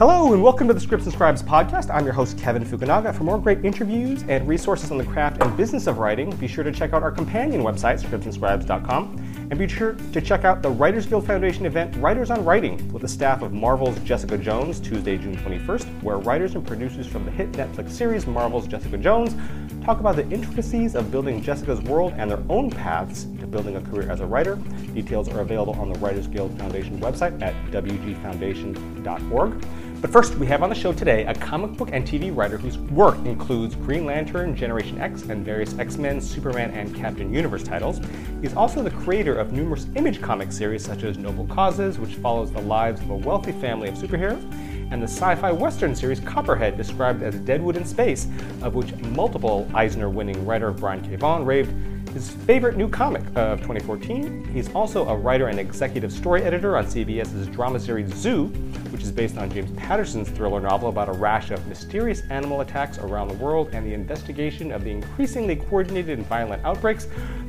[0.00, 1.94] Hello and welcome to the Scripts and Scribes podcast.
[1.94, 3.14] I'm your host, Kevin Fukunaga.
[3.14, 6.64] For more great interviews and resources on the craft and business of writing, be sure
[6.64, 11.04] to check out our companion website, scriptsandscribes.com, and be sure to check out the Writers
[11.04, 15.36] Guild Foundation event, Writers on Writing, with the staff of Marvel's Jessica Jones, Tuesday, June
[15.36, 19.36] 21st, where writers and producers from the hit Netflix series Marvel's Jessica Jones
[19.84, 23.82] talk about the intricacies of building Jessica's world and their own paths to building a
[23.82, 24.56] career as a writer.
[24.94, 29.62] Details are available on the Writers Guild Foundation website at wgfoundation.org.
[30.00, 32.78] But first, we have on the show today a comic book and TV writer whose
[32.78, 38.00] work includes Green Lantern, Generation X, and various X Men, Superman, and Captain Universe titles.
[38.40, 42.50] He's also the creator of numerous image comic series such as Noble Causes, which follows
[42.50, 44.42] the lives of a wealthy family of superheroes,
[44.90, 48.26] and the sci fi western series Copperhead, described as Deadwood in Space,
[48.62, 51.16] of which multiple Eisner winning writer Brian K.
[51.16, 51.74] Vaughan raved
[52.12, 54.44] his favorite new comic of 2014.
[54.52, 58.46] He's also a writer and executive story editor on CBS's drama series Zoo,
[58.90, 62.98] which is based on James Patterson's thriller novel about a rash of mysterious animal attacks
[62.98, 67.06] around the world and the investigation of the increasingly coordinated and violent outbreaks.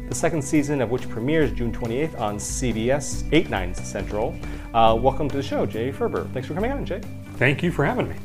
[0.09, 4.35] The second season of which premieres June 28th on CBS 8 9 Central.
[4.73, 6.31] Uh, welcome to the show, Jay Faerber.
[6.33, 7.01] Thanks for coming on, Jay.
[7.35, 8.15] Thank you for having me.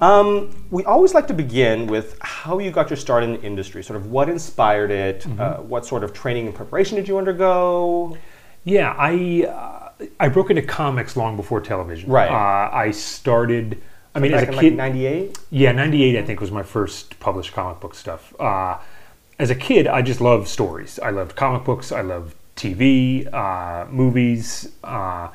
[0.00, 3.82] Um, we always like to begin with how you got your start in the industry,
[3.82, 5.40] sort of what inspired it, Mm-hmm.
[5.40, 8.16] uh, what sort of training and preparation did you undergo?
[8.64, 12.10] Yeah, I uh, I broke into comics long before television.
[12.10, 12.30] Right.
[12.30, 13.80] Uh, I started.
[14.14, 15.38] I mean, as a kid, like 98?
[15.50, 18.34] yeah, '98 I think was my first published comic book stuff.
[18.40, 18.78] Uh,
[19.38, 20.98] as a kid, I just loved stories.
[21.00, 21.92] I loved comic books.
[21.92, 25.28] I loved TV, uh, movies, uh,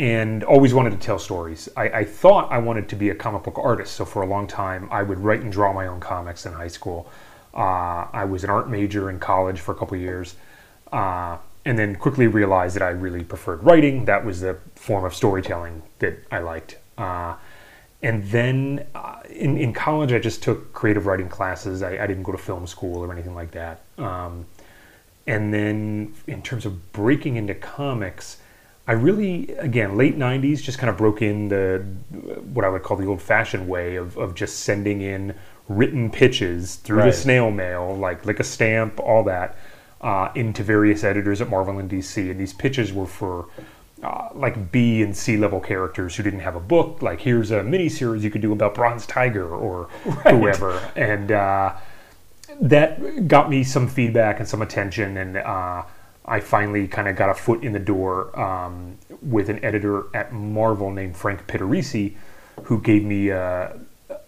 [0.00, 1.68] and always wanted to tell stories.
[1.76, 4.46] I, I thought I wanted to be a comic book artist, so for a long
[4.46, 7.10] time I would write and draw my own comics in high school.
[7.52, 10.36] Uh, I was an art major in college for a couple years,
[10.90, 14.06] uh, and then quickly realized that I really preferred writing.
[14.06, 16.78] That was the form of storytelling that I liked.
[16.96, 17.34] Uh,
[18.02, 21.82] and then uh, in, in college, I just took creative writing classes.
[21.82, 23.82] I, I didn't go to film school or anything like that.
[23.98, 24.46] Um,
[25.26, 28.38] and then in terms of breaking into comics,
[28.86, 31.78] I really, again, late 90s, just kind of broke in the
[32.52, 35.34] what I would call the old fashioned way of, of just sending in
[35.68, 37.06] written pitches through Right.
[37.06, 39.56] the snail mail, like, like a stamp, all that,
[40.00, 42.30] uh, into various editors at Marvel and DC.
[42.30, 43.46] And these pitches were for
[44.02, 47.02] uh, like B and C level characters who didn't have a book.
[47.02, 49.84] Like, here's a mini series you could do about Bronze Tiger or
[50.28, 50.80] whoever.
[50.96, 51.74] And uh,
[52.62, 55.16] that got me some feedback and some attention.
[55.18, 55.82] And uh,
[56.24, 60.32] I finally kind of got a foot in the door um, with an editor at
[60.32, 62.14] Marvel named Frank Pittarese,
[62.64, 63.70] who gave me uh,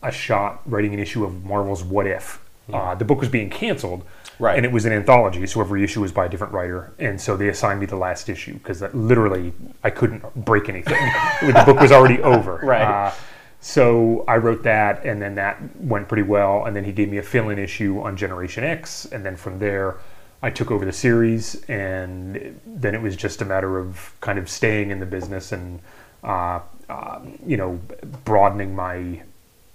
[0.03, 2.41] a shot writing an issue of Marvel's What If.
[2.73, 4.03] Uh, the book was being canceled,
[4.39, 4.57] Right.
[4.57, 6.93] and it was an anthology, so every issue was by a different writer.
[6.99, 9.53] And so they assigned me the last issue because literally
[9.85, 10.95] I couldn't break anything.
[11.43, 12.61] the book was already over.
[12.63, 12.83] Right.
[13.09, 13.13] Uh,
[13.61, 16.65] so I wrote that, and then that went pretty well.
[16.65, 19.97] And then he gave me a fill-in issue on Generation X, and then from there,
[20.43, 24.49] I took over the series, and then it was just a matter of kind of
[24.49, 25.81] staying in the business and
[26.25, 27.81] uh, uh, you know
[28.25, 29.23] broadening my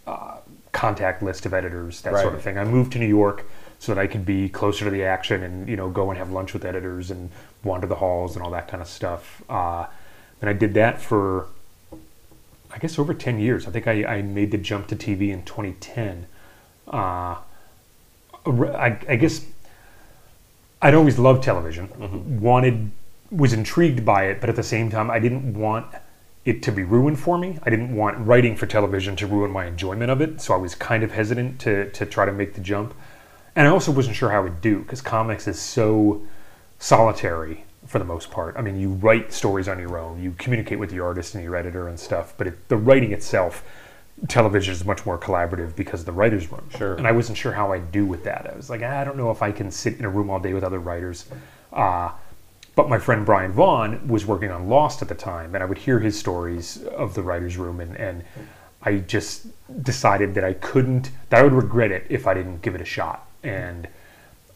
[0.05, 0.37] uh,
[0.71, 2.57] contact list of editors, that sort of thing.
[2.57, 3.45] I moved to New York
[3.79, 6.31] so that I could be closer to the action and you know go and have
[6.31, 7.29] lunch with editors and
[7.63, 9.41] wander the halls and all that kind of stuff.
[9.49, 9.85] Uh,
[10.41, 11.47] and I did that for
[12.71, 13.67] I guess over 10 years.
[13.67, 16.27] I think I, I made the jump to TV in 2010.
[16.87, 17.37] Uh,
[18.45, 19.45] I, I guess
[20.81, 22.39] I'd always loved television, mm-hmm.
[22.39, 22.91] wanted,
[23.31, 25.87] was intrigued by it, but at the same time, I didn't want
[26.45, 27.59] it to be ruined for me.
[27.63, 30.75] I didn't want writing for television to ruin my enjoyment of it, so I was
[30.75, 32.93] kind of hesitant to, to try to make the jump.
[33.55, 36.21] And I also wasn't sure how I would do because comics is so
[36.79, 38.55] solitary for the most part.
[38.57, 41.55] I mean, you write stories on your own, you communicate with your artist and your
[41.55, 43.63] editor and stuff, but it, the writing itself,
[44.27, 46.67] television is much more collaborative because of the writer's room.
[46.75, 46.95] Sure.
[46.95, 48.49] And I wasn't sure how I'd do with that.
[48.51, 50.39] I was like, "Ah, I don't know if I can sit in a room all
[50.39, 51.25] day with other writers.
[51.71, 52.11] Uh,
[52.77, 55.79] but my friend Brian Vaughan was working on Lost at the time, and I would
[55.79, 58.23] hear his stories of the writer's room, and, and
[58.83, 59.47] I just
[59.83, 62.85] decided that I couldn't, that I would regret it if I didn't give it a
[62.85, 63.27] shot.
[63.41, 63.87] And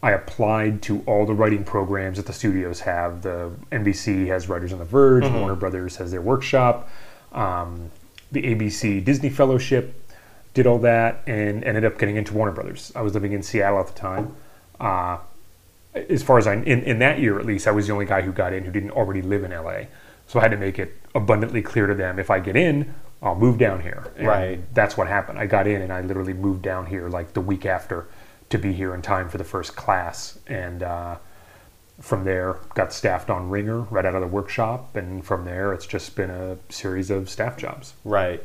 [0.04, 3.22] I applied to all the writing programs that the studios have.
[3.22, 6.88] The NBC has Writers on the Verge, Warner Brothers has their workshop,
[7.32, 7.90] um,
[8.32, 9.94] the ABC Disney Fellowship,
[10.54, 12.92] did all that, and ended up getting into Warner Brothers.
[12.94, 14.36] I was living in Seattle at the time.
[14.80, 15.18] Uh,
[15.94, 18.22] as far as I, in, in that year at least, I was the only guy
[18.22, 19.82] who got in who didn't already live in LA.
[20.26, 23.34] So I had to make it abundantly clear to them if I get in, I'll
[23.34, 24.10] move down here.
[24.16, 24.74] And Right.
[24.74, 25.38] That's what happened.
[25.38, 28.06] I got in and I literally moved down here like the week after
[28.50, 30.38] to be here in time for the first class.
[30.46, 31.16] And uh,
[32.00, 34.96] from there, got staffed on Ringer right out of the workshop.
[34.96, 37.94] And from there, it's just been a series of staff jobs.
[38.04, 38.42] Right.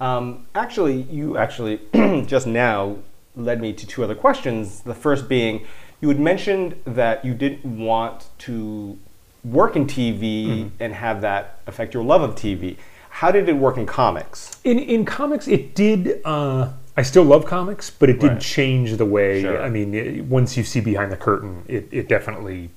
[0.00, 1.80] Um, actually, you actually
[2.26, 2.96] just now
[3.36, 4.80] led me to two other questions.
[4.80, 5.66] The first being,
[6.00, 8.98] you had mentioned that you didn't want to
[9.44, 12.76] work in TV and have that affect your love of TV.
[13.10, 14.58] How did it work in comics?
[14.64, 16.20] In in comics, it did.
[16.24, 18.40] Uh, I still love comics, but it did Right.
[18.40, 19.42] change the way.
[19.42, 19.62] Sure.
[19.62, 22.70] I mean, it, once you see behind the curtain, it, it definitely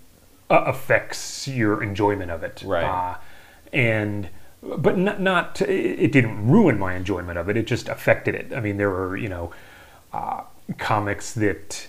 [0.50, 2.64] affects your enjoyment of it.
[2.66, 2.84] Right.
[2.84, 3.18] Uh,
[3.74, 4.30] and
[4.62, 7.58] but not not it didn't ruin my enjoyment of it.
[7.58, 8.54] It just affected it.
[8.54, 9.52] I mean, there were you know
[10.14, 10.44] uh,
[10.78, 11.88] comics that.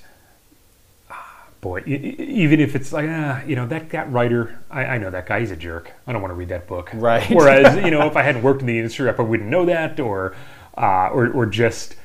[1.11, 5.11] ah, Boy, even if it's like, ah, you know, that, that writer, I, I know
[5.11, 5.93] that guy, he's a jerk.
[6.07, 6.91] I don't want to read that book.
[6.95, 7.29] Right.
[7.31, 9.99] Whereas, you know, if I hadn't worked in the industry, I probably wouldn't know that,
[9.99, 10.37] or,
[10.77, 11.97] uh, or, or just,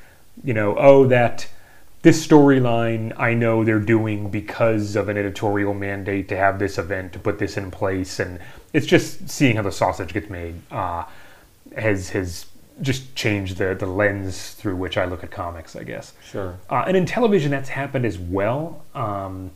[0.42, 1.48] you know, oh, that
[2.02, 7.12] this storyline I know they're doing because of an editorial mandate to have this event
[7.12, 8.40] to put this in place, and
[8.72, 11.04] it's just seeing how the sausage gets made uh,
[11.76, 12.46] has has
[12.80, 16.12] just changed the the lens through which I look at comics, I guess.
[16.24, 16.58] Sure.
[16.68, 18.82] Uh, and in television, that's happened as well.
[18.94, 19.52] Um,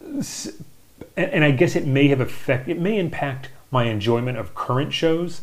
[0.00, 0.34] and,
[1.16, 5.40] and I guess it may have affect it may impact my enjoyment of current shows,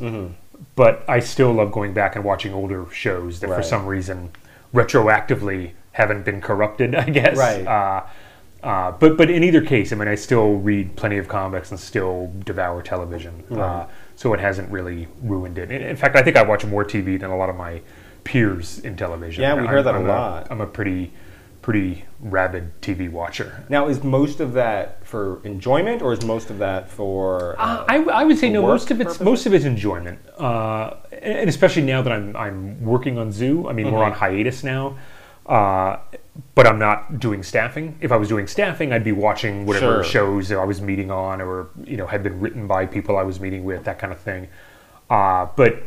[0.76, 4.32] but I still love going back and watching older shows that for some reason
[4.76, 6.94] retroactively haven't been corrupted.
[7.06, 7.38] I guess.
[7.38, 7.66] Right.
[7.66, 8.06] Uh,
[8.64, 11.80] uh, but but in either case, I mean, I still read plenty of comics and
[11.80, 13.44] still devour television.
[13.52, 15.72] Uh, so it hasn't really ruined it.
[15.72, 17.82] In, in fact, I think I watch more TV than a lot of my
[18.24, 19.44] peers in television.
[19.44, 20.48] Yeah, we hear that a I'm lot.
[20.50, 21.12] I'm a pretty
[21.66, 23.66] pretty rabid TV watcher.
[23.70, 27.56] Now, is most of that for enjoyment, or is most of that for?
[27.60, 28.62] Uh, I, I would say no.
[28.62, 29.26] Most of it's purposes?
[29.26, 33.68] most of it's enjoyment, uh, and especially now that I'm I'm working on Zoo.
[33.68, 34.20] I mean, we're on Mm-hmm.
[34.20, 34.96] hiatus now,
[35.48, 35.98] uh,
[36.54, 37.98] but I'm not doing staffing.
[38.00, 40.04] If I was doing staffing, I'd be watching whatever Sure.
[40.04, 43.24] shows that I was meeting on, or you know, had been written by people I
[43.24, 44.50] was meeting with, that kind of thing.
[45.10, 45.82] Uh, but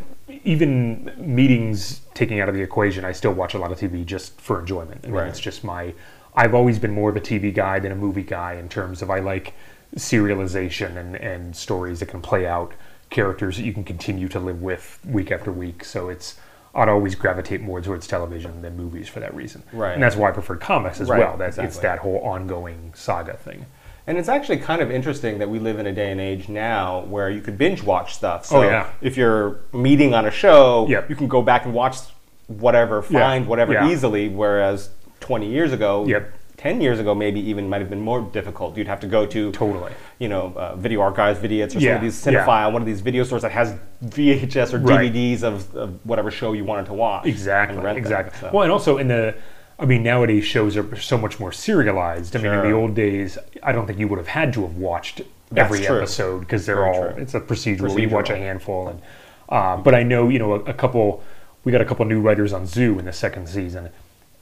[0.45, 4.41] even meetings taking out of the equation, I still watch a lot of TV just
[4.41, 5.01] for enjoyment.
[5.05, 5.29] I mean, Right.
[5.29, 5.95] it's just my.
[6.35, 9.11] I've always been more of a TV guy than a movie guy in terms of
[9.11, 9.55] I like
[9.97, 12.73] serialization and, and stories that can play out
[13.11, 15.85] characters that you can continue to live with week after week.
[15.85, 16.39] So it's
[16.75, 19.63] I'd always gravitate more towards television than movies for that reason.
[19.73, 19.95] Right.
[19.95, 21.37] And that's why I prefer comics as Right, well.
[21.37, 23.67] That it's that whole ongoing saga thing.
[24.09, 27.01] And it's actually kind of interesting that we live in a day and age now
[27.11, 28.47] where you could binge watch stuff.
[28.47, 28.87] So Oh, yeah.
[29.03, 31.11] if you're meeting on a show, Yep.
[31.11, 31.99] you can go back and watch
[32.47, 33.87] whatever, Yeah, find whatever yeah.
[33.91, 34.31] easily.
[34.31, 34.89] Whereas
[35.21, 36.33] 20 years ago, Yep.
[36.57, 38.79] 10 years ago, maybe even might have been more difficult.
[38.79, 39.93] You'd have to go to Totally.
[40.19, 42.33] you know, uh, Video Archives, Vidiots, or some of these yeah.
[42.47, 43.75] Cinefile, one of these video stores that has
[44.07, 45.13] VHS or Right.
[45.13, 47.27] DVDs of, of whatever show you wanted to watch.
[47.27, 47.77] Exactly.
[47.77, 48.39] and rent them, exactly.
[48.41, 48.51] so.
[48.55, 49.35] Well, and also in the,
[49.79, 52.35] I mean, nowadays shows are so much more serialized.
[52.35, 54.77] I mean, in the old days, I don't think you would have had to have
[54.77, 55.99] watched That's every true.
[55.99, 57.13] episode because they're Very all.
[57.13, 57.23] true.
[57.23, 58.01] It's a procedural.
[58.01, 59.01] You watch a handful, and
[59.49, 61.23] uh, but I know you know a, a couple.
[61.65, 63.91] We got a couple new writers on Zoo in the second season.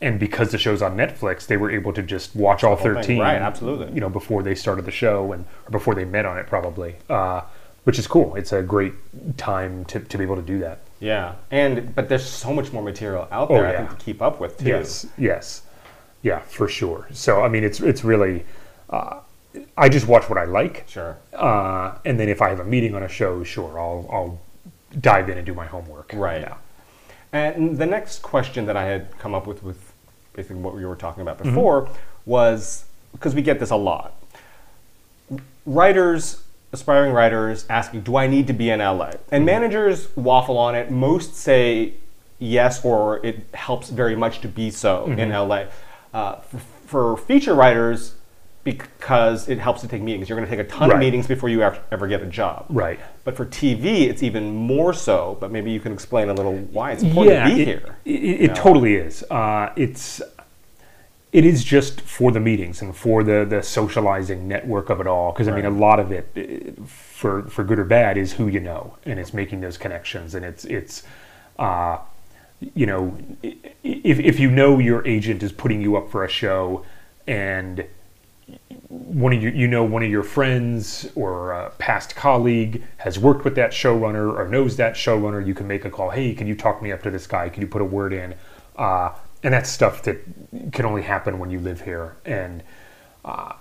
[0.00, 2.94] And because the show's on Netflix, they were able to just watch all whole thing.
[2.94, 3.94] thirteen, Right, absolutely.
[3.94, 6.96] You know, before they started the show and or before they met on it, probably,
[7.08, 7.40] uh,
[7.84, 8.34] which is cool.
[8.36, 8.92] It's a great
[9.38, 10.80] time to, to be able to do that.
[11.00, 14.22] Yeah, and but there's so much more material out Oh, there I think to keep
[14.22, 14.66] up with too.
[14.69, 15.62] Yes, yes,
[16.22, 17.06] yeah, for sure.
[17.12, 18.44] So I mean, it's it's really,
[18.90, 19.20] uh,
[19.76, 21.16] I just watch what I like, Sure.
[21.34, 24.41] uh, and then if I have a meeting on a show, sure, I'll I'll
[25.00, 26.12] dive in and do my homework.
[26.15, 26.41] Right.
[26.41, 26.55] Yeah.
[27.32, 29.93] And the next question that I had come up with with
[30.32, 31.50] basically what we were talking about Mm-hmm.
[31.55, 31.88] before
[32.24, 34.15] was because we get this a lot.
[35.67, 36.43] Writers,
[36.73, 39.44] aspiring writers asking, "Do I need to be in LA?" And Mm-hmm.
[39.44, 40.91] managers waffle on it.
[40.91, 41.94] Most say
[42.39, 45.49] yes or it helps very much to be so in Mm-hmm.
[45.51, 45.65] LA.
[46.15, 48.15] Uh, for, for feature writers
[48.65, 50.29] because it helps to take meetings.
[50.29, 52.67] You're going to take a ton of meetings before you ever get a job.
[52.69, 52.99] Right.
[53.23, 55.37] But for TV, it's even more so.
[55.41, 57.96] But maybe you can explain a little why it's important yeah, to be it, here.
[58.05, 59.23] It, it totally is.
[59.31, 60.20] Uh, it's
[61.36, 65.32] it is just for the meetings and for the the socializing network of it all.
[65.32, 68.48] Because I mean, a lot of it, eh, for for good or bad, is who
[68.48, 71.02] you know, and it's making those connections, and it's it's.
[71.58, 71.98] Uh,
[72.74, 76.86] you know, if, if you know your agent is putting you up for a show
[77.26, 77.84] and
[78.88, 83.44] one of your, you know, one of your friends or a past colleague has worked
[83.44, 86.08] with that showrunner or knows that showrunner, you can make a call.
[86.08, 87.50] Hey, can you talk me up to this guy?
[87.50, 88.34] Can you put a word in?
[88.76, 89.10] Uh,
[89.43, 90.19] and that's stuff that
[90.72, 92.16] can only happen when you live here.
[92.24, 92.62] And
[93.24, 93.55] uh,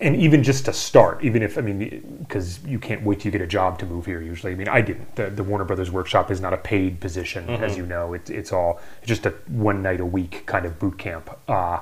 [0.00, 3.32] and even just to start, even if I mean, because you can't wait till you
[3.32, 4.22] get a job to move here.
[4.22, 5.14] Usually, I mean, I didn't.
[5.16, 8.14] The, the Warner Brothers workshop is not a paid position, as you know.
[8.14, 11.30] It's it's all it's just a one night a week kind of boot camp.
[11.46, 11.80] Uh,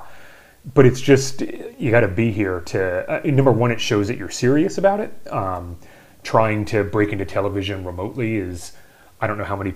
[0.73, 3.71] but it's just you got to be here to uh, number one.
[3.71, 5.13] It shows that you're serious about it.
[5.31, 5.77] Um,
[6.21, 8.73] trying to break into television remotely is
[9.21, 9.73] I don't know how many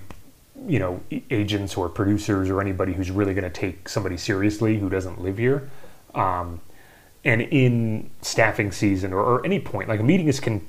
[0.68, 4.90] you know agents or producers or anybody who's really going to take somebody seriously who
[4.90, 5.70] doesn't live here.
[6.16, 6.62] Um,
[7.26, 10.66] and in staffing season or, or any point, like meetings can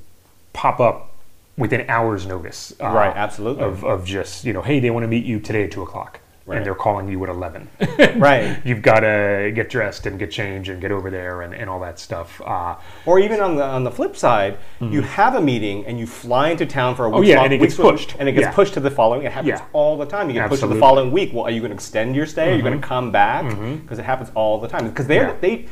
[0.52, 1.12] pop up
[1.56, 2.72] within hours' notice.
[2.80, 3.64] uh, Right, absolutely.
[3.64, 6.20] Of, of just you know, hey, they want to meet you today at two o'clock,
[6.46, 6.58] Right.
[6.58, 7.68] and they're calling you at eleven.
[8.16, 8.60] Right.
[8.66, 11.80] You've got to get dressed and get changed and get over there and, and all
[11.80, 12.38] that stuff.
[12.44, 16.06] Uh, Or even on the on the flip side, you have a meeting and you
[16.06, 17.14] fly into town for a week.
[17.30, 17.30] Mm-hmm.
[17.30, 18.14] Oh, yeah, and it gets pushed.
[18.18, 18.52] and it gets Yeah.
[18.52, 19.22] pushed to the following.
[19.24, 19.64] It happens Yeah.
[19.72, 20.28] all the time.
[20.28, 20.80] You get pushed to the Mm-hmm.
[20.80, 21.30] following week.
[21.32, 22.52] Well, are you going to extend your stay?
[22.52, 23.44] Are you going to come back?
[23.82, 24.86] Because it happens all the time.
[24.88, 25.36] Because they're Yeah.
[25.40, 25.66] they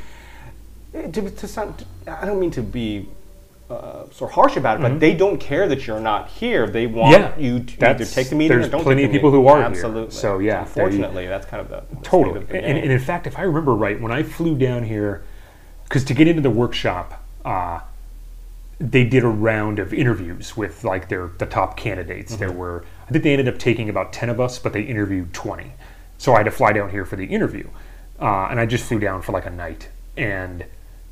[1.11, 3.09] to, to sound, I don't mean to be.
[3.73, 6.67] Uh, sort of harsh about it, but they don't care that you're not here.
[6.69, 7.41] They want Mm-hmm.
[7.41, 9.45] Yeah, you to either take the meeting there's or don't plenty take of people meeting.
[9.45, 9.67] who are here.
[9.67, 10.11] Absolutely.
[10.11, 12.37] So, yeah, they- unfortunately, that's kind of the, the Totally.
[12.37, 12.91] of And, the and, game.
[12.91, 15.23] in fact, if I remember right, when I flew down here,
[15.85, 17.81] because to get into the workshop, uh,
[18.79, 22.37] they did a round of interviews with like their the top candidates.
[22.37, 25.33] There were, I think they ended up taking about ten of us, but they interviewed
[25.33, 25.73] twenty.
[26.19, 27.69] So I had to fly down here for the interview,
[28.21, 29.89] uh, and I just flew down for like a night.
[30.17, 30.65] And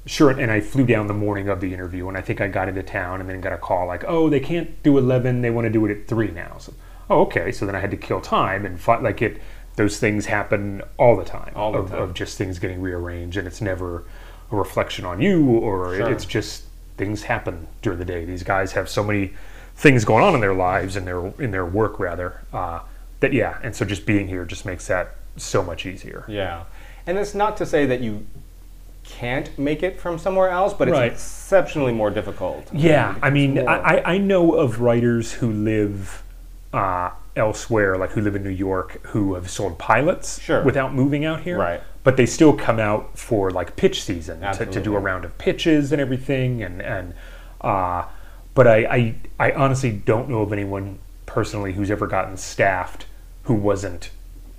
[0.06, 2.68] sure, and I flew down the morning of the interview, and I think I got
[2.68, 5.66] into town, and then got a call like, oh, they can't do eleven, they want
[5.66, 6.56] to do it at three now.
[6.58, 6.72] So,
[7.08, 7.52] oh, okay.
[7.52, 9.40] So then I had to kill time and fi- like it.
[9.76, 11.52] Those things happen all the time.
[11.54, 12.02] All the of, time.
[12.02, 14.04] of just things getting rearranged, and it's never
[14.50, 16.10] a reflection on you, or Sure.
[16.10, 16.64] it's just
[16.96, 18.24] things happen during the day.
[18.24, 19.32] These guys have so many
[19.76, 22.80] things going on in their lives and their in their work rather uh,
[23.20, 26.24] that yeah, and so just being here just makes that so much easier.
[26.28, 26.64] Yeah,
[27.06, 28.26] and it's not to say that you
[29.10, 31.12] can't make it from somewhere else, but it's Right.
[31.12, 32.68] exceptionally more difficult.
[32.72, 36.22] Yeah, I mean, I, I- I know of writers who live
[36.72, 40.62] uh, elsewhere, like who live in New York, who have sold pilots Sure.
[40.62, 41.58] without moving out here.
[41.58, 41.82] Right.
[42.04, 45.36] But they still come out for like pitch season to, to do a round of
[45.36, 47.12] pitches and everything, and and
[47.60, 48.04] uh,
[48.54, 49.14] but I, I
[49.48, 53.04] I honestly don't know of anyone personally who's ever gotten staffed
[53.44, 54.10] who wasn't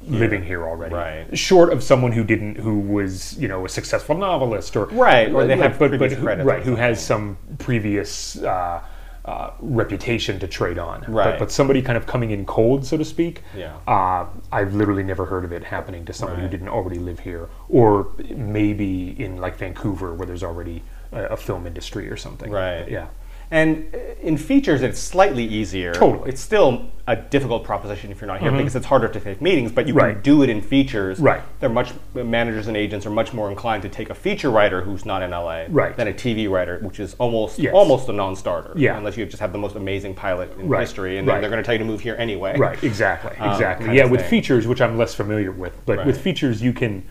[0.08, 0.96] living here already.
[0.96, 1.38] Right.
[1.38, 5.46] Short of someone who didn't, who was you know a successful novelist or Right, or
[5.46, 8.81] they have but, but who, right who has some previous uh,
[9.25, 11.01] uh, reputation to trade on.
[11.08, 11.31] Right.
[11.31, 13.43] But, but somebody kind of coming in cold, so to speak.
[13.55, 13.77] Yeah.
[13.88, 16.51] Uh, I've literally never heard of it happening to somebody Right.
[16.51, 20.81] who didn't already live here, or maybe in like Vancouver where there's already
[21.12, 22.51] a, a film industry or something.
[22.51, 22.89] Right.
[22.89, 23.08] Yeah.
[23.51, 25.93] And in features, it's slightly easier.
[25.93, 26.20] Totally.
[26.20, 26.29] Mm-hmm.
[26.29, 29.74] It's still a difficult proposition if you're not here because it's harder to take meetings,
[29.74, 31.20] but you can do it in features.
[31.20, 31.41] Right.
[31.60, 35.05] They're much managers and agents are much more inclined to take a feature writer who's
[35.05, 35.98] not in LA Right.
[35.98, 37.74] than a TV writer, which is almost Yes.
[37.74, 38.72] almost a non-starter.
[38.77, 38.98] Yeah.
[38.98, 40.81] Unless you just have the most amazing pilot in Right.
[40.81, 41.41] history, and then Right.
[41.41, 42.58] they're going to tell you to move here anyway.
[42.58, 43.93] Right, exactly, Um, exactly.
[43.98, 44.29] yeah, with thing.
[44.29, 46.08] features, which I'm less familiar with, but Right.
[46.08, 47.03] with features, you can,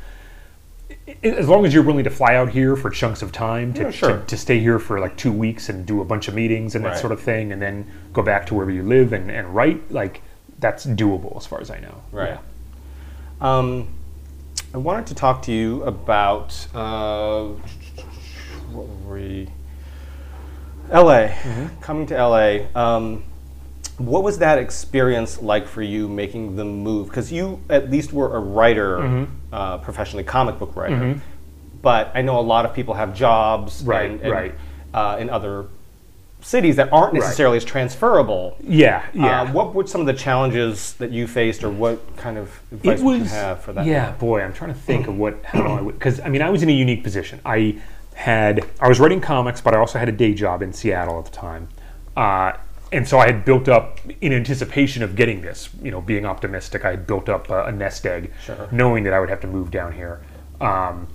[1.22, 3.90] as long as you're willing to fly out here for chunks of time to, Yeah,
[3.90, 4.18] sure.
[4.18, 6.84] to, to stay here for like two weeks and do a bunch of meetings and
[6.84, 9.90] that sort of thing, and then go back to wherever you live and, and write,
[9.90, 10.22] like
[10.58, 12.02] that's doable as far as I know.
[12.12, 12.30] Right.
[12.30, 12.38] Yeah.
[13.40, 13.88] Um,
[14.74, 17.46] I wanted to talk to you about uh,
[18.72, 19.48] what were we?
[20.92, 21.28] LA.
[21.28, 21.80] Mm-hmm.
[21.80, 22.58] Coming to LA.
[22.74, 23.24] Um,
[23.98, 27.08] what was that experience like for you making the move?
[27.08, 29.34] Because you at least were a writer, Mm-hmm.
[29.52, 31.20] Uh, professionally, comic book writer.
[31.82, 34.54] But I know a lot of people have jobs Right, and, and, right.
[34.92, 35.66] Uh, in other
[36.42, 37.20] cities that aren't Right.
[37.20, 38.56] necessarily as transferable.
[38.62, 39.42] Yeah, yeah.
[39.42, 43.00] Uh, what were some of the challenges that you faced, or what kind of advice
[43.00, 43.84] it would you have for that?
[43.86, 46.48] yeah boy i'm trying to think of what how i would because i mean i
[46.50, 47.76] was in a unique position i
[48.14, 51.24] had i was writing comics but i also had a day job in seattle at
[51.26, 51.68] the time
[52.16, 52.52] uh,
[52.92, 56.84] and so i had built up in anticipation of getting this you know being optimistic
[56.84, 58.68] i had built up a, a nest egg Sure.
[58.72, 60.20] knowing that i would have to move down here
[60.60, 61.06] um,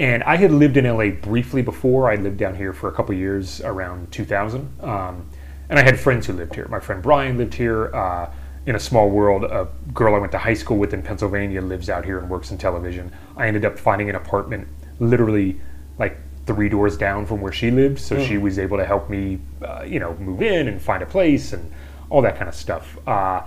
[0.00, 2.10] and I had lived in LA briefly before.
[2.10, 4.80] I lived down here for a couple years around 2000.
[4.82, 5.28] Um,
[5.68, 6.66] and I had friends who lived here.
[6.68, 7.94] My friend Brian lived here.
[7.94, 8.32] Uh,
[8.66, 11.88] in a small world, a girl I went to high school with in Pennsylvania lives
[11.90, 13.12] out here and works in television.
[13.36, 14.68] I ended up finding an apartment
[15.00, 15.60] literally
[15.98, 16.16] like
[16.50, 18.00] three doors down from where she lived.
[18.00, 21.06] So she was able to help me, uh, you know, move in and find a
[21.06, 21.70] place and
[22.08, 22.98] all that kind of stuff.
[23.06, 23.42] Uh,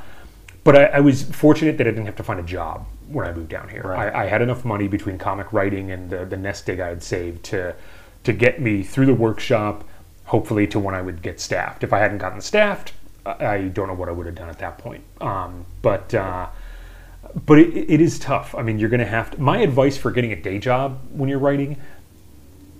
[0.63, 3.33] but I, I was fortunate that I didn't have to find a job when I
[3.33, 3.83] moved down here.
[3.83, 4.13] Right.
[4.15, 7.03] I, I had enough money between comic writing and the, the nest egg I had
[7.03, 7.75] saved to
[8.23, 9.83] to get me through the workshop,
[10.23, 11.83] hopefully to when I would get staffed.
[11.83, 12.93] If I hadn't gotten staffed,
[13.25, 15.03] I, I don't know what I would have done at that point.
[15.19, 16.47] Um, but uh,
[17.45, 18.55] but it, it is tough.
[18.55, 19.41] I mean, you're going to have to.
[19.41, 21.77] My advice for getting a day job when you're writing,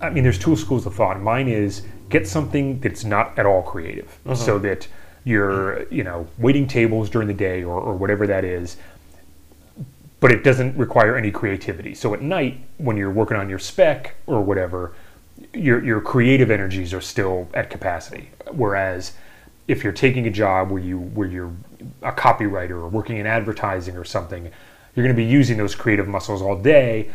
[0.00, 1.20] I mean, there's two schools of thought.
[1.20, 4.34] Mine is get something that's not at all creative, uh-huh.
[4.34, 4.86] so that
[5.24, 8.76] you're, you know, waiting tables during the day or, or whatever that is,
[10.20, 11.94] but it doesn't require any creativity.
[11.94, 14.94] So at night, when you're working on your spec or whatever,
[15.52, 18.30] your your creative energies are still at capacity.
[18.52, 19.12] Whereas
[19.66, 21.52] if you're taking a job where you where you're
[22.02, 24.44] a copywriter or working in advertising or something,
[24.94, 27.10] you're going to be using those creative muscles all day.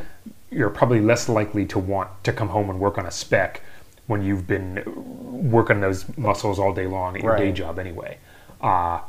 [0.52, 3.62] You're probably less likely to want to come home and work on a spec
[4.08, 4.82] when you've been
[5.52, 8.18] working those muscles all day long at your day job anyway.
[8.60, 9.02] Uh,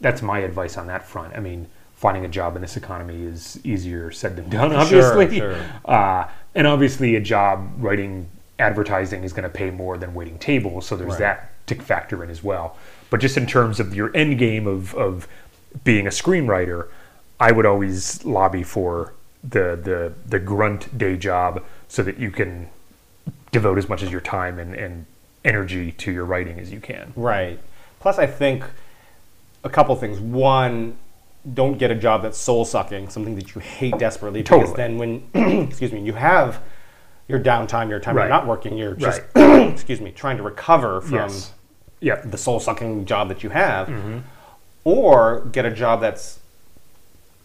[0.00, 1.34] that's my advice on that front.
[1.36, 5.38] I mean, finding a job in this economy is easier said than done, Sure, obviously.
[5.38, 5.56] sure.
[5.84, 10.86] Uh, and obviously, a job writing advertising is going to pay more than waiting tables,
[10.86, 11.18] so there's Right.
[11.20, 12.76] that to factor in as well.
[13.08, 15.28] But just in terms of your end game of, of
[15.84, 16.88] being a screenwriter,
[17.38, 19.12] I would always lobby for
[19.44, 22.68] the, the the grunt day job so that you can
[23.50, 25.06] devote as much as your time and, and
[25.44, 27.12] energy to your writing as you can.
[27.16, 27.58] Right.
[28.00, 28.64] Plus, I think
[29.64, 30.18] a couple things.
[30.20, 30.96] One,
[31.54, 34.42] don't get a job that's soul sucking, something that you hate desperately.
[34.42, 34.76] Because Totally.
[34.76, 34.98] then,
[35.34, 36.60] when excuse me, you have
[37.28, 38.24] your downtime, your time Right.
[38.24, 41.52] you're not working, you're just excuse me, trying to recover from Yes.
[42.00, 42.30] Yep.
[42.30, 44.18] the soul sucking job that you have, Mm-hmm.
[44.84, 46.38] or get a job that's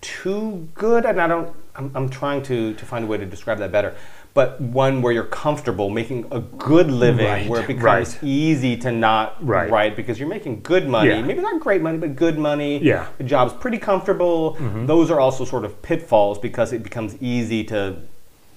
[0.01, 1.05] too good.
[1.05, 1.55] And I don't.
[1.75, 3.95] I'm, I'm trying to to find a way to describe that better.
[4.33, 8.23] But one where you're comfortable making a good living, Right, where it becomes right.
[8.23, 9.67] easy to not Right.
[9.67, 11.09] write because you're making good money.
[11.09, 11.21] Yeah.
[11.23, 12.77] Maybe not great money, but good money.
[12.83, 13.05] Yeah.
[13.05, 13.11] Mm-hmm.
[13.17, 14.51] The job's pretty comfortable.
[14.85, 17.97] Those are also sort of pitfalls because it becomes easy to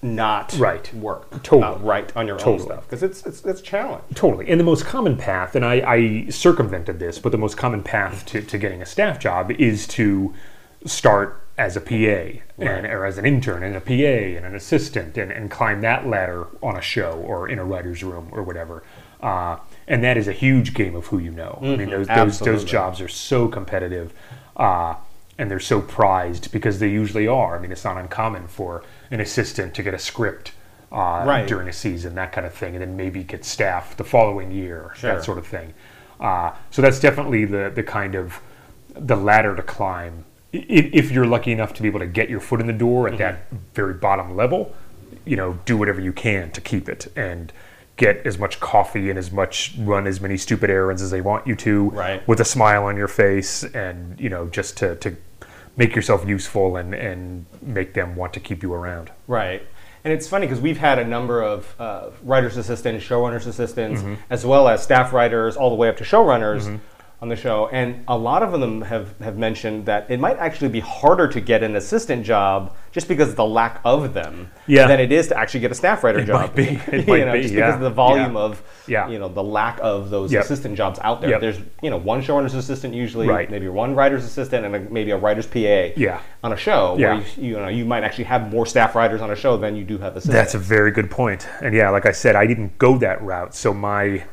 [0.03, 0.93] not Right.
[0.95, 1.61] work, Totally.
[1.63, 4.03] not write on your own stuff because it's it's it's a challenge.
[4.15, 4.49] Totally.
[4.51, 8.27] And the most common path, and I, I circumvented this, but the most common path
[8.27, 10.35] to, to getting a staff job is to
[10.85, 15.19] start as a PA and, or as an intern and a PA and an assistant
[15.19, 18.83] and, and climb that ladder on a show or in a writer's room or whatever.
[19.21, 21.59] Uh, and that is a huge game of who you know.
[21.61, 24.15] I mean, those, those, those jobs are so competitive
[24.57, 24.95] uh,
[25.37, 27.57] and they're so prized because they usually are.
[27.57, 30.53] I mean, it's not uncommon for an assistant to get a script
[30.93, 31.47] uh, Right.
[31.47, 34.93] during a season, that kind of thing, and then maybe get staff the following year,
[34.97, 35.15] Sure.
[35.15, 35.73] that sort of thing.
[36.19, 38.41] Uh, so that's definitely the the kind of
[38.95, 40.25] the ladder to climb.
[40.53, 43.05] If, if you're lucky enough to be able to get your foot in the door
[43.05, 43.15] Mm-hmm.
[43.15, 44.75] at that very bottom level,
[45.25, 47.53] you know, do whatever you can to keep it and
[47.97, 51.47] get as much coffee and as much run as many stupid errands as they want
[51.47, 52.27] you to Right.
[52.27, 55.17] with a smile on your face and you know just to, to
[55.77, 59.11] make yourself useful and, and make them want to keep you around.
[59.27, 59.63] Right.
[60.03, 64.15] And it's funny because we've had a number of uh, writers' assistants, showrunners' assistants, Mm-hmm.
[64.31, 66.81] as well as staff writers, all the way up to showrunners
[67.23, 67.69] on the show.
[67.71, 71.41] And a lot of them have, have mentioned that it might actually be harder to
[71.41, 74.87] get an assistant job just because of the lack of them Yeah.
[74.89, 76.41] than it is to actually get a staff writer job.
[76.41, 76.81] might be.
[76.97, 77.61] It might know, be, just yeah.
[77.67, 78.41] because of the volume Yeah.
[78.41, 79.09] of Yeah.
[79.09, 80.45] you know the lack of those Yep.
[80.45, 81.31] assistant jobs out there.
[81.31, 81.41] Yep.
[81.43, 83.51] There's you know one showrunner's assistant usually, Right.
[83.51, 86.21] maybe one writer's assistant, and a, maybe a writer's PA Yeah.
[86.43, 86.97] on a show.
[86.99, 87.15] Yeah.
[87.17, 89.77] Where you, you know you might actually have more staff writers on a show than
[89.77, 90.33] you do have assistants.
[90.35, 91.47] That's a very good point.
[91.61, 93.55] And yeah, like I said, I didn't go that route.
[93.55, 94.25] So my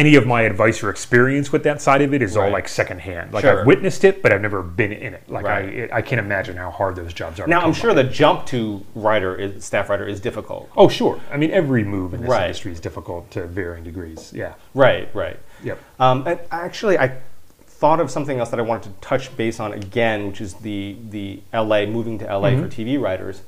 [0.00, 3.34] any of my advice or experience with that side of it is all like secondhand.
[3.34, 3.60] Like Sure.
[3.60, 5.28] I've witnessed it, but I've never been in it.
[5.28, 5.64] Like Right.
[5.64, 7.46] I, it, I can't imagine how hard those jobs are.
[7.46, 8.02] Now I'm sure by.
[8.02, 10.70] the jump to writer is staff writer is difficult.
[10.74, 11.20] Oh, sure.
[11.30, 12.44] I mean, every move in this Right.
[12.46, 14.32] industry is difficult to varying degrees.
[14.34, 14.54] Yeah.
[14.74, 15.38] Right, right.
[15.62, 15.78] Yep.
[15.98, 17.18] Um, and actually, I
[17.66, 20.96] thought of something else that I wanted to touch base on again, which is the
[21.10, 22.62] the LA moving to LA Mm-hmm.
[22.62, 23.42] for TV writers.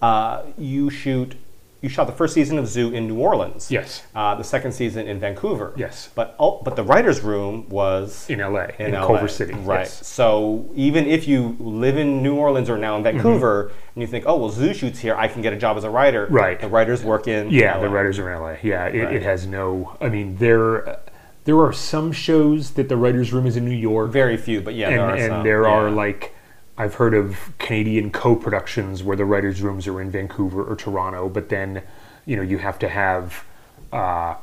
[0.00, 1.34] Uh, you shoot.
[1.80, 3.70] You shot the first season of Zoo in New Orleans.
[3.70, 4.02] Yes.
[4.12, 5.72] Uh, the second season in Vancouver.
[5.76, 6.10] Yes.
[6.14, 9.06] But ul- but the writers' room was In LA, in, LA.
[9.06, 9.54] Culver City.
[9.54, 9.80] Right.
[9.80, 10.04] Yes.
[10.04, 14.24] So even if you live in New Orleans or now in Vancouver, and you think,
[14.26, 16.26] oh well, Zoo shoots here, I can get a job as a writer.
[16.28, 16.58] Right.
[16.60, 17.50] The writers work in.
[17.50, 18.56] Yeah, the writers are in LA.
[18.62, 19.14] Yeah, it, Right.
[19.14, 19.96] it has no.
[20.00, 20.98] I mean, there
[21.44, 24.10] there are some shows that the writers' room is in New York.
[24.10, 25.44] Very few, but yeah, and, there are and some.
[25.44, 26.34] there are like
[26.78, 31.48] I've heard of Canadian co-productions where the writers' rooms are in Vancouver or Toronto, but
[31.48, 31.82] then
[32.24, 33.44] you know you have to have
[33.92, 34.36] uh,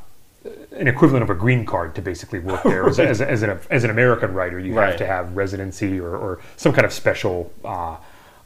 [0.73, 2.83] an equivalent of a green card to basically work there.
[2.83, 2.89] right.
[2.99, 4.89] as, as, as, an, as an American writer, you right.
[4.89, 7.97] have to have residency or, or some kind of special uh,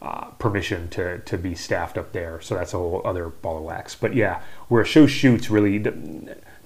[0.02, 2.39] uh, permission to, to be staffed up there.
[2.41, 3.95] So that's a whole other ball of wax.
[3.95, 5.84] But yeah, where a show shoots really.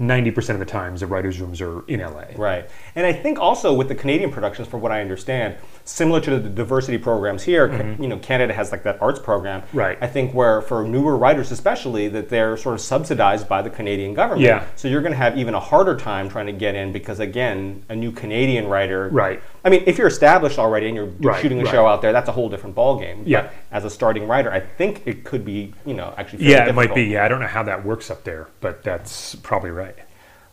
[0.08, 2.26] 90% of the times the writers' rooms are in LA.
[2.36, 2.70] Right.
[2.96, 6.50] And I think also with the Canadian productions, from what I understand, similar to the
[6.50, 8.02] diversity programs here, mm-hmm.
[8.02, 9.64] you know, Canada has like that arts program.
[9.74, 9.98] Right.
[10.02, 14.14] I think where for newer writers especially, that they're sort of subsidized by the Canadian
[14.14, 14.42] government.
[14.42, 14.66] Yeah.
[14.76, 17.84] So you're going to have even a harder time trying to get in because again,
[17.90, 19.10] a new Canadian writer.
[19.10, 21.72] Right I mean, if you're established already and you're Right, shooting a right.
[21.72, 23.24] show out there, that's a whole different ballgame.
[23.26, 23.44] Yeah.
[23.44, 26.46] But as a starting writer, I think it could be, you know, actually.
[26.46, 27.04] Yeah, it might be.
[27.04, 29.96] Yeah, I don't know how that works up there, but that's probably right.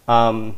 [0.07, 0.57] Um,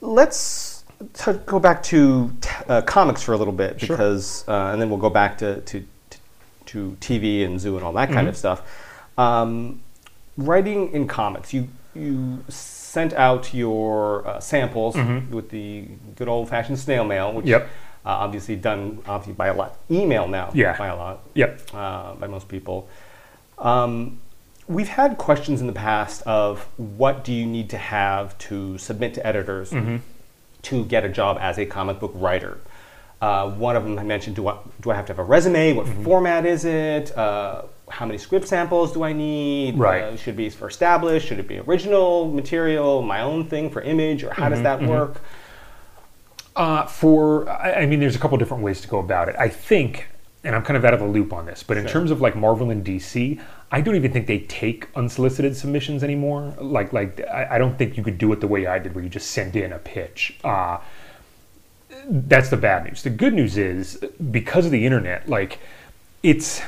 [0.00, 0.84] let's
[1.14, 3.96] t- go back to t- uh, comics for a little bit Sure.
[3.96, 6.18] because, uh, and then we'll go back to, to, to,
[6.66, 8.28] to TV and zoo and all that kind Mm-hmm.
[8.28, 8.90] of stuff.
[9.16, 9.80] Um,
[10.36, 12.42] writing in comics, you you
[12.94, 14.94] sent out your uh, samples
[15.36, 15.84] with the
[16.16, 17.50] good old fashioned snail mail, which Mm-hmm.
[17.50, 17.68] Yep.
[18.06, 20.46] uh, obviously done obviously by a lot email now.
[20.54, 20.76] Yeah.
[20.78, 21.16] by a lot.
[21.34, 21.50] Yep.
[21.74, 22.88] uh, by most people.
[23.58, 23.92] Um,
[24.76, 29.10] we've had questions in the past of what do you need to have to submit
[29.14, 29.96] to editors Mm-hmm.
[30.70, 32.54] to get a job as a comic book writer.
[33.20, 35.72] Uh, one of them I mentioned, do I, do I have to have a resume?
[35.72, 36.04] What Mm-hmm.
[36.04, 37.06] format is it?
[37.88, 39.78] How many script samples do I need?
[39.78, 40.02] Right.
[40.02, 41.28] Uh, should it be for established?
[41.28, 44.82] Should it be original material, my own thing for image, or how does Mm-hmm, that
[44.82, 45.20] work?
[46.56, 49.36] Uh, for, I I mean, there's a couple different ways to go about it.
[49.38, 50.06] I think,
[50.44, 51.92] and I'm kind of out of the loop on this, but in Sure.
[51.92, 53.40] terms of like Marvel and DC,
[53.72, 56.54] I don't even think they take unsolicited submissions anymore.
[56.60, 59.02] Like, like I, I don't think you could do it the way I did, where
[59.02, 60.38] you just send in a pitch.
[60.44, 60.78] Uh,
[62.06, 63.02] that's the bad news.
[63.02, 63.96] The good news is
[64.30, 65.58] because of the internet, like
[66.22, 66.62] it's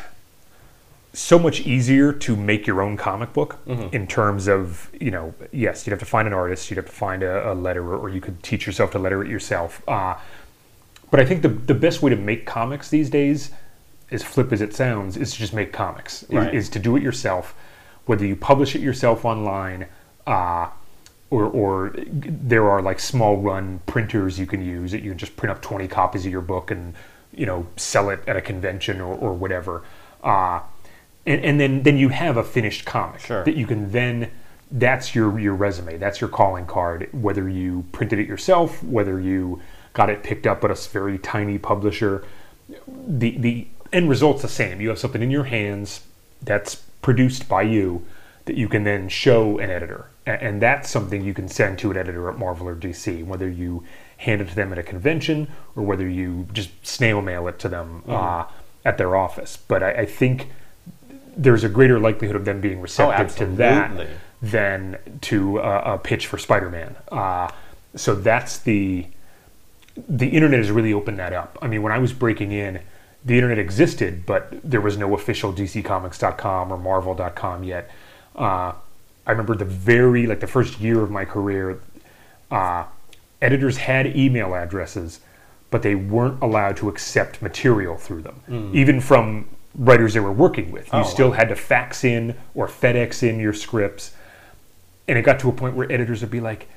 [1.13, 3.59] so much easier to make your own comic book
[3.93, 6.93] in terms of you know yes you'd have to find an artist you'd have to
[6.93, 9.83] find a, a letterer or you could teach yourself to letter it yourself.
[9.89, 10.15] Uh,
[11.11, 13.51] but i think the, the best way to make comics these days
[14.11, 17.03] as flip as it sounds is to just make comics is, is to do it
[17.03, 17.55] yourself
[18.07, 19.87] whether you publish it yourself online
[20.27, 20.69] uh,
[21.31, 25.37] or, or there are like small run printers you can use that you can just
[25.37, 26.95] print up 20 copies of your book and
[27.33, 29.83] you know sell it at a convention or, or whatever.
[30.23, 30.61] Uh,
[31.27, 33.45] and, and then then you have a finished comic Sure.
[33.45, 34.31] that you can then
[34.71, 35.97] that's your your resume.
[35.97, 39.61] That's your calling card whether you printed it yourself whether you
[39.93, 42.25] got it picked up at a very tiny publisher.
[42.89, 44.81] The the end result's the same.
[44.81, 46.03] You have something in your hands
[46.43, 48.05] that's produced by you
[48.47, 50.09] that you can then show an editor.
[50.27, 53.85] And that's something you can send to an editor at marvel or dc whether you
[54.17, 57.69] hand it to them at a convention or whether you just snail mail it to
[57.69, 58.45] them uh,
[58.85, 59.57] at their office.
[59.57, 60.49] But I, I think
[61.37, 64.09] there's a greater likelihood of them being receptive to that
[64.41, 66.97] than to uh, a pitch for Spider-Man.
[67.11, 67.51] Uh,
[67.95, 69.07] so that's the
[70.09, 71.59] the internet has really opened that up.
[71.63, 72.81] I mean, when I was breaking in,
[73.25, 77.91] the internet existed, but there was no official DCComics.com or Marvel.com yet.
[78.35, 78.73] Uh,
[79.27, 81.81] I remember the very like the first year of my career,
[82.51, 82.85] uh,
[83.41, 85.21] editors had email addresses,
[85.71, 88.43] but they weren't allowed to accept material through them,
[88.75, 90.87] even from writers they were working with.
[90.93, 91.35] You Oh, still wow.
[91.37, 94.13] had to fax in or FedEx in your scripts,
[95.09, 96.69] and it got to a point where editors would be like,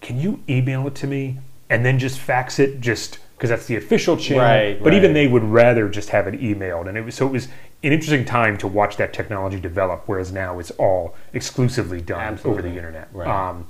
[0.00, 3.76] "Can you email it to me and then just fax it just?" Because that's the
[3.76, 7.14] official channel, Right, but even they would rather just have it emailed, and it was
[7.14, 7.48] so it was
[7.82, 10.04] an interesting time to watch that technology develop.
[10.06, 13.08] Whereas now it's all exclusively done over the internet.
[13.12, 13.28] Right.
[13.28, 13.66] Um,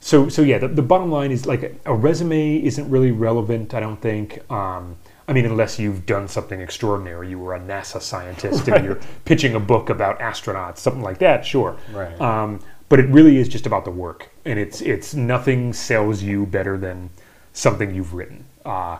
[0.00, 3.72] so so yeah, the, the bottom line is like a resume isn't really relevant.
[3.72, 4.40] I don't think.
[4.50, 4.96] Um,
[5.28, 9.54] I mean, unless you've done something extraordinary, you were a NASA scientist and you're pitching
[9.54, 11.44] a book about astronauts, something like that.
[11.44, 11.76] Sure.
[11.92, 12.18] Right.
[12.20, 16.46] Um, but it really is just about the work, and it's it's nothing sells you
[16.46, 17.10] better than
[17.52, 18.46] something you've written.
[18.64, 18.96] Uh,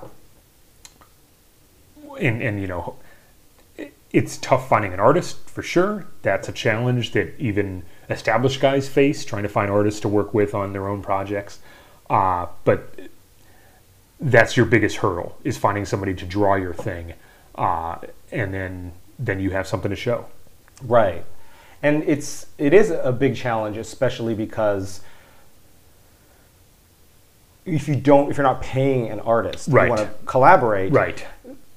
[2.20, 2.96] and and you know,
[3.78, 6.06] it- it's tough finding an artist for sure.
[6.22, 10.54] That's a challenge that even established guys face trying to find artists to work with
[10.54, 11.58] on their own projects.
[12.10, 12.94] Uh, but
[14.20, 17.14] that's your biggest hurdle is finding somebody to draw your thing,
[17.54, 17.96] uh,
[18.32, 20.26] and then then you have something to show.
[20.84, 21.24] Right.
[21.82, 25.00] And it's it is a big challenge, especially because
[27.64, 29.84] if you don't if you're not paying an artist, Right.
[29.84, 30.92] you want to collaborate.
[30.92, 31.24] Right.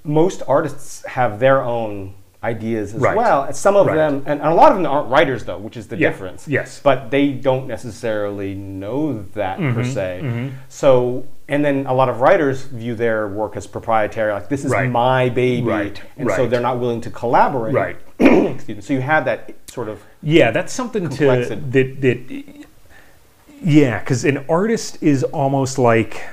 [0.04, 3.16] Most artists have their own ideas as Right.
[3.16, 3.44] well.
[3.44, 3.96] And some of Right.
[3.96, 6.10] them and, and a lot of them aren't writers though, which is the Yeah.
[6.10, 6.48] difference.
[6.48, 6.80] Yes.
[6.84, 9.84] But they don't necessarily know that per Mm-hmm.
[9.84, 10.50] se.
[10.68, 14.72] So and then a lot of writers view their work as proprietary, like this is
[14.72, 14.90] Right.
[14.90, 15.68] my baby.
[15.68, 16.02] Right.
[16.18, 17.76] And so they're not willing to collaborate.
[17.76, 17.98] Right.
[18.20, 18.82] Excuse me.
[18.82, 22.44] So you have that sort of Yeah, that's something to that that.
[23.64, 26.24] Yeah, because an artist is almost like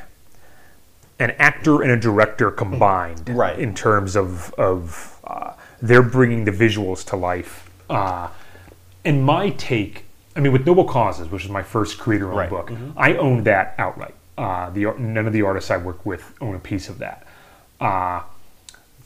[1.19, 3.59] an actor and a director combined, Right.
[3.59, 7.71] In terms of of uh, they're bringing the visuals to life.
[7.89, 8.29] Uh,
[9.05, 10.05] and my take,
[10.37, 12.51] I mean, with Noble Causes, which is my first creator-owned Right.
[12.51, 14.15] book, I owned that outright.
[14.37, 17.27] Uh, the none of the artists I work with own a piece of that.
[17.81, 18.21] Uh,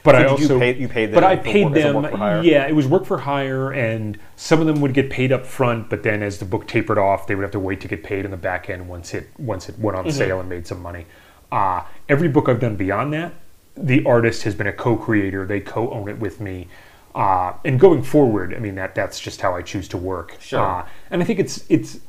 [0.05, 1.15] but So I did you paid them.
[1.15, 1.95] but I paid work- them.
[2.03, 2.43] work for hire?
[2.43, 5.89] Yeah, it was work for hire, and some of them would get paid up front,
[5.89, 8.25] but then as the book tapered off, they would have to wait to get paid
[8.25, 10.19] in the back end once it once it went on Mm-hmm.
[10.19, 11.07] sale and made some money.
[11.53, 13.33] Uh, every book I've done beyond that,
[13.77, 16.69] the artist has been a co-creator; they co-own it with me.
[17.15, 20.37] Uh, and going forward, I mean that that's just how I choose to work.
[20.41, 20.61] Sure.
[20.61, 22.01] Uh, and I think it's it's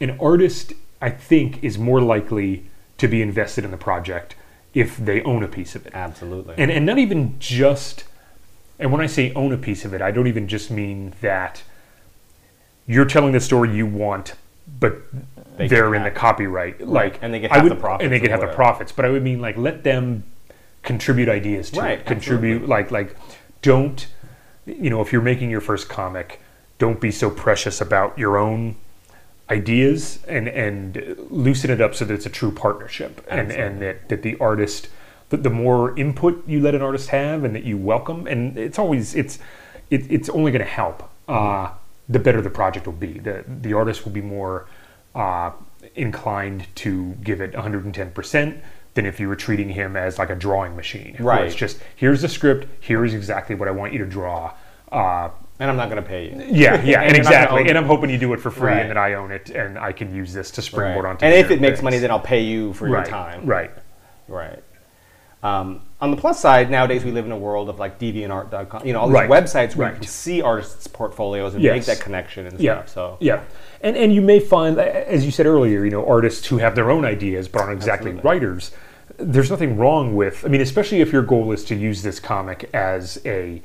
[0.00, 0.72] an artist.
[1.00, 2.66] I think is more likely
[2.98, 4.36] to be invested in the project
[4.74, 6.54] if they own a piece of it absolutely.
[6.56, 8.04] and and not even just
[8.78, 11.62] and when i say own a piece of it i don't even just mean that
[12.86, 14.34] you're telling the story you want
[14.78, 15.02] but
[15.56, 16.86] They are in the copyright.
[16.86, 18.92] Like and they get half the profits and they get half the profits.
[18.92, 20.24] But I would mean like let them
[20.82, 22.06] contribute ideas to Right, it.
[22.06, 23.16] Contribute like like
[23.62, 24.06] don't
[24.66, 26.40] you know if you're making your first comic,
[26.78, 28.76] don't be so precious about your own
[29.50, 34.08] ideas and and loosen it up so that it's a true partnership and and that,
[34.08, 34.88] that the artist
[35.28, 38.78] the, the more input you let an artist have and that you welcome and it's
[38.78, 39.38] always it's
[39.90, 41.70] it, it's only going to help uh,
[42.08, 43.18] the better the project will be.
[43.18, 44.66] The the artist will be more
[45.14, 45.52] uh,
[45.94, 48.60] inclined to give it 110%
[48.94, 51.46] than if you were treating him as like a drawing machine where Right.
[51.46, 54.52] it's just here's the script here's exactly what I want you to draw
[54.90, 56.36] uh, And I'm not going to pay you.
[56.50, 57.68] yeah, yeah, And and, you're not gonna exactly.
[57.68, 58.80] And I'm hoping you do it for free Right.
[58.82, 60.64] and that I own it and I can use this to Right.
[60.66, 61.24] springboard onto.
[61.24, 61.84] And if it makes things.
[61.84, 63.46] money, then I'll pay you for right, your time.
[63.46, 63.70] Right.
[64.28, 64.62] Right.
[65.42, 68.92] Um, on the plus side, nowadays we live in a world of like DeviantArt.com, you
[68.92, 69.28] know, all these Right.
[69.30, 71.74] websites where you can see artists' portfolios and Yes.
[71.74, 72.74] make that connection and Yeah.
[72.84, 72.88] stuff.
[72.90, 73.40] So Yeah.
[73.82, 76.90] And and you may find, as you said earlier, you know, artists who have their
[76.90, 78.30] own ideas but aren't exactly Absolutely.
[78.30, 78.70] writers.
[79.18, 80.44] There's nothing wrong with.
[80.44, 83.60] I mean, especially if your goal is to use this comic as a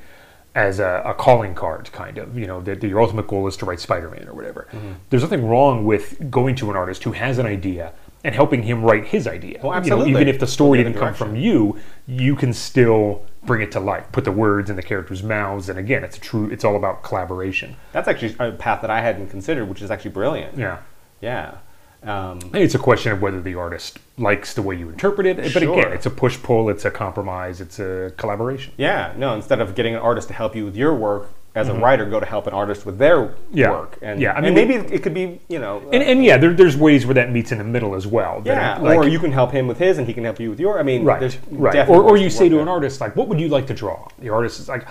[0.56, 2.38] as a, a calling card, kind of.
[2.38, 4.67] You know, that your ultimate goal is to write Spider-Man or whatever.
[4.71, 4.93] Mm-hmm.
[5.10, 8.84] There's nothing wrong with going to an artist who has an idea and helping him
[8.84, 9.60] write his idea.
[9.63, 10.12] Well, You know, absolutely.
[10.12, 11.77] even if the story didn't come from you,
[12.08, 14.06] you can still bring it to life.
[14.12, 16.49] Put the words in the characters' mouths, and again, it's a true.
[16.49, 17.75] It's all about collaboration.
[17.93, 20.58] that's actually a path that I hadn't considered, which is actually brilliant.
[20.58, 20.80] Yeah.
[21.21, 21.56] Yeah.
[22.03, 25.38] Um, It's a question of whether the artist likes the way you interpret it.
[25.38, 25.80] But Sure.
[25.80, 28.73] again, it's a push pull, it's a compromise, it's a collaboration.
[28.77, 29.13] yeah.
[29.17, 32.06] No, instead of getting an artist to help you with your work as a writer,
[32.06, 33.58] go to help an artist with their Mm-hmm.
[33.58, 33.72] Yeah.
[33.72, 33.98] work.
[34.02, 36.54] And, Yeah, I mean, maybe it could be, you know, uh, And, and yeah, there,
[36.54, 38.41] there's ways where that meets in the middle as well.
[38.46, 40.60] yeah, like- or you can help him with his, and he can help you with
[40.60, 40.80] your.
[40.80, 41.89] I mean, right, there's right.
[41.89, 44.30] Or, or you say to an artist like, "What would you like to draw?" The
[44.30, 44.86] artist is like,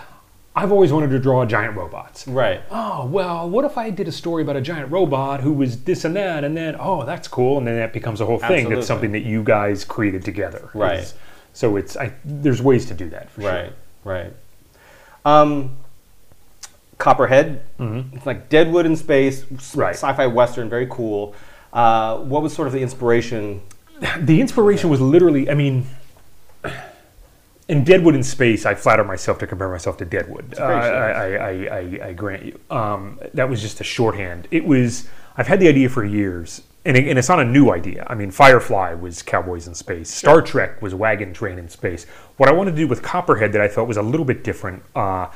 [0.55, 2.61] "I've always wanted to draw giant robots." right.
[2.71, 6.05] Oh well, what if I did a story about a giant robot who was this
[6.05, 8.51] and that, and then oh, that's cool, and then that becomes a whole thing.
[8.51, 8.75] Absolutely.
[8.77, 10.71] That's something that you guys created together.
[10.75, 10.95] Right.
[10.95, 11.15] It's-
[11.53, 13.31] so it's I, there's ways to do that.
[13.31, 13.73] For Right,
[14.05, 14.33] right.
[15.25, 15.77] Um,
[16.99, 19.81] Copperhead, it's like Deadwood in space, Mm-hmm.
[19.81, 19.95] Right.
[19.95, 21.35] sci-fi western, very cool.
[21.73, 23.61] Uh, what was sort of the inspiration?
[24.19, 25.87] The inspiration was literally, I mean.
[27.69, 30.55] In Deadwood in Space, I flatter myself to compare myself to Deadwood.
[30.59, 30.63] Uh.
[30.63, 32.61] I, I, I, I, I grant you.
[32.71, 34.47] Um, that was just a shorthand.
[34.53, 35.09] It was.
[35.37, 38.07] I've had the idea for years, and, it, and it's not a new idea.
[38.09, 40.09] I mean, Firefly was cowboys in space.
[40.15, 42.05] Star Trek was wagon train in space.
[42.37, 44.83] What I wanted to do with Copperhead that I thought was a little bit different
[44.95, 45.27] uh,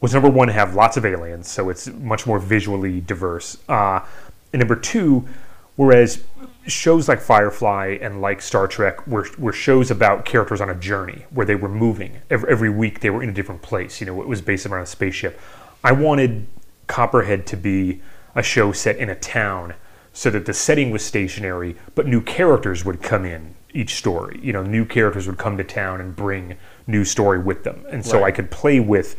[0.00, 3.58] was number one, have lots of aliens, so it's much more visually diverse.
[3.68, 4.00] Uh,
[4.52, 5.26] and number two,
[5.76, 6.22] whereas
[6.66, 11.24] shows like Firefly and like Star Trek were, were shows about characters on a journey
[11.30, 12.18] where they were moving.
[12.30, 14.00] Every, every week they were in a different place.
[14.00, 15.40] You know, it was based around a spaceship.
[15.82, 16.46] I wanted
[16.86, 18.00] Copperhead to be
[18.34, 19.74] a show set in a town
[20.12, 24.40] so that the setting was stationary, but new characters would come in each story.
[24.42, 26.56] You know, new characters would come to town and bring
[26.86, 27.84] new story with them.
[27.90, 28.28] And so Right.
[28.28, 29.16] I could play with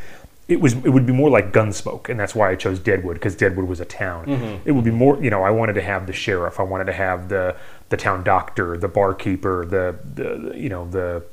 [0.49, 3.35] it was it would be more like Gunsmoke, and that's why I chose Deadwood because
[3.35, 4.25] Deadwood was a town.
[4.25, 4.67] Mm-hmm.
[4.67, 6.93] It would be more, you know, I wanted to have the sheriff, I wanted to
[6.93, 7.55] have the
[7.89, 11.23] the town doctor, the barkeeper, the the, you know the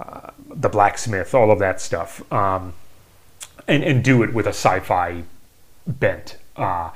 [0.00, 2.72] uh, the blacksmith, all of that stuff, um,
[3.68, 5.22] and and do it with a sci-fi
[5.86, 6.38] bent.
[6.56, 6.90] Uh,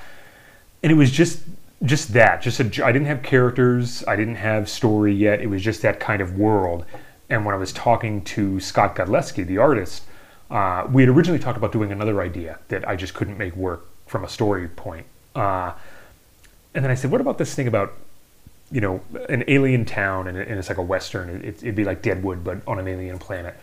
[0.82, 1.42] and it was just
[1.82, 5.62] just that just a, i didn't have characters i didn't have story yet it was
[5.62, 6.84] just that kind of world
[7.30, 10.02] and when i was talking to scott Godlewski the artist
[10.50, 13.86] uh, we had originally talked about doing another idea that i just couldn't make work
[14.06, 15.06] from a story point.
[15.34, 15.72] Uh,
[16.74, 17.92] and then i said what about this thing about
[18.72, 22.02] you know an alien town and, and it's like a western it, it'd be like
[22.02, 23.54] deadwood but on an alien planet.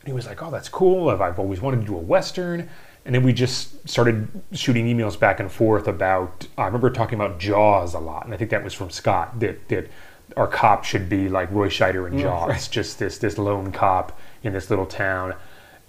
[0.00, 1.08] And he was like oh that's cool.
[1.10, 2.68] I've, I've always wanted to do a western.
[3.06, 7.38] And then we just started shooting emails back and forth about i remember talking about
[7.38, 8.24] jaws a lot.
[8.24, 9.88] And i think that was from scott that, that
[10.36, 14.52] our cop should be like roy scheider in jaws just this this lone cop in
[14.52, 15.34] this little town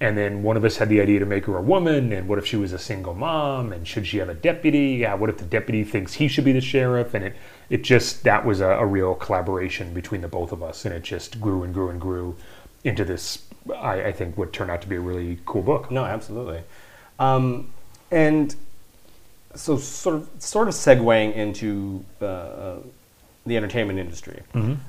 [0.01, 2.37] and then one of us had the idea to make her a woman and what
[2.37, 5.37] if she was a single mom and should she have a deputy yeah what if
[5.37, 7.35] the deputy thinks he should be the sheriff and it
[7.69, 11.03] it just that was a, a real collaboration between the both of us and it
[11.03, 12.35] just grew and grew and grew
[12.83, 13.43] into this
[13.75, 16.63] I, I think would turn out to be a really cool book No, absolutely.
[17.19, 17.71] Um,
[18.09, 18.55] and
[19.53, 22.77] so, sort of, sort of segueing into uh,
[23.45, 24.41] the entertainment industry.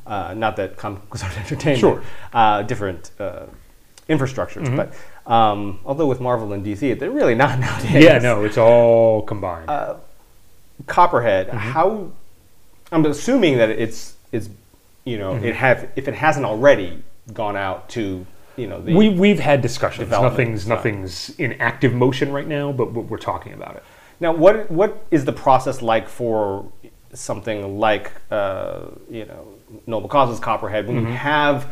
[0.06, 1.80] Uh, not that comic books aren't entertainment.
[1.80, 2.02] Sure.
[2.32, 3.10] Uh, different
[4.08, 4.92] uh, infrastructures, but
[5.32, 8.04] um, although with Marvel and DC, they're really not nowadays.
[8.04, 9.68] yeah no it's all combined
[10.86, 11.48] Copperhead.
[11.48, 11.58] Mm-hmm.
[11.58, 12.10] How?
[12.90, 14.48] I'm assuming that it's it's
[15.04, 15.44] you know Mm-hmm.
[15.44, 19.62] it have if it hasn't already gone out to you know the we, we've had
[19.62, 23.82] discussions nothing's nothing's in active motion right now but we're we're talking about it
[24.20, 26.66] Now, what what is the process like for
[27.14, 29.46] something like uh, you know
[29.86, 31.06] Noble Causes Copperhead, when Mm-hmm.
[31.08, 31.66] you have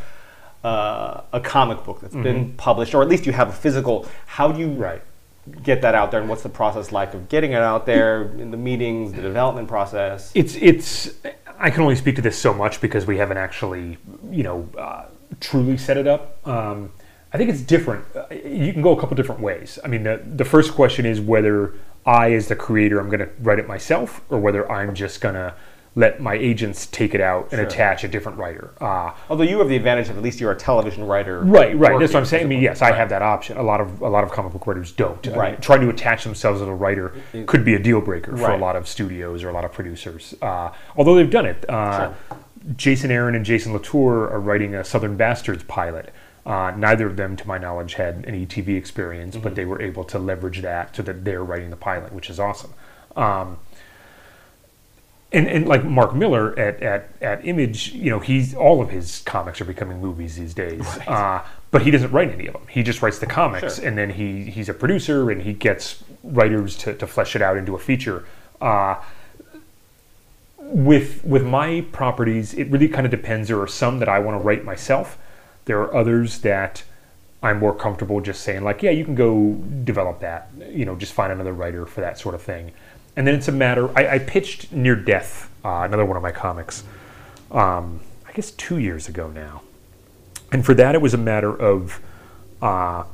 [0.65, 4.53] uh, a comic book that's been published, or at least you have a physical, how
[4.53, 5.03] do you Right.
[5.63, 8.51] get that out there, and what's the process like of getting it out there in
[8.51, 10.31] the meetings, the development process?
[10.35, 11.11] It's it's.
[11.59, 13.99] I can only speak to this so much because we haven't actually,
[14.31, 15.05] you know, uh,
[15.41, 16.47] truly set it up.
[16.47, 16.91] Um,
[17.33, 18.05] I think it's different.
[18.15, 19.79] Uh, You can go a couple different ways.
[19.85, 21.73] I mean, the the first question is whether
[22.07, 25.35] I, as the creator, I'm going to write it myself, or whether I'm just going
[25.37, 25.55] to
[25.97, 27.67] let my agents take it out and Sure.
[27.67, 28.71] attach a different writer.
[28.81, 31.99] Uh, Although you have the advantage of at least you're a television writer, Right, right.
[31.99, 32.45] That's what I'm saying.
[32.45, 33.57] I mean, yes, I have that option.
[33.57, 35.27] A lot of a lot of comic book writers don't.
[35.27, 35.61] I mean, Right.
[35.63, 37.13] trying to attach themselves as a writer
[37.47, 40.35] could be a deal breaker for a lot of studios or a lot of producers.
[40.41, 41.69] Uh, although they've done it.
[41.69, 42.11] Uh,
[42.77, 46.13] Jason Aaron and Jason Latour are writing a Southern Bastards pilot.
[46.47, 49.43] Uh, neither of them, to my knowledge, had any TV experience, Mm-hmm.
[49.43, 52.39] but they were able to leverage that so that they're writing the pilot, which is
[52.39, 52.73] awesome.
[53.17, 53.59] Um,
[55.33, 59.23] and, and like Mark Millar at, at, at Image, you know, he's all of his
[59.23, 60.87] comics are becoming movies these days.
[61.07, 62.67] Uh, but he doesn't write any of them.
[62.69, 63.87] He just writes the comics, Sure.
[63.87, 67.57] and then he he's a producer, and he gets writers to, to flesh it out
[67.57, 68.25] into a feature.
[68.61, 68.97] Uh,
[70.59, 73.49] with with my properties, it really kind of depends.
[73.49, 75.17] There are some that I want to write myself.
[75.67, 76.83] There are others that
[77.43, 80.51] I'm more comfortable just saying like, yeah, you can go develop that.
[80.71, 82.73] You know, just find another writer for that sort of thing.
[83.17, 83.91] And then it's a matter.
[83.99, 86.85] I, I pitched Near Death, uh, another one of my comics,
[87.51, 89.63] um, I guess two years ago now.
[90.53, 92.01] And for that, it was a matter of,
[92.63, 93.05] uh,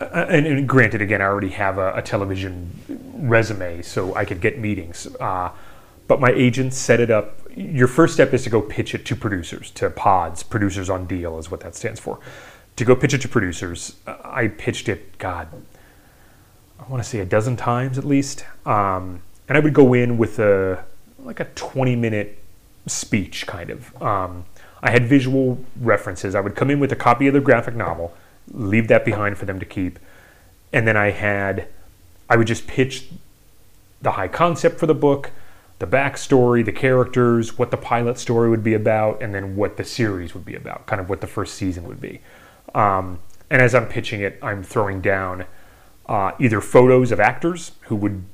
[0.00, 2.70] and, and granted, again, I already have a, a television
[3.14, 5.06] resume, so I could get meetings.
[5.18, 5.50] Uh,
[6.06, 7.38] but my agent set it up.
[7.54, 11.38] Your first step is to go pitch it to producers, to pods, producers on deal
[11.38, 12.18] is what that stands for.
[12.76, 15.48] To go pitch it to producers, uh, I pitched it, God,
[16.78, 18.44] I want to say a dozen times at least.
[18.64, 20.84] Um, and I would go in with a
[21.24, 22.38] like a 20 minute
[22.86, 24.02] speech kind of.
[24.02, 24.44] Um,
[24.82, 26.34] I had visual references.
[26.34, 28.14] I would come in with a copy of the graphic novel,
[28.52, 29.98] leave that behind for them to keep,
[30.72, 31.68] and then I had
[32.28, 33.08] I would just pitch
[34.02, 35.30] the high concept for the book,
[35.78, 39.84] the backstory, the characters, what the pilot story would be about, and then what the
[39.84, 42.20] series would be about, kind of what the first season would be.
[42.74, 43.18] Um,
[43.50, 45.46] and as I'm pitching it, I'm throwing down
[46.06, 48.24] uh, either photos of actors who would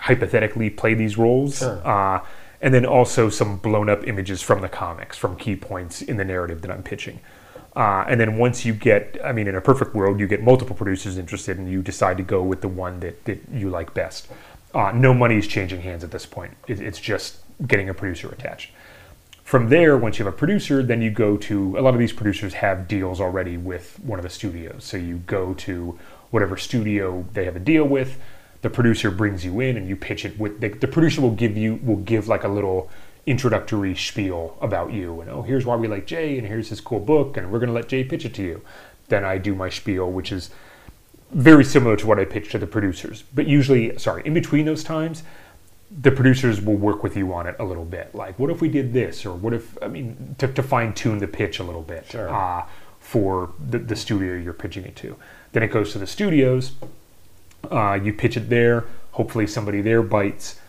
[0.00, 1.80] hypothetically play these roles, Sure.
[1.86, 2.20] uh,
[2.60, 6.24] and then also some blown up images from the comics, from key points in the
[6.24, 7.20] narrative that I'm pitching.
[7.76, 10.74] Uh, and then once you get, I mean, in a perfect world, you get multiple
[10.74, 14.28] producers interested and you decide to go with the one that, that you like best.
[14.74, 16.56] Uh, no money is changing hands at this point.
[16.66, 18.72] It, it's just getting a producer attached.
[19.44, 22.12] From there, once you have a producer, then you go to a lot of these
[22.12, 24.84] producers have deals already with one of the studios.
[24.84, 25.98] So you go to
[26.30, 28.18] whatever studio they have a deal with.
[28.62, 31.56] The producer brings you in and you pitch it with the, the producer will give
[31.56, 32.90] you will give like a little
[33.26, 37.00] introductory spiel about you and oh here's why we like Jay and here's his cool
[37.00, 38.60] book and we're gonna let Jay pitch it to you.
[39.08, 40.50] Then I do my spiel, which is
[41.32, 43.24] very similar to what I pitch to the producers.
[43.34, 45.22] But usually, sorry, in between those times,
[45.90, 48.14] the producers will work with you on it a little bit.
[48.14, 49.24] Like, what if we did this?
[49.26, 52.28] Or what if, I mean, to, to fine tune the pitch a little bit Sure.
[52.28, 52.66] uh,
[53.00, 55.16] for the, the studio you're pitching it to.
[55.52, 56.72] Then it goes to the studios.
[57.70, 58.84] Uh, you pitch it there.
[59.12, 60.60] Hopefully, somebody there bites.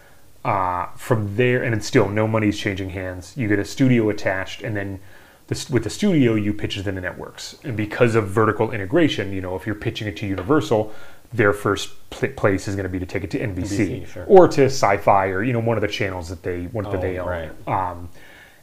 [0.43, 3.37] Uh, from there, and it's still no money's changing hands.
[3.37, 4.99] You get a studio attached, and then
[5.45, 7.59] the, with the studio, you pitch it to the networks.
[7.63, 10.91] And because of vertical integration, you know, if you're pitching it to Universal,
[11.31, 14.25] their first pl- place is going to be to take it to NBC, NBC, sure.
[14.25, 17.01] or to Sci-Fi, or you know, one of the channels that they one that Oh,
[17.01, 17.27] they own.
[17.27, 17.67] right.
[17.67, 18.09] Um,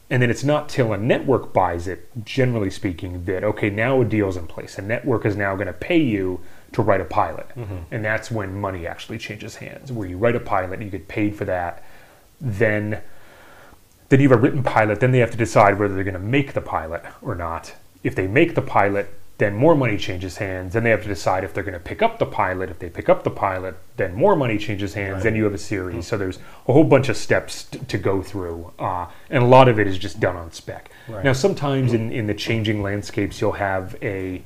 [0.09, 4.05] and then it's not till a network buys it, generally speaking, that okay, now a
[4.05, 4.77] deal's in place.
[4.77, 6.41] A network is now going to pay you
[6.73, 7.77] to write a pilot, Mm-hmm.
[7.91, 9.91] and that's when money actually changes hands.
[9.91, 11.83] Where you write a pilot, and you get paid for that.
[12.41, 13.01] Then,
[14.09, 14.99] then you have a written pilot.
[14.99, 17.73] Then they have to decide whether they're going to make the pilot or not.
[18.03, 20.73] If they make the pilot, then more money changes hands.
[20.73, 22.69] Then they have to decide if they're going to pick up the pilot.
[22.69, 25.23] If they pick up the pilot, then more money changes hands.
[25.23, 26.07] Then you have a series.
[26.07, 29.67] So there's a whole bunch of steps t- to go through, uh, and a lot
[29.69, 30.89] of it is just done on spec.
[31.07, 31.23] Right.
[31.23, 34.41] Now, sometimes in, in the changing landscapes, you'll have a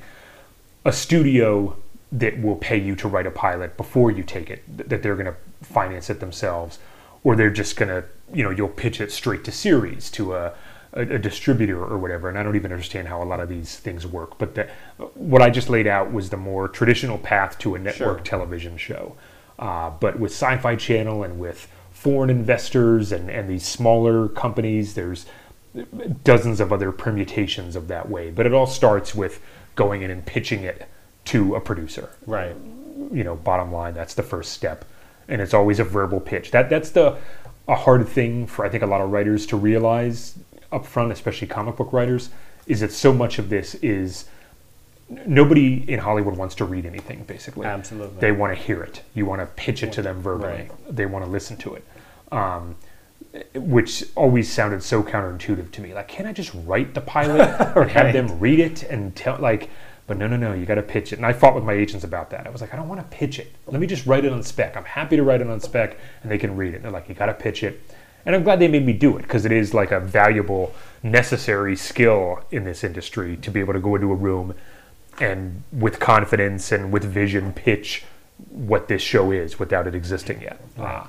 [0.86, 1.78] a studio
[2.14, 5.26] that will pay you to write a pilot before you take it, that they're going
[5.26, 5.36] to
[5.66, 6.78] finance it themselves,
[7.24, 10.53] or they're just going to, you know, you'll pitch it straight to series to a,
[10.93, 12.30] a, a distributor or whatever.
[12.30, 14.38] And I don't even understand how a lot of these things work.
[14.38, 14.70] But the,
[15.16, 18.26] what I just laid out was the more traditional path to a network Sure.
[18.26, 19.16] television show.
[19.57, 24.93] Uh, but with Sci Fi Channel and with foreign investors and, and these smaller companies,
[24.93, 25.26] there's
[26.24, 28.30] dozens of other permutations of that way.
[28.30, 29.41] But it all starts with
[29.76, 30.88] going in and pitching it
[31.26, 32.09] to a producer.
[32.26, 32.55] Right.
[33.11, 34.86] You know, bottom line, that's the first step,
[35.28, 36.51] and it's always a verbal pitch.
[36.51, 37.17] That that's the
[37.67, 40.36] a hard thing for I think a lot of writers to realize
[40.71, 42.30] up front, especially comic book writers,
[42.67, 44.26] is that so much of this is
[45.26, 47.24] nobody in Hollywood wants to read anything.
[47.24, 48.19] Basically, Absolutely.
[48.19, 49.01] they want to hear it.
[49.13, 50.53] You want to pitch it to them verbally.
[50.53, 50.71] Right.
[50.95, 51.86] They want to listen to it.
[52.32, 52.76] Um,
[53.55, 55.93] which always sounded so counterintuitive to me.
[55.93, 57.41] Like, can't I just write the pilot
[57.76, 58.11] and have Right.
[58.13, 59.69] them read it and tell like?
[60.06, 60.54] But no, no, no.
[60.54, 61.18] You got to pitch it.
[61.18, 62.45] And I fought with my agents about that.
[62.45, 63.54] I was like, I don't want to pitch it.
[63.68, 64.76] Let me just write it on spec.
[64.76, 66.78] I'm happy to write it on spec, and they can read it.
[66.78, 67.82] And they're like, you got to pitch it.
[68.26, 71.76] And I'm glad they made me do it because it is like a valuable, necessary
[71.76, 74.56] skill in this industry to be able to go into a room
[75.20, 78.04] and with confidence and with vision pitch
[78.49, 80.60] what this show is without it existing yet.
[80.78, 81.06] Uh,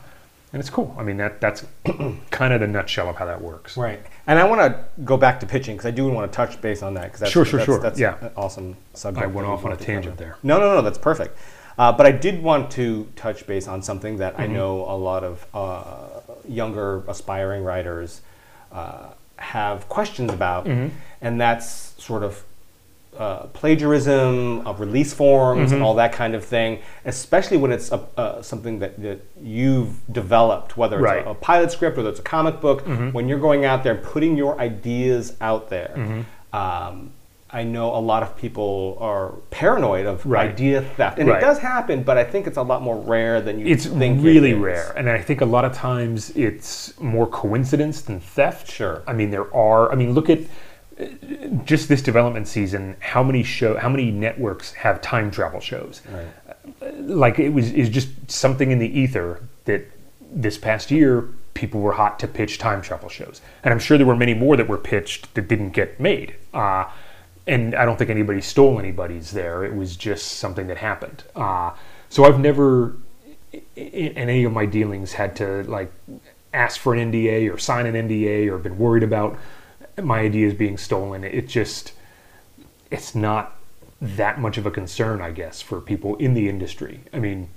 [0.53, 0.95] and it's cool.
[0.99, 1.65] I mean, that that's
[2.31, 3.77] kind of the nutshell of how that works.
[3.77, 4.01] Right.
[4.27, 6.83] And I want to go back to pitching because I do want to touch base
[6.83, 7.79] on that because that's, Sure, sure, that's, sure.
[7.81, 8.17] that's Yeah.
[8.21, 9.23] an awesome subject.
[9.25, 10.37] I went off on a tangent there.
[10.43, 11.37] No, no, no, that's perfect.
[11.77, 14.43] Uh, but I did want to touch base on something that Mm-hmm.
[14.43, 18.23] I know a lot of uh, younger aspiring writers
[18.73, 20.95] uh, have questions about, Mm-hmm.
[21.21, 22.43] and that's sort of
[23.19, 25.75] uh, plagiarism of release forms Mm-hmm.
[25.75, 30.01] and all that kind of thing, especially when it's a, uh, something that, that you've
[30.13, 31.21] developed, whether it's Right.
[31.21, 31.29] Mm-hmm.
[31.29, 34.03] a, a pilot script, whether it's a comic book, when you're going out there and
[34.03, 35.95] putting your ideas out there.
[35.97, 36.57] Mm-hmm.
[36.57, 37.13] Um,
[37.51, 40.51] I know a lot of people are paranoid of Right.
[40.51, 41.39] idea theft, and Right.
[41.39, 44.25] it does happen, but I think it's a lot more rare than you It's think.
[44.25, 48.69] really rare, and I think a lot of times it's more coincidence than theft.
[48.73, 49.03] Sure.
[49.07, 49.93] I mean, there are.
[49.93, 50.41] I mean, look at
[51.65, 52.97] just this development season.
[53.01, 53.77] How many show?
[53.77, 56.03] How many networks have time travel shows?
[56.11, 57.01] Right.
[57.01, 59.85] like it was is just something in the ether that
[60.31, 64.07] this past year people were hot to pitch time travel shows, and I'm sure there
[64.07, 66.37] were many more that were pitched that didn't get made.
[66.53, 66.85] Uh,
[67.47, 69.65] and I don't think anybody stole anybody's there.
[69.65, 71.25] It was just something that happened.
[71.37, 71.73] Uh,
[72.09, 72.97] so I've never
[73.77, 75.93] in any of my dealings had to like
[76.53, 79.37] ask for an NDA or sign an NDA or been worried about
[80.03, 81.25] my idea is being stolen.
[81.25, 81.93] It just
[82.91, 83.57] it's not
[84.01, 87.01] that much of a concern, I guess, for people in the industry.
[87.13, 87.49] I mean,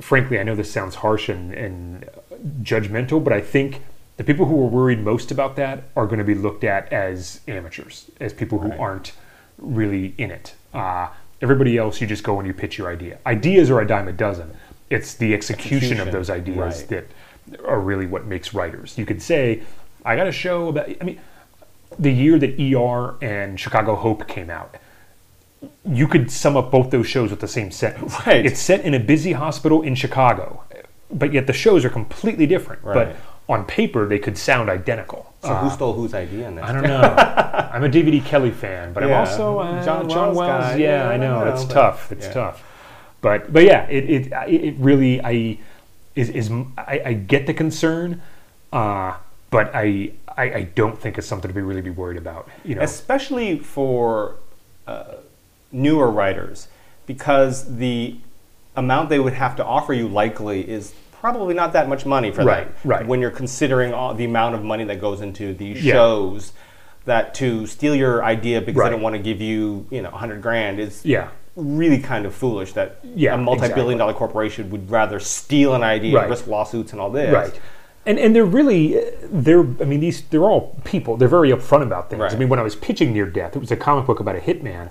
[0.00, 2.08] frankly, I know this sounds harsh and, and
[2.62, 3.82] judgmental, but I think
[4.16, 7.40] the people who are worried most about that are going to be looked at as
[7.48, 8.80] amateurs, as people who Right.
[8.80, 9.12] aren't
[9.58, 10.54] really in it.
[10.72, 11.08] Uh,
[11.40, 13.18] everybody else, you just go and you pitch your idea.
[13.26, 14.50] Ideas are a dime a dozen.
[14.90, 16.88] It's the execution, of those ideas right.
[16.88, 17.06] that
[17.66, 18.96] are really what makes writers.
[18.98, 19.62] You could say,
[20.04, 21.20] I got a show about, I mean,
[21.98, 24.76] the year that ER and Chicago Hope came out,
[25.84, 28.14] you could sum up both those shows with the same sentence.
[28.26, 28.44] Right.
[28.44, 30.64] It's set in a busy hospital in Chicago,
[31.10, 32.82] but yet the shows are completely different.
[32.82, 32.94] Right.
[32.94, 33.16] But
[33.48, 35.32] on paper, they could sound identical.
[35.42, 36.64] So who stole whose idea in that?
[36.64, 37.00] I don't know.
[37.72, 40.78] I'm a DVD Kelly fan, but I'm also uh, John John, Wells Wells.
[40.78, 41.44] Yeah, Yeah, I I know.
[41.44, 42.12] know, It's tough.
[42.12, 42.32] It's yeah.
[42.32, 42.64] tough.
[43.20, 45.58] But but yeah, it it it really I
[46.14, 48.22] is is I, I get the concern,
[48.72, 49.14] uh,
[49.52, 52.48] but I, I I don't think it's something to be really be worried about.
[52.64, 52.82] You know.
[52.82, 54.34] especially for
[54.88, 55.14] uh,
[55.70, 56.66] newer writers,
[57.06, 58.16] because the
[58.74, 62.42] amount they would have to offer you likely is probably not that much money for
[62.44, 62.90] Right, them.
[62.90, 63.06] right.
[63.06, 65.92] When you're considering all the amount of money that goes into these Yeah.
[65.94, 66.52] shows,
[67.04, 68.86] that to steal your idea because Right.
[68.88, 71.28] they don't want to give you, you know, 100 grand is Yeah.
[71.54, 72.72] really kind of foolish.
[72.72, 73.98] That Yeah, a multi-billion exactly.
[73.98, 76.28] dollar corporation would rather steal an idea, Right.
[76.30, 77.32] risk lawsuits and all this.
[77.32, 77.60] Right.
[78.04, 79.00] And and they're really
[79.30, 81.16] they're I mean these they're all people.
[81.16, 82.20] They're very upfront about things.
[82.20, 82.32] Right.
[82.32, 84.40] I mean when I was pitching Near Death, it was a comic book about a
[84.40, 84.88] hitman,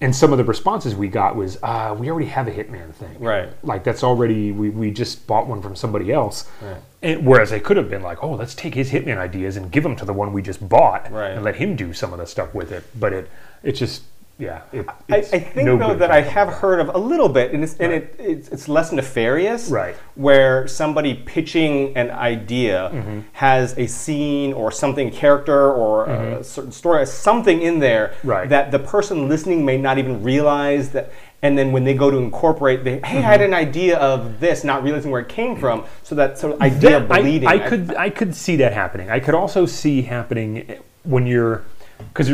[0.00, 3.20] and some of the responses we got was, uh, "We already have a hitman thing.
[3.20, 3.48] Right.
[3.62, 6.48] Like that's already we, we just bought one from somebody else.
[6.60, 6.78] Right.
[7.02, 9.82] And whereas they could have been like, "Oh, let's take his hitman ideas and give
[9.84, 11.30] them to the one we just bought, Right.
[11.30, 13.30] and let him do some of the stuff with it." But it
[13.62, 14.02] it's just
[14.40, 14.62] yeah.
[14.72, 17.62] It, I, I think no though that I have heard of a little bit, and
[17.62, 18.02] it's and Right.
[18.02, 19.94] it, it's, it's less nefarious, Right.
[20.16, 23.20] Where somebody pitching an idea Mm-hmm.
[23.32, 28.28] has a scene or something, character or a certain story, something in there Mm-hmm.
[28.28, 28.48] Right.
[28.48, 31.12] that the person listening may not even realize that.
[31.42, 33.52] And then when they go to incorporate, they hey, I had Mm-hmm.
[33.52, 35.84] an idea of this, not realizing where it came from.
[36.02, 37.48] So that sort of idea That- I- bleeding.
[37.48, 39.10] I, could I could see that happening.
[39.10, 41.62] I could also see happening when you're
[42.08, 42.30] because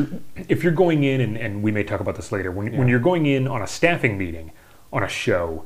[0.49, 3.01] if you're going in and, and we may talk about this later when when you're
[3.01, 4.53] going in on a staffing meeting
[4.93, 5.65] on a show.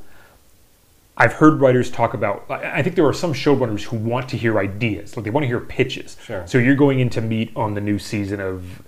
[1.17, 2.45] I've heard writers talk about.
[2.49, 5.43] I I think there are some showrunners who want to hear ideas, like they want
[5.43, 6.17] to hear pitches.
[6.25, 6.47] Sure.
[6.47, 8.81] So you're going in to meet on the new season of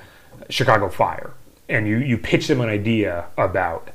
[0.49, 1.34] Chicago Fire,
[1.70, 3.89] and you you pitch them an idea about,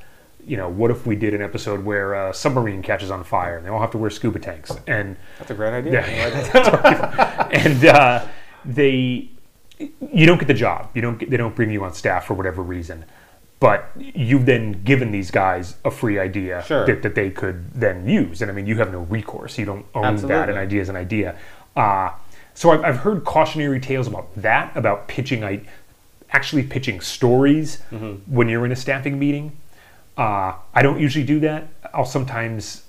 [0.45, 3.65] you know, what if we did an episode where a submarine catches on fire and
[3.65, 5.91] they all have to wear scuba tanks, and That's a great idea.
[5.93, 7.47] yeah.
[7.51, 8.25] and uh,
[8.63, 9.29] they,
[9.79, 10.89] you don't get the job.
[10.93, 11.17] You don't.
[11.17, 13.05] Get, they don't bring you on staff for whatever reason.
[13.61, 16.85] but you've then given these guys a free idea Sure.
[16.85, 18.41] that, that they could then use.
[18.41, 19.57] And I mean, you have no recourse.
[19.57, 20.49] You don't own that.
[20.49, 21.35] An idea is an idea.
[21.75, 22.11] Uh,
[22.53, 25.61] so I've, I've heard cautionary tales about that, about pitching, I,
[26.31, 28.33] actually pitching stories Mm-hmm.
[28.33, 29.57] when you're in a staffing meeting.
[30.17, 31.67] Uh, I don't usually do that.
[31.93, 32.83] I'll sometimes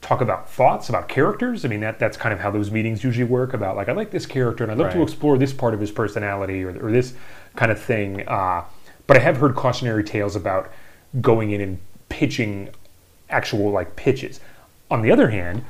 [0.00, 1.64] talk about thoughts about characters.
[1.64, 3.54] I mean, that that's kind of how those meetings usually work.
[3.54, 5.90] About like, I like this character, and I'd love to explore this part of his
[5.90, 7.14] personality or, or this
[7.56, 8.26] kind of thing.
[8.28, 8.64] Uh,
[9.06, 10.70] but I have heard cautionary tales about
[11.20, 11.78] going in and
[12.08, 12.70] pitching
[13.30, 14.40] actual like pitches.
[14.90, 15.64] On the other hand,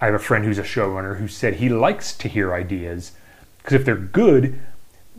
[0.00, 3.12] I have a friend who's a showrunner who said he likes to hear ideas
[3.58, 4.58] because if they're good,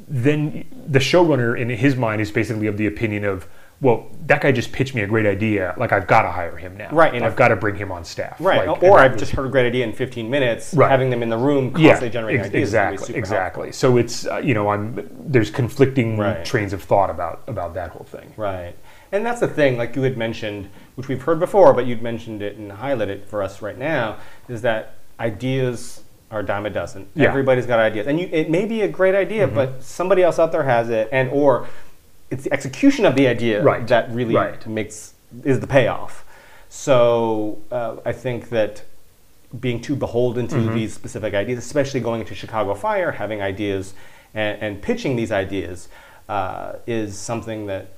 [0.08, 3.48] then the showrunner in his mind is basically of the opinion of,
[3.82, 5.74] well, that guy just pitched me a great idea.
[5.76, 6.92] Like I've got to hire him now.
[6.92, 8.38] Right, and I've got to bring him on staff.
[8.40, 8.68] Right.
[8.68, 10.74] Like, or I've just heard a great idea in 15 minutes.
[10.76, 10.92] Right.
[10.92, 12.70] Having them in the room yeah, constantly generating ex- ideas.
[12.70, 13.68] exactly, exactly.
[13.70, 13.80] helpful.
[13.80, 16.46] So it's uh, you know I'm there's conflicting Right.
[16.46, 18.34] trains of thought about about that whole thing.
[18.38, 18.76] Right.
[19.12, 22.42] And that's the thing, like you had mentioned, which we've heard before, but you'd mentioned
[22.42, 26.70] it and highlighted it for us right now, is that ideas are a dime a
[26.70, 27.08] dozen.
[27.14, 27.24] Yeah.
[27.24, 27.30] Mm-hmm.
[27.30, 28.08] Everybody's got ideas.
[28.08, 31.10] And you, it may be a great idea, but somebody else out there has it,
[31.12, 31.68] and or
[32.32, 33.86] it's the execution of the idea Right.
[33.88, 34.66] that really Right.
[34.66, 35.14] makes
[35.44, 36.26] is the payoff.
[36.70, 38.84] So uh, I think that
[39.60, 40.74] being too beholden to Mm-hmm.
[40.74, 43.94] these specific ideas, especially going into Chicago Fire, having ideas
[44.34, 45.90] and, and pitching these ideas,
[46.30, 47.90] uh, is something that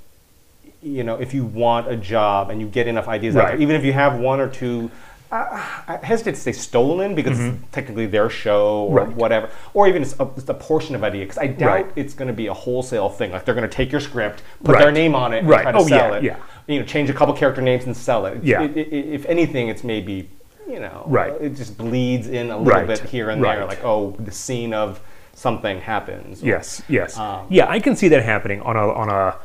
[0.82, 3.52] you know if you want a job and you get enough ideas out Right.
[3.54, 4.90] there, even if you have one or two.
[5.34, 9.10] I hesitate to say stolen because it's technically their show or Mm-hmm.
[9.10, 9.18] Right.
[9.18, 11.24] whatever, or even it's a, just a portion of idea.
[11.26, 11.92] Because I doubt Right.
[11.96, 13.32] it's going to be a wholesale thing.
[13.32, 15.64] Like they're going to take your script, put their name on it, and Right.
[15.64, 16.24] try to Oh, sell yeah, it.
[16.24, 16.36] yeah.
[16.68, 18.44] You know, change a couple character names and sell it.
[18.44, 18.62] Yeah.
[18.64, 20.30] It- it- if anything, it's maybe
[20.70, 21.34] you know, Right.
[21.42, 22.88] it just bleeds in a little Right.
[22.88, 23.66] bit here and there.
[23.66, 25.00] Like oh, the scene of
[25.34, 26.42] something happens.
[26.42, 27.68] or- Yes, yes, Um, yeah.
[27.70, 29.36] I can see that happening on a on a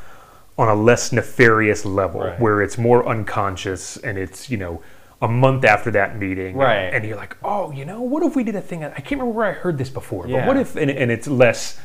[0.59, 2.39] on a less nefarious level, Right.
[2.41, 4.81] where it's more unconscious and it's you know
[5.21, 6.95] a month after that meeting, Right.
[6.95, 8.85] And you're like, oh, you know, what if we did a thing?
[8.85, 10.47] I can't remember where I heard this before, but Yeah.
[10.47, 10.77] what if?
[10.77, 11.81] And, and it's less.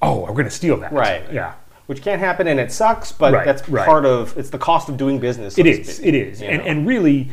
[0.00, 1.30] Oh, we're going to steal that, Right.
[1.32, 1.52] Yeah.
[1.86, 3.86] Which can't happen and it sucks, but Right, that's right.
[3.86, 5.54] part of it's the cost of doing business.
[5.54, 5.96] so It is.
[5.96, 6.40] speak, It is.
[6.40, 7.30] you And, and really,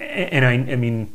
[0.00, 1.10] and I, I mean,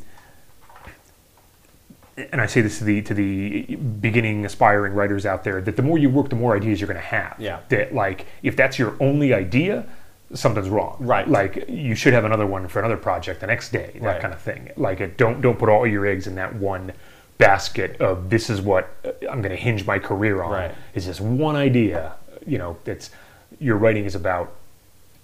[2.30, 5.82] and I say this to the to the beginning aspiring writers out there that the
[5.82, 7.36] more you work, the more ideas you're going to have.
[7.38, 7.60] Yeah.
[7.70, 9.86] That like if that's your only idea,
[10.34, 10.96] something's wrong.
[11.00, 11.28] Right.
[11.28, 13.92] Like you should have another one for another project the next day.
[13.94, 14.20] That Right.
[14.20, 14.70] kind of thing.
[14.76, 16.92] Like it, don't don't put all your eggs in that one
[17.38, 20.52] basket of this is what uh, I'm going to hinge my career on.
[20.52, 20.74] Right.
[20.94, 22.14] Is this one idea.
[22.46, 23.10] You know, it's
[23.58, 24.52] your writing is about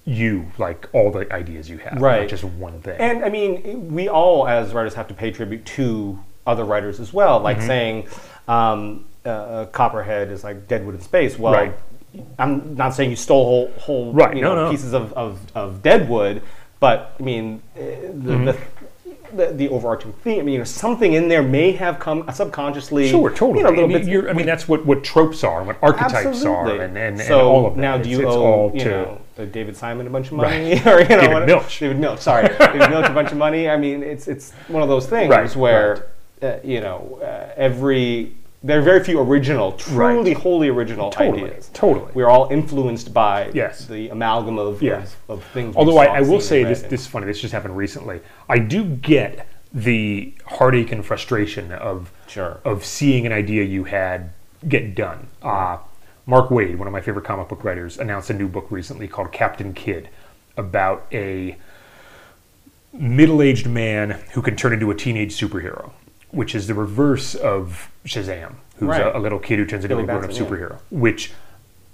[0.04, 2.20] you, like all the ideas you have, Right.
[2.22, 2.98] Not just one thing.
[2.98, 7.12] And I mean, we all as writers have to pay tribute to other writers as
[7.12, 7.36] well.
[7.36, 7.44] Mm-hmm.
[7.44, 8.08] Like saying
[8.46, 11.38] um, uh, Copperhead is like Deadwood in space.
[11.38, 11.74] Well, Right.
[12.38, 14.70] I'm not saying you stole whole, whole Right, no, know, no.
[14.70, 16.42] pieces of, of, of Deadwood,
[16.80, 18.44] but I mean, uh, the, Mm-hmm.
[18.46, 18.56] the,
[19.34, 20.40] the, the overarching theme.
[20.40, 23.10] I mean, you know, something in there may have come subconsciously.
[23.10, 23.58] Sure, totally.
[23.58, 24.08] You know, a little I mean, bit.
[24.08, 26.78] you're- I mean, that's what, what tropes are, what archetypes Absolutely.
[26.78, 27.80] are, and, and, so and all of that.
[27.80, 29.20] now, do you it's owe all you to know
[29.52, 30.86] David Simon a bunch of money, Right.
[30.86, 31.78] or you know David what- Milch.
[31.78, 33.68] David Milch, sorry, David Milch a bunch of money.
[33.68, 36.06] I mean, it's it's one of those things Right, where
[36.40, 38.32] uh, you know uh, every
[38.62, 41.70] there are very few original, truly wholly original Totally, ideas.
[41.72, 42.10] totally.
[42.14, 43.86] we're all influenced by Yes.
[43.86, 45.16] the amalgam of Yes.
[45.28, 45.76] of, of things.
[45.76, 47.26] Although I, I will say this, this is funny.
[47.26, 48.20] This just happened recently.
[48.48, 52.58] I do get the heartache and frustration of Sure.
[52.64, 54.30] of seeing an idea you had
[54.66, 55.28] get done.
[55.42, 55.78] Uh,
[56.26, 59.30] Mark Waid, one of my favorite comic book writers, announced a new book recently called
[59.32, 60.08] Captain Kid,
[60.56, 61.56] about a
[62.92, 65.92] middle-aged man who can turn into a teenage superhero,
[66.30, 69.02] which is the reverse of Shazam, who's Right.
[69.02, 70.50] a, a little kid who turns into Billy a grown-up Batson, yeah.
[70.50, 71.32] superhero, which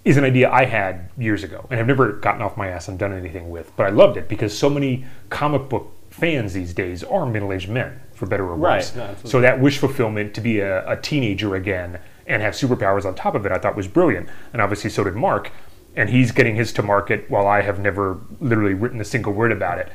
[0.05, 2.99] is an idea I had years ago, and I've never gotten off my ass and
[2.99, 3.73] done anything with.
[3.77, 8.01] But I loved it because so many comic book fans these days are middle-aged men,
[8.15, 8.95] for better or Right, worse.
[8.95, 13.15] no, so that wish fulfillment to be a, a teenager again and have superpowers on
[13.15, 14.29] top of it, I thought was brilliant.
[14.53, 15.51] And obviously, so did Mark.
[15.97, 19.53] And he's getting his to market while I have never literally written a single word
[19.53, 19.89] about it.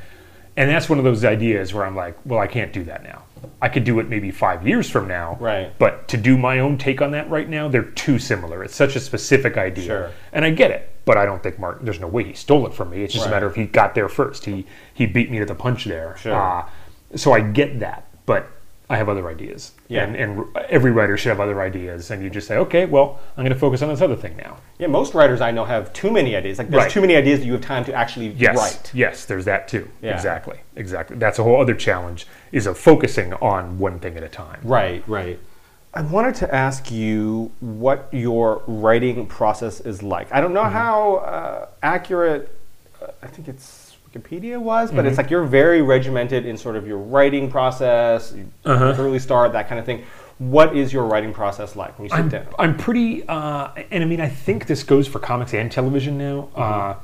[0.55, 3.23] And that's one of those ideas where I'm like, well, I can't do that now.
[3.61, 5.37] I could do it maybe five years from now.
[5.39, 5.77] Right.
[5.77, 8.63] But to do my own take on that right now, they're too similar.
[8.63, 9.85] It's such a specific idea.
[9.85, 10.11] Sure.
[10.31, 11.79] And I get it, but I don't think Mark.
[11.83, 13.03] There's no way he stole it from me.
[13.03, 13.31] It's just Right.
[13.31, 14.45] a matter of he got there first.
[14.45, 16.15] He he beat me to the punch there.
[16.17, 16.33] Sure.
[16.33, 16.65] Uh,
[17.15, 18.47] so I get that, but
[18.91, 19.71] I have other ideas.
[19.87, 20.03] Yeah.
[20.03, 22.09] And and every writer should have other ideas.
[22.09, 24.57] And you just say, okay, well, I'm going to focus on this other thing now.
[24.79, 26.57] yeah, most writers I know have too many ideas.
[26.57, 26.91] Like there's Right.
[26.91, 28.57] too many ideas that you have time to actually Yes.
[28.57, 28.91] write.
[28.93, 29.87] Yes, there's that too.
[30.01, 30.15] Yeah.
[30.15, 30.57] Exactly.
[30.75, 31.17] Exactly.
[31.17, 34.59] That's a whole other challenge is of focusing on one thing at a time.
[34.63, 35.37] Right, right.
[35.93, 40.31] I wanted to ask you what your writing process is like.
[40.31, 42.55] I don't know how uh, accurate,
[43.01, 43.63] uh, I think it's
[44.13, 48.33] Wikipedia was, but it's like you're very regimented in sort of your writing process,
[48.65, 48.95] Uh-huh.
[48.97, 50.03] early start, that kind of thing.
[50.39, 52.47] What is your writing process like when you sit I'm, down?
[52.57, 56.49] I'm pretty, uh, and I mean, I think this goes for comics and television now.
[56.55, 56.95] Uh,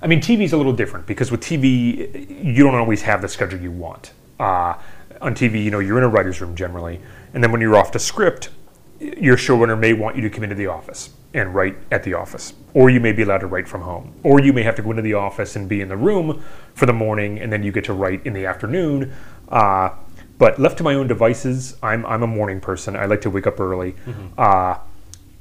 [0.00, 3.28] I mean, TV is a little different because with TV, you don't always have the
[3.28, 4.12] schedule you want.
[4.40, 4.74] Uh,
[5.20, 7.00] on TV, you know, you're in a writer's room generally,
[7.34, 8.50] and then when you're off to script,
[9.00, 12.54] your showrunner may want you to come into the office and write at the office,
[12.78, 14.90] or you may be allowed to write from home, or you may have to go
[14.90, 16.40] into the office and be in the room
[16.74, 19.12] for the morning, and then you get to write in the afternoon.
[19.48, 19.90] Uh,
[20.38, 22.94] but left to my own devices, I'm, I'm a morning person.
[22.94, 23.96] I like to wake up early.
[24.38, 24.78] Uh,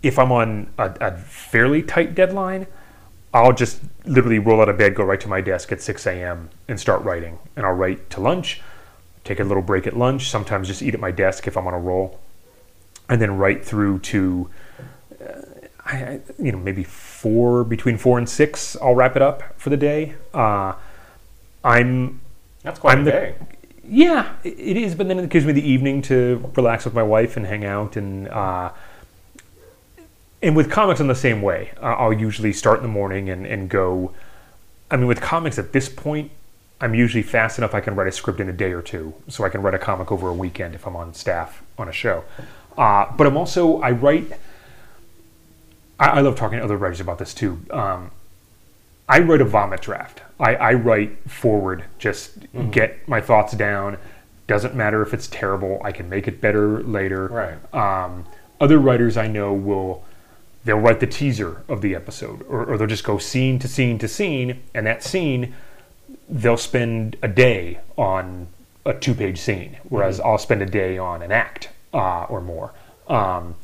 [0.02, 2.66] if I'm on a, a fairly tight deadline,
[3.36, 6.50] I'll just literally roll out of bed, go right to my desk at 6 a.m.
[6.68, 7.38] and start writing.
[7.56, 8.62] And I'll write to lunch,
[9.24, 11.76] take a little break at lunch, sometimes just eat at my desk if I'm on
[11.76, 12.20] a roll,
[13.10, 14.50] and then write through to,
[15.22, 15.42] uh,
[15.86, 16.84] I- you know, maybe
[17.18, 20.13] four, between four and six, I'll wrap it up for the day.
[20.34, 20.74] Uh,
[21.63, 22.22] I'm
[22.63, 23.36] That's quite I'm the- day.
[23.88, 24.93] yeah, it is.
[24.95, 27.95] But then it gives me the evening to relax with my wife and hang out.
[27.97, 28.70] And uh,
[30.43, 31.72] and with comics, in the same way.
[31.82, 34.13] Uh, I'll usually start in the morning and, and go.
[34.91, 36.30] I mean, with comics at this point,
[36.80, 39.43] I'm usually fast enough I can write a script in a day or two, so
[39.43, 42.24] I can write a comic over a weekend if I'm on staff on a show.
[42.78, 44.32] Uh, but I'm also I write.
[46.00, 47.60] I, I love talking to other writers about this too.
[47.72, 48.12] Um,
[49.10, 50.22] I write a vomit draft.
[50.39, 52.39] I, I write forward, just
[52.72, 53.98] get my thoughts down.
[54.48, 55.82] Doesn't matter if it's terrible.
[55.84, 57.28] I can make it better later.
[57.28, 57.74] Right.
[57.74, 58.26] Um,
[58.60, 60.04] other writers I know will
[60.66, 63.98] they'll write the teaser of the episode, or, or they'll just go scene to scene
[64.00, 65.56] to scene, and that scene
[66.28, 68.48] they'll spend a day on
[68.86, 72.74] a two-page scene, whereas I'll spend a day on an act uh, or more.
[73.08, 73.56] Um,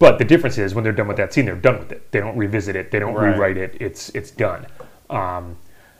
[0.00, 2.10] but the difference is when they're done with that scene, they're done with it.
[2.10, 2.90] They don't revisit it.
[2.90, 3.32] They don't Right.
[3.32, 3.76] rewrite it.
[3.80, 4.66] It's it's done.
[5.08, 5.56] Um,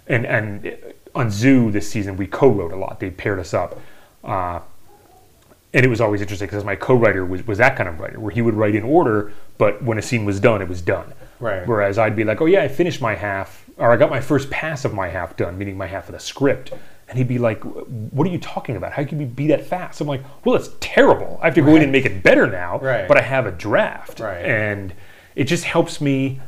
[0.08, 0.76] and and
[1.14, 2.98] on Zoo this season, we co-wrote a lot.
[2.98, 3.78] They paired us up.
[4.24, 4.58] Uh,
[5.72, 8.32] and it was always interesting because my co-writer was, was that kind of writer where
[8.32, 11.12] he would write in order, but when a scene was done, it was done.
[11.38, 11.64] Right.
[11.66, 14.50] Whereas I'd be like, oh yeah, I finished my half, or I got my first
[14.50, 16.72] pass of my half done, meaning my half of the script.
[17.10, 18.92] And he'd be like, what are you talking about?
[18.92, 20.00] How can you be that fast?
[20.00, 21.40] I'm like, well, it's terrible.
[21.42, 23.08] I have to go in and make it better now, Right.
[23.08, 24.20] but I have a draft.
[24.20, 24.44] Right.
[24.44, 24.94] And
[25.34, 26.40] it just helps me.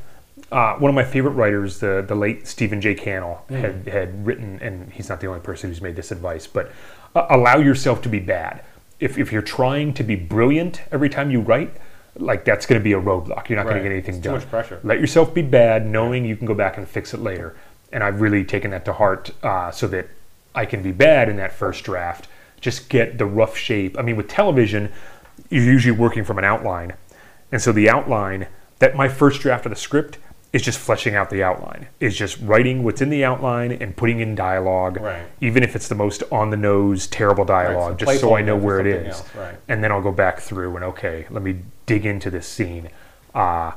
[0.52, 2.94] Uh, one of my favorite writers, the the late Stephen J.
[2.94, 3.56] Cannell, Mm.
[3.60, 6.70] had had written, and he's not the only person who's made this advice, but
[7.16, 8.60] uh, allow yourself to be bad.
[9.00, 11.72] If if you're trying to be brilliant every time you write,
[12.16, 13.48] like that's going to be a roadblock.
[13.48, 14.38] You're not going to get anything It's too done.
[14.40, 14.78] much pressure.
[14.84, 17.56] Let yourself be bad, knowing you can go back and fix it later.
[17.90, 20.06] And I've really taken that to heart, uh, so that
[20.54, 22.28] I can be bad in that first draft.
[22.60, 23.98] Just get the rough shape.
[23.98, 24.92] I mean, with television,
[25.50, 26.94] you're usually working from an outline,
[27.50, 28.46] and so the outline
[28.78, 30.18] that my first draft of the script
[30.52, 31.86] is just fleshing out the outline.
[31.98, 35.22] Is just writing what's in the outline and putting in dialogue, Right.
[35.40, 38.56] even if it's the most on the nose, terrible dialogue, so just so I know
[38.56, 39.16] where it is.
[39.16, 39.54] else, right.
[39.68, 42.90] And then I'll go back through and okay, let me dig into this scene.
[43.34, 43.72] Uh,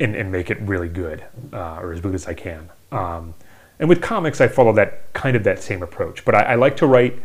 [0.00, 2.70] and, and make it really good uh, or as good as I can.
[2.92, 3.34] Um,
[3.78, 6.24] and with comics, I follow that kind of that same approach.
[6.24, 7.20] But I, I like to write,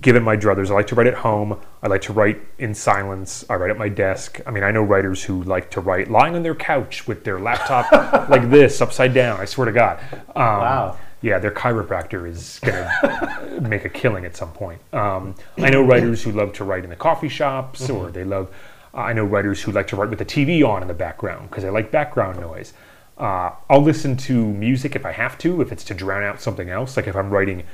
[0.00, 1.58] given my druthers, I like to write at home.
[1.82, 3.44] I like to write in silence.
[3.48, 4.40] I write at my desk.
[4.46, 7.38] I mean, I know writers who like to write lying on their couch with their
[7.40, 7.90] laptop
[8.30, 9.40] like this, upside down.
[9.40, 9.98] I swear to God.
[10.12, 10.98] Um, Wow.
[11.22, 14.80] Yeah, their chiropractor is going to make a killing at some point.
[14.92, 18.54] Um, I know writers who love to write in the coffee shops, or they love.
[18.94, 21.64] I know writers who like to write with the TV on in the background because
[21.64, 22.74] they like background noise.
[23.18, 26.68] Uh, I'll listen to music if I have to, if it's to drown out something
[26.68, 26.96] else.
[26.96, 27.64] Like if I'm writing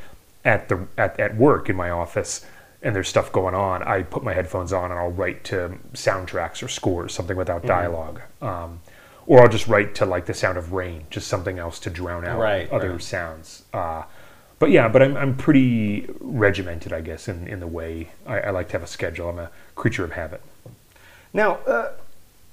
[0.45, 2.45] at the at, at work in my office
[2.83, 6.63] and there's stuff going on, I put my headphones on and I'll write to soundtracks
[6.63, 8.23] or scores, something without dialogue.
[8.41, 8.81] Um,
[9.27, 12.27] or I'll just write to like the sound of rain, just something else to drown
[12.27, 13.03] out Right, other right.
[13.03, 13.63] sounds.
[13.73, 14.03] Uh,
[14.59, 18.51] but yeah, but I'm, I'm pretty regimented, I guess, in, in the way I, I
[18.51, 19.29] like to have a schedule.
[19.29, 20.41] I'm a creature of habit.
[21.33, 21.93] Now, uh,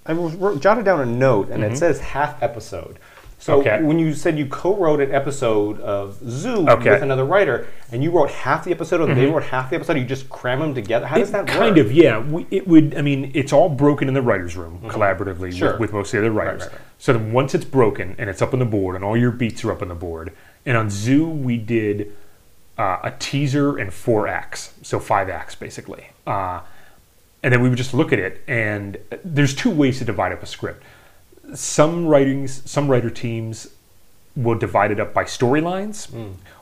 [0.10, 2.98] I wrote- jotted down a note, and it says half episode.
[3.42, 3.68] So Mm-hmm.
[3.70, 3.84] Okay.
[3.84, 6.74] when you said you co-wrote an episode of Zoo Okay.
[6.74, 6.90] Mm-hmm.
[6.90, 9.96] with another writer, and you wrote half the episode, and they wrote half the episode,
[9.98, 11.06] you just cram them together.
[11.08, 11.56] How does It that work?
[11.56, 12.20] kind of, yeah.
[12.20, 12.96] We, it would.
[12.98, 15.72] I mean, it's all broken in the writers' room collaboratively Sure.
[15.74, 16.64] with, with most of the other writers.
[16.64, 16.82] right, right.
[16.98, 19.64] So then once it's broken and it's up on the board, and all your beats
[19.64, 20.34] are up on the board,
[20.66, 22.12] and on Zoo we did
[22.78, 26.08] uh, a teaser and four acts, so five acts basically.
[26.28, 26.60] Uh,
[27.44, 30.44] and then we would just look at it, and there's two ways to divide up
[30.44, 30.84] a script.
[31.54, 33.68] Some writings, some writer teams
[34.36, 36.12] will divide it up by storylines.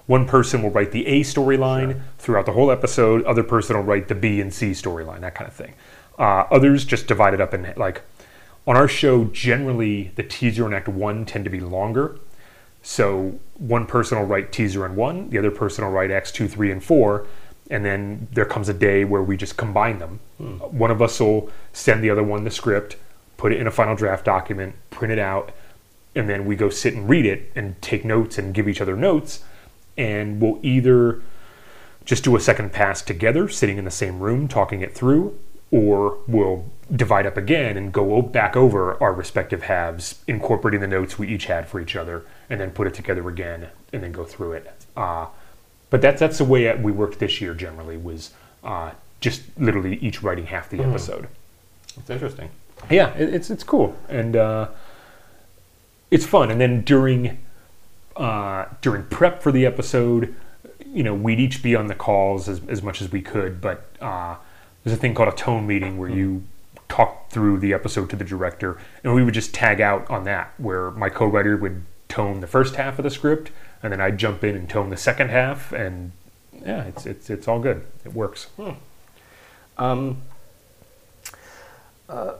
[0.06, 3.24] One person will write the A storyline throughout the whole episode.
[3.26, 5.74] Other person will write the B and C storyline, that kind of thing.
[6.18, 8.04] Uh, others just divide it up in like
[8.66, 9.26] on our show.
[9.26, 12.18] Generally, the teaser and act one tend to be longer.
[12.82, 16.48] So one person will write teaser and one, the other person will write acts two,
[16.48, 17.28] three, and four,
[17.70, 20.20] and then there comes a day where we just combine them.
[20.72, 22.96] One of us will send the other one the script,
[23.38, 25.52] put it in a final draft document, print it out,
[26.16, 28.96] and then we go sit and read it and take notes and give each other
[28.96, 29.44] notes.
[29.98, 31.22] And we'll either
[32.06, 35.38] just do a second pass together, sitting in the same room, talking it through,
[35.72, 36.66] or we'll
[36.96, 41.46] divide up again and go back over our respective halves, incorporating the notes we each
[41.46, 44.86] had for each other, and then put it together again and then go through it.
[44.96, 45.28] Uh,
[45.90, 47.54] but that's that's the way we worked this year.
[47.54, 48.32] Generally, was
[48.64, 51.28] uh, just literally each writing half the episode.
[51.98, 52.50] It's interesting.
[52.90, 54.70] Yeah, it, it's it's cool and uh,
[56.12, 56.52] it's fun.
[56.52, 57.40] And then during
[58.16, 60.36] uh, during prep for the episode,
[60.86, 63.62] you know, we'd each be on the calls as, as much as we could.
[63.62, 64.36] But uh,
[64.84, 66.44] there's a thing called a tone meeting where you
[66.90, 70.54] talk through the episode to the director, and we would just tag out on that,
[70.58, 73.52] where my co-writer would tone the first half of the script,
[73.88, 76.12] and then I'd jump in and tone the second half, and
[76.66, 77.86] yeah, it's it's it's all good.
[78.06, 78.48] It works.
[79.78, 80.22] Um,
[82.10, 82.34] uh,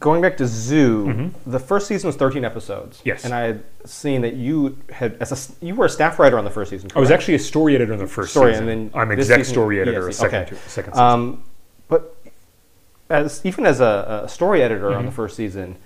[0.00, 3.00] going back to Zoo, the first season was 13 episodes.
[3.04, 3.24] Yes.
[3.24, 6.44] And I had seen that you had as a you were a staff writer on
[6.44, 6.90] the first season.
[6.94, 8.68] I was actually a story editor in the first story, season.
[8.68, 10.56] and then I'm exec season- story editor see, second, okay.
[10.66, 11.04] second season.
[11.06, 11.42] Um,
[11.88, 12.16] but
[13.08, 14.98] as even as a, a story editor Mm-hmm.
[14.98, 15.76] on the first season,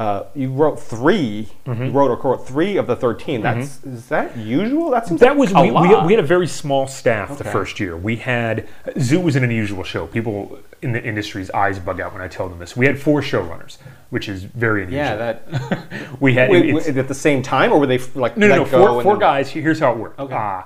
[0.00, 1.84] uh, you wrote 3 Mm-hmm.
[1.84, 4.90] You wrote or co-wrote three of the 13 That's is that usual?
[4.90, 7.44] That seems That like was a we, we, we had a very small staff the
[7.44, 7.96] first year.
[7.96, 8.66] We had
[8.98, 10.06] Zoo was an unusual show.
[10.06, 12.74] People in the industry's eyes bug out when I tell them this.
[12.76, 13.76] We had four showrunners,
[14.08, 15.04] which is very unusual.
[15.04, 18.48] yeah, that we had wait, wait, at the same time, or were they like no,
[18.48, 18.64] no, no.
[18.64, 19.50] Four, four then- guys.
[19.50, 20.18] Here's how it worked.
[20.18, 20.34] Okay.
[20.34, 20.62] Uh,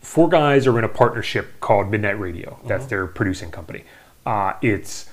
[0.00, 2.58] four guys are in a partnership called Midnight Radio.
[2.66, 2.88] That's Uh-huh.
[2.90, 3.84] their producing company.
[4.26, 5.08] Uh, it's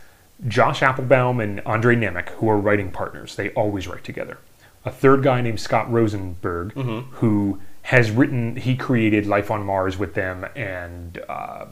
[0.47, 3.35] Josh Applebaum and Andre Nemec who are writing partners.
[3.35, 4.37] They always write together.
[4.83, 7.11] A third guy named Scott Rosenberg Mm-hmm.
[7.15, 8.55] who has written.
[8.55, 11.19] He created Life on Mars with them and.
[11.29, 11.65] Uh,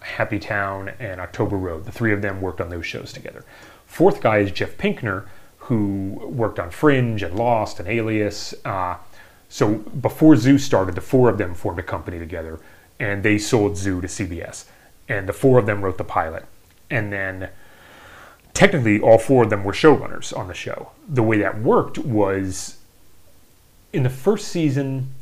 [0.00, 1.84] Happy Town and October Road.
[1.84, 3.44] The three of them worked on those shows together.
[3.86, 5.24] Fourth guy is Jeff Pinkner,
[5.58, 8.54] who worked on Fringe and Lost and Alias.
[8.66, 8.96] Uh,
[9.48, 12.58] so before Zoo started, the four of them formed a company together,
[12.98, 14.64] and they sold Zoo to CBS.
[15.08, 16.44] And the four of them wrote the pilot.
[16.90, 17.48] And then
[18.54, 20.92] technically, all four of them were showrunners on the show.
[21.08, 22.78] The way that worked was
[23.92, 25.12] in the first season,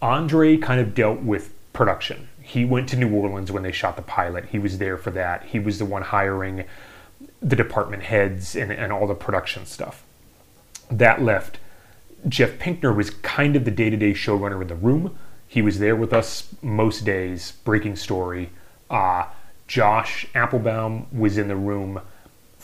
[0.00, 2.28] Andre kind of dealt with production.
[2.40, 4.46] He went to New Orleans when they shot the pilot.
[4.46, 5.44] He was there for that.
[5.44, 6.64] He was the one hiring
[7.42, 10.04] the department heads and, and all the production stuff.
[10.90, 11.58] That left
[12.28, 15.16] Jeff Pinkner was kind of the day-to-day showrunner in the room.
[15.46, 18.50] He was there with us most days, breaking story.
[18.90, 19.26] Uh,
[19.68, 22.00] Josh Applebaum was in the room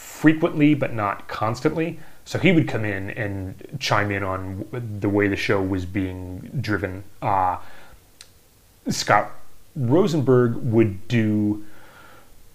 [0.03, 1.99] frequently, but not constantly.
[2.25, 4.67] So he would come in and chime in on
[5.01, 7.05] the way the show was being driven.
[7.21, 7.59] Uh,
[8.89, 9.33] Scott
[9.75, 11.65] Rosenberg would do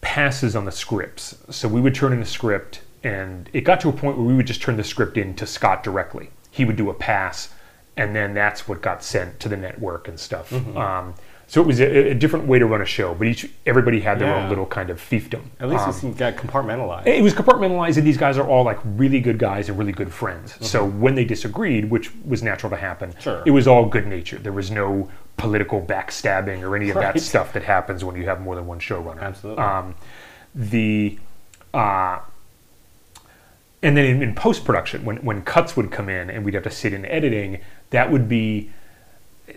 [0.01, 1.37] passes on the scripts.
[1.49, 4.33] So we would turn in a script, and it got to a point where we
[4.35, 6.29] would just turn the script in to Scott directly.
[6.51, 7.53] He would do a pass,
[7.95, 10.49] and then that's what got sent to the network and stuff.
[10.51, 10.77] Mm-hmm.
[10.77, 11.15] Um,
[11.49, 14.19] so it was a, a different way to run a show, but each everybody had
[14.19, 14.43] their Yeah.
[14.43, 15.43] own little kind of fiefdom.
[15.61, 17.07] At least Um, it seemed got compartmentalized.
[17.07, 20.11] it was compartmentalized, and these guys are all like really good guys and really good
[20.11, 20.55] friends.
[20.59, 23.19] So when they disagreed, which was natural to happen, Mm-hmm.
[23.21, 23.43] Sure.
[23.45, 24.43] it was all good natured.
[24.43, 28.41] There was no political backstabbing or any of that stuff that happens when you have
[28.41, 29.21] more than one showrunner.
[29.21, 29.63] Absolutely.
[29.63, 29.95] Um,
[30.53, 31.17] the
[31.73, 32.19] uh,
[33.83, 36.63] and then in, in post production, when when cuts would come in and we'd have
[36.63, 37.59] to sit in editing,
[37.91, 38.71] that would be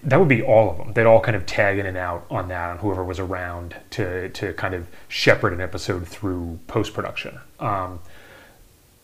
[0.02, 0.92] that would be all of them.
[0.92, 4.28] They'd all kind of tag in and out on that, on whoever was around to
[4.30, 7.40] to kind of shepherd an episode through post production.
[7.58, 8.00] Um,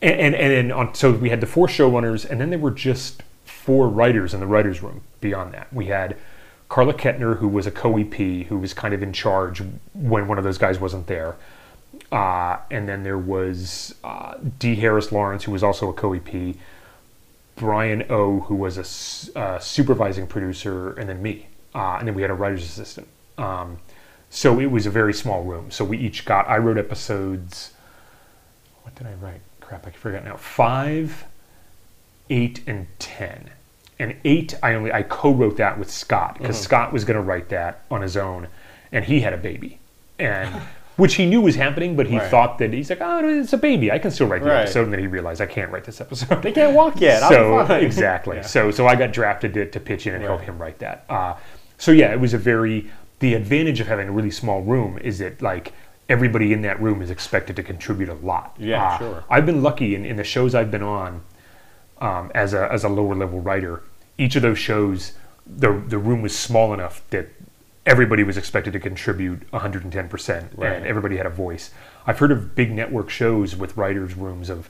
[0.01, 3.23] and and, and on, so we had the four showrunners, and then there were just
[3.45, 5.01] four writers in the writers' room.
[5.19, 6.15] Beyond that, we had
[6.69, 9.61] Carla Kettner, who was a co-EP, who was kind of in charge
[9.93, 11.35] when one of those guys wasn't there.
[12.11, 14.75] Uh, and then there was uh, D.
[14.75, 16.55] Harris Lawrence, who was also a co-EP.
[17.57, 22.21] Brian O, who was a uh, supervising producer, and then me, uh, and then we
[22.21, 23.07] had a writer's assistant.
[23.37, 23.79] Um,
[24.29, 25.71] so it was a very small room.
[25.71, 26.47] So we each got.
[26.47, 27.73] I wrote episodes.
[28.83, 29.41] What did I write?
[29.59, 30.37] Crap, I forget now.
[30.37, 31.25] Five,
[32.29, 33.49] eight, and ten.
[33.99, 37.49] And eight, I only I co-wrote that with Scott because Scott was going to write
[37.49, 38.47] that on his own,
[38.91, 39.79] and he had a baby,
[40.19, 40.61] and
[40.97, 42.29] which he knew was happening, but he Right.
[42.29, 44.61] thought that he's like, oh, it's a baby, I can still write the Right.
[44.63, 46.41] episode, and then he realized I can't write this episode.
[46.41, 47.21] they can't walk yet.
[47.29, 48.37] So exactly.
[48.37, 48.41] Yeah.
[48.41, 51.05] So so I got drafted to, to pitch in and help him write that.
[51.09, 51.35] Uh,
[51.77, 52.89] so yeah, it was a very
[53.19, 55.73] the advantage of having a really small room is that like
[56.09, 58.55] everybody in that room is expected to contribute a lot.
[58.57, 59.23] Yeah, Uh, sure.
[59.29, 61.21] I've been lucky in, in the shows I've been on
[61.99, 63.81] um, as a as a lower level writer.
[64.17, 65.13] Each of those shows,
[65.45, 67.27] the the room was small enough that
[67.87, 70.73] everybody was expected to contribute 110 percent, Right.
[70.73, 71.71] and everybody had a voice.
[72.05, 74.69] I've heard of big network shows with writers' rooms of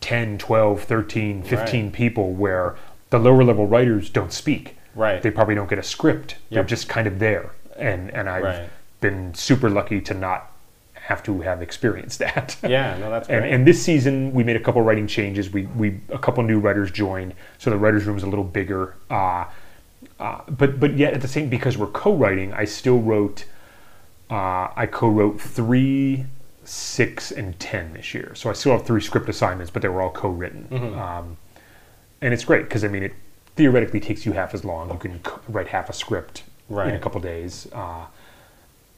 [0.00, 1.92] 10, 12, 13, 15 Right.
[1.92, 2.74] people where
[3.10, 4.76] the lower level writers don't speak.
[4.94, 5.22] Right.
[5.22, 6.36] They probably don't get a script.
[6.50, 7.50] They're just kind of there.
[7.76, 8.68] And and I've Right.
[9.00, 10.50] been super lucky to not
[10.94, 12.56] have to have experienced that.
[12.62, 15.50] Yeah, no, that's and, and this season we made a couple writing changes.
[15.52, 18.94] We we a couple new writers joined, so the writers' room is a little bigger.
[19.10, 19.44] Uh,
[20.18, 23.44] uh, but but yet at the same because we're co-writing, I still wrote.
[24.30, 26.26] Uh, I co-wrote three,
[26.64, 28.34] six, and ten this year.
[28.34, 30.68] So I still have three script assignments, but they were all co-written.
[30.98, 31.36] Um,
[32.20, 33.14] and it's great because I mean it
[33.56, 34.90] theoretically takes you half as long.
[34.90, 36.88] You can co- write half a script right.
[36.88, 37.68] in a couple days.
[37.72, 38.04] Uh,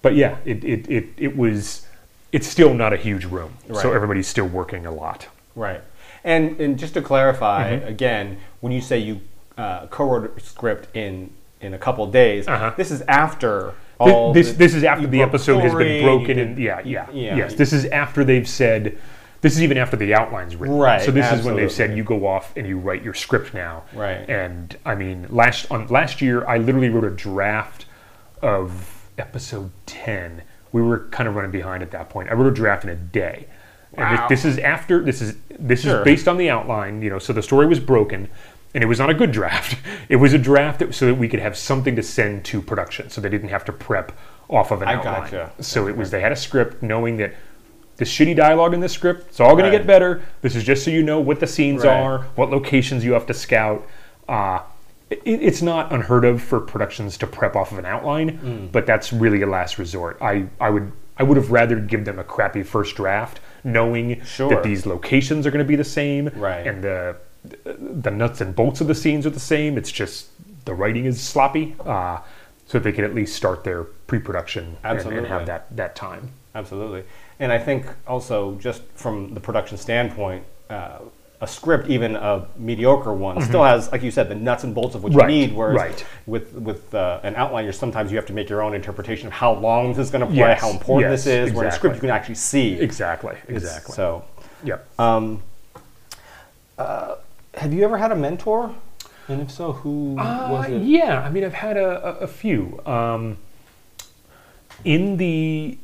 [0.03, 1.87] but yeah, it, it, it, it was.
[2.33, 5.29] It's still not a huge room, so everybody's still working a lot.
[5.57, 5.83] Right.
[6.25, 7.89] And and just to clarify Mm-hmm.
[7.89, 9.21] again, when you say you
[9.61, 11.31] uh, co-wrote a script in
[11.61, 12.73] in a couple days, Uh-huh.
[12.77, 14.33] this is after all.
[14.33, 17.37] this the- this is after the episode has been broken did- and yeah yeah yeah,
[17.37, 18.97] yes this is after they've said
[19.43, 22.03] this is even after the outline's written Right, so this is when they've said you
[22.05, 24.27] go off and you write your script now Right.
[24.29, 27.85] and I mean last on last year I literally wrote a draft
[28.43, 30.43] of episode ten
[30.73, 32.95] we were kind of running behind at that point I wrote a draft in a
[32.97, 33.47] day
[33.95, 34.29] and Wow.
[34.29, 35.99] this, this is after this is this Sure.
[35.99, 38.29] is based on the outline you know so the story was broken
[38.75, 39.77] and it was not a good draft
[40.09, 43.11] it was a draft that, so that we could have something to send to production
[43.11, 44.13] so they didn't have to prep
[44.49, 45.53] off of an I outline gotcha.
[45.61, 47.35] so it was they had a script knowing that
[47.97, 49.71] the shitty dialogue in this script it's all going Right.
[49.73, 51.97] to get better this is just so you know what the scenes Right.
[52.01, 53.87] are what locations you have to scout
[54.29, 54.61] uh,
[55.11, 58.73] it, it's not unheard of for productions to prep off of an outline Mm.
[58.73, 62.19] but that's really a last resort i, I would i would have rather give them
[62.19, 64.49] a crappy first draft knowing Sure.
[64.49, 66.67] that these locations are going to be the same Right.
[66.67, 70.29] and the the nuts and bolts of the scenes are the same it's just
[70.67, 72.19] the writing is sloppy uh,
[72.67, 77.05] so they can at least start their pre-production and, and have that that time Absolutely.
[77.39, 80.99] And I think also just from the production standpoint, uh,
[81.41, 84.95] a script, even a mediocre one, still has, like you said, the nuts and bolts
[84.95, 85.21] of what Mm-hmm.
[85.21, 85.55] Right, you need.
[85.55, 86.07] Whereas right.
[86.27, 89.33] with with uh, an outline, you're sometimes you have to make your own interpretation of
[89.33, 91.55] how long this is going to play, Yes, how important yes, this is.
[91.55, 92.75] Where in a script, you can actually see.
[92.79, 94.25] exactly It's- exactly So,
[94.65, 95.43] yep um,
[96.79, 97.15] uh,
[97.61, 98.75] have you ever had a mentor?
[99.29, 100.83] And if so, who was Uh, it?
[100.83, 102.81] yeah, I mean, I've had a, a, a few.
[102.87, 103.37] Um,
[104.85, 105.77] in the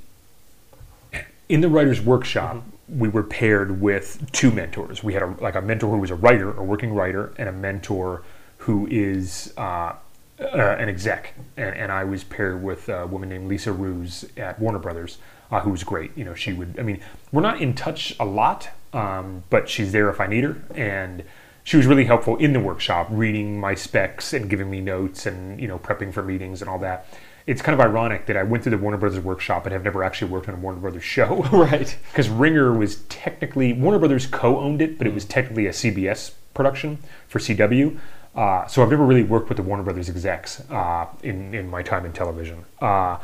[1.48, 2.98] in the writers' workshop, Mm-hmm.
[3.00, 5.02] we were paired with two mentors.
[5.04, 7.52] We had a, like a mentor who was a writer, a working writer, and a
[7.52, 8.22] mentor
[8.58, 9.92] who is uh,
[10.40, 11.34] uh, an exec.
[11.56, 15.18] And, and I was paired with a woman named Lisa Ruse at Warner Brothers,
[15.50, 16.16] uh, who was great.
[16.16, 16.76] You know, she would.
[16.78, 17.00] I mean,
[17.32, 21.22] we're not in touch a lot, um, but she's there if I need her, and
[21.66, 25.60] she was really helpful in the workshop, reading my specs and giving me notes, and
[25.60, 27.08] you know, prepping for meetings and all that.
[27.44, 30.04] It's kind of ironic that I went through the Warner Brothers workshop and have never
[30.04, 31.42] actually worked on a Warner Brothers show.
[31.52, 31.98] Right.
[32.12, 36.98] Because Ringer was technically Warner Brothers co-owned it, but it was technically a CBS production
[37.26, 37.98] for CW.
[38.36, 41.82] Uh, so I've never really worked with the Warner Brothers execs uh, in in my
[41.82, 42.64] time in television.
[42.80, 43.18] Uh,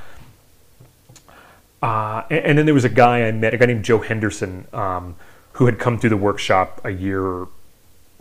[1.80, 4.66] uh, and, and then there was a guy I met, a guy named Joe Henderson,
[4.72, 5.14] um,
[5.52, 7.46] who had come through the workshop a year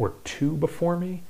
[0.02, 1.22] or two before me.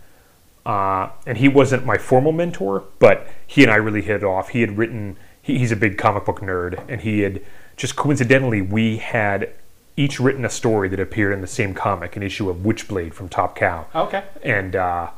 [0.65, 4.49] Uh, and he wasn't my formal mentor, but he and I really hit it off.
[4.49, 7.41] He had written, he, he's a big comic book nerd, and he had
[7.75, 9.53] just coincidentally, we had
[9.97, 13.27] each written a story that appeared in the same comic, an issue of Witchblade from
[13.27, 13.87] Top Cow.
[13.93, 14.23] Okay.
[14.43, 15.09] And uh,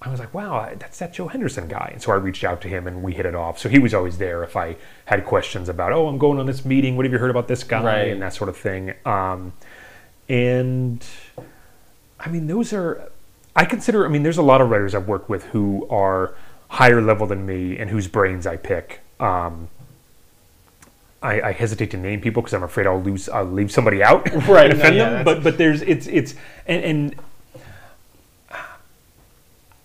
[0.00, 1.90] I was like, wow, that's that Joe Henderson guy.
[1.92, 3.58] And so I reached out to him and we hit it off.
[3.58, 4.76] So he was always there if I
[5.06, 6.96] had questions about, oh, I'm going on this meeting.
[6.96, 7.82] What have you heard about this guy?
[7.82, 8.12] Right.
[8.12, 8.94] And that sort of thing.
[9.04, 9.52] Um,
[10.28, 11.04] and
[12.26, 13.08] I mean, those are,
[13.54, 16.34] I consider, I mean, there's a lot of writers I've worked with who are
[16.68, 19.00] higher level than me and whose brains I pick.
[19.20, 19.68] Um,
[21.22, 24.28] I, I hesitate to name people because I'm afraid I'll lose, I'll leave somebody out
[24.48, 25.12] Right, and no, offend yeah, them.
[25.12, 26.34] that's- But but there's it's it's
[26.66, 27.14] and, and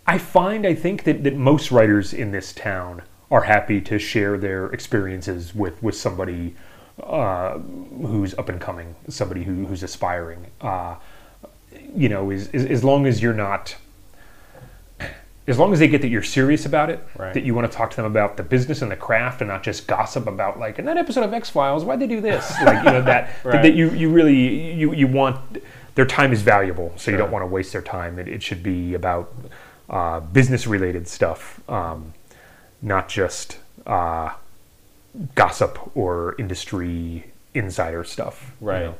[0.07, 4.37] I find, I think that, that most writers in this town are happy to share
[4.37, 6.55] their experiences with, with somebody
[7.01, 10.47] uh, who's up and coming, somebody who, who's aspiring.
[10.59, 10.95] Uh,
[11.95, 13.75] you know, is, is, as long as you're not,
[15.47, 17.33] as long as they get that you're serious about it, Right.
[17.33, 19.63] that you want to talk to them about the business and the craft and not
[19.63, 22.49] just gossip about like, in that episode of X Files, why'd they do this?
[22.63, 23.61] like, you know, that, Right.
[23.63, 25.39] that you, you really, you, you want,
[25.95, 28.17] their time is valuable, so you don't want to waste their time.
[28.19, 29.33] It, it should be about
[29.89, 32.13] uh, business related stuff, um,
[32.81, 34.31] not just uh,
[35.35, 38.53] gossip or industry insider stuff.
[38.61, 38.83] you Right.
[38.85, 38.95] know.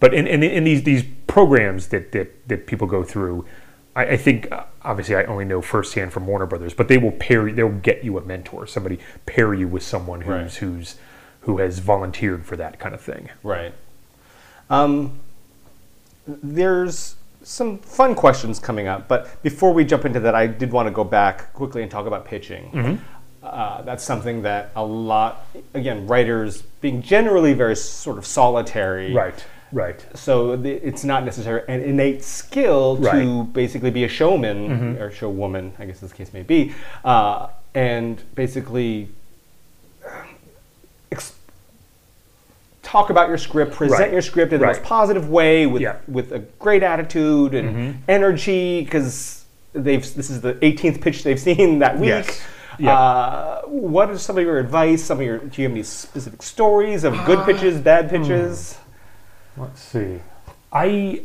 [0.00, 3.46] But in, in, in these these programs that that, that people go through,
[3.94, 7.12] I, I think uh, obviously I only know firsthand from Warner Brothers, but they will
[7.12, 10.54] pair they'll get you a mentor, somebody pair you with someone who's Right.
[10.54, 10.96] who's
[11.42, 13.28] who has volunteered for that kind of thing.
[13.42, 13.72] Right.
[14.68, 15.20] Um,
[16.26, 20.86] there's some fun questions coming up, but before we jump into that, I did want
[20.86, 22.70] to go back quickly and talk about pitching.
[22.70, 23.04] Mm-hmm.
[23.42, 29.14] Uh, that's something that a lot, again, writers being generally very sort of solitary.
[29.14, 29.44] Right.
[29.72, 30.04] Right.
[30.14, 33.24] So the, it's not necessarily an innate skill to Right.
[33.26, 33.52] Mm-hmm.
[33.52, 39.08] basically be a showman or showwoman, I guess this case may be, uh, and basically
[41.12, 41.34] ex-
[42.82, 44.12] talk about your script, present Right.
[44.12, 45.94] your script in the most positive way with Yeah.
[45.94, 46.12] Mm-hmm.
[46.12, 51.78] with a great attitude and energy because they've this is the 18th pitch they've seen
[51.80, 52.08] that week.
[52.08, 52.42] Yes.
[52.78, 52.98] Yeah.
[52.98, 55.04] Uh, what is some of your advice?
[55.04, 58.78] Some of your do you have any specific stories of good pitches, bad pitches?
[59.60, 60.20] Let's see.
[60.72, 61.22] I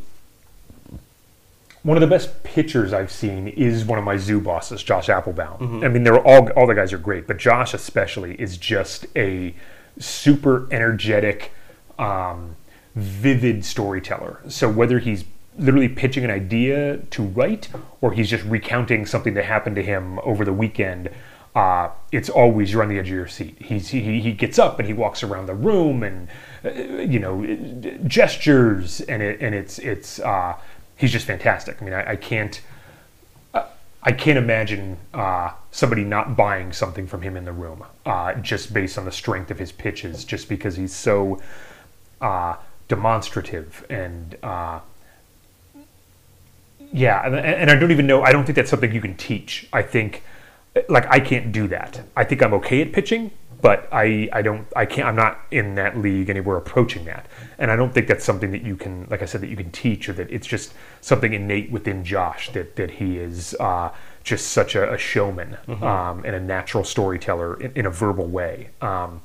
[1.83, 5.83] one of the best pitchers I've seen is one of my zoo bosses, Josh Appelbaum.
[5.85, 9.53] I mean, they're all all the guys are great, but Josh especially is just a
[9.99, 11.51] super energetic,
[11.99, 12.55] um,
[12.95, 14.41] vivid storyteller.
[14.47, 15.25] So whether he's
[15.57, 17.69] literally pitching an idea to write
[18.01, 21.09] or he's just recounting something that happened to him over the weekend,
[21.55, 23.55] uh, it's always you're on the edge of your seat.
[23.59, 26.27] He's, he he gets up and he walks around the room and
[26.65, 27.45] uh, you know
[28.05, 30.57] gestures and it and it's it's uh,
[30.97, 31.81] he's just fantastic.
[31.81, 32.61] I mean, I, I can't.
[34.07, 38.71] I can't imagine uh, somebody not buying something from him in the room uh, just
[38.71, 41.41] based on the strength of his pitches, just because he's so
[42.21, 42.55] uh,
[42.87, 44.35] demonstrative and
[46.93, 48.21] yeah, and, and I don't even know.
[48.21, 49.67] I don't think that's something you can teach.
[49.73, 50.21] I think
[50.89, 52.01] like I can't do that.
[52.15, 55.07] I think I'm okay at pitching, but I I don't I can't.
[55.07, 58.63] I'm not in that league anywhere approaching that, and I don't think that's something that
[58.63, 61.71] you can like I said that you can teach or that it's just something innate
[61.71, 63.89] within Josh that that he is uh,
[64.23, 68.69] just such a, a showman um, and a natural storyteller in, in a verbal way.
[68.81, 69.21] Um,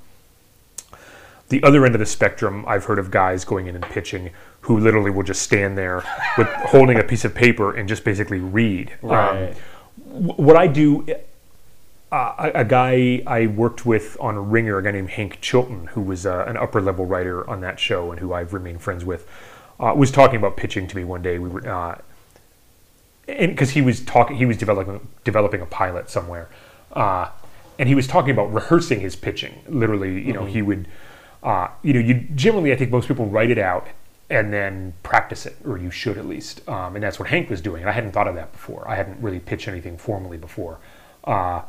[1.49, 4.31] the other end of the spectrum, I've heard of guys going in and pitching
[4.61, 6.05] who literally will just stand there
[6.39, 8.93] with holding a piece of paper and just basically read.
[9.03, 9.57] Um, Right.
[9.97, 11.05] wh- what I do,
[12.13, 16.01] uh, a, a guy I worked with on Ringer, a guy named Hank Chilton, who
[16.01, 19.29] was uh, an upper level writer on that show and who I've remained friends with,
[19.79, 21.39] uh, was talking about pitching to me one day.
[21.39, 21.99] We were, uh,
[23.29, 26.49] and because he was talking, he was developing developing a pilot somewhere,
[26.93, 27.29] uh,
[27.79, 29.63] and he was talking about rehearsing his pitching.
[29.69, 30.89] Literally, you know, he would,
[31.43, 33.87] uh, you know, you generally, I think most people write it out
[34.29, 37.61] and then practice it, or you should at least, um, and that's what Hank was
[37.61, 37.83] doing.
[37.83, 38.89] And I hadn't thought of that before.
[38.89, 40.79] I hadn't really pitched anything formally before,
[41.25, 41.63] uh,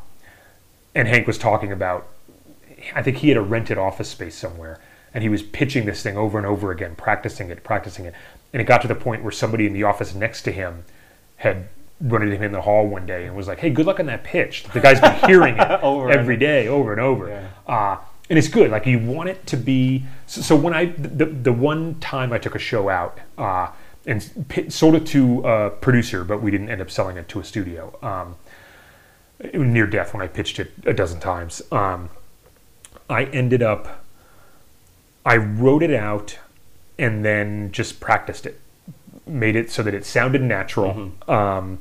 [0.95, 2.07] and Hank was talking about.
[2.95, 4.79] I think he had a rented office space somewhere,
[5.13, 8.13] and he was pitching this thing over and over again, practicing it, practicing it,
[8.53, 10.83] and it got to the point where somebody in the office next to him
[11.37, 11.67] had
[11.99, 14.07] run into him in the hall one day and was like, "Hey, good luck on
[14.07, 17.47] that pitch." The guy's been hearing it Over every day, over and over, Yeah.
[17.67, 17.97] uh,
[18.29, 18.71] and it's good.
[18.71, 20.03] Like you want it to be.
[20.25, 23.67] So, so when I the, the one time I took a show out uh,
[24.07, 27.39] and pi- sold it to a producer, but we didn't end up selling it to
[27.39, 27.95] a studio.
[28.01, 28.35] Um,
[29.53, 31.61] near death when I pitched it a dozen times.
[31.71, 32.09] Um,
[33.09, 34.03] I ended up,
[35.25, 36.37] I wrote it out
[36.97, 38.59] and then just practiced it,
[39.25, 41.11] made it so that it sounded natural.
[41.27, 41.79] Um,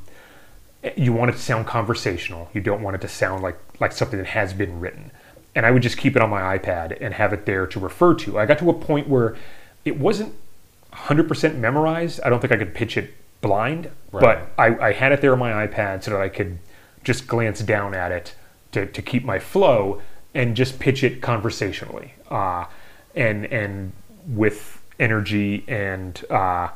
[0.96, 2.48] you want it to sound conversational.
[2.54, 5.10] You don't want it to sound like like something that has been written.
[5.54, 8.14] And I would just keep it on my iPad and have it there to refer
[8.14, 8.38] to.
[8.38, 9.36] I got to a point where
[9.84, 10.34] it wasn't
[10.92, 12.20] 100% memorized.
[12.24, 14.20] I don't think I could pitch it blind, Right.
[14.20, 16.58] but I, I had it there on my iPad so that I could
[17.04, 18.34] just glance down at it
[18.72, 20.00] to, to keep my flow
[20.34, 22.64] and just pitch it conversationally uh,
[23.14, 23.92] and and
[24.28, 26.68] with energy and uh,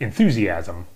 [0.00, 0.86] enthusiasm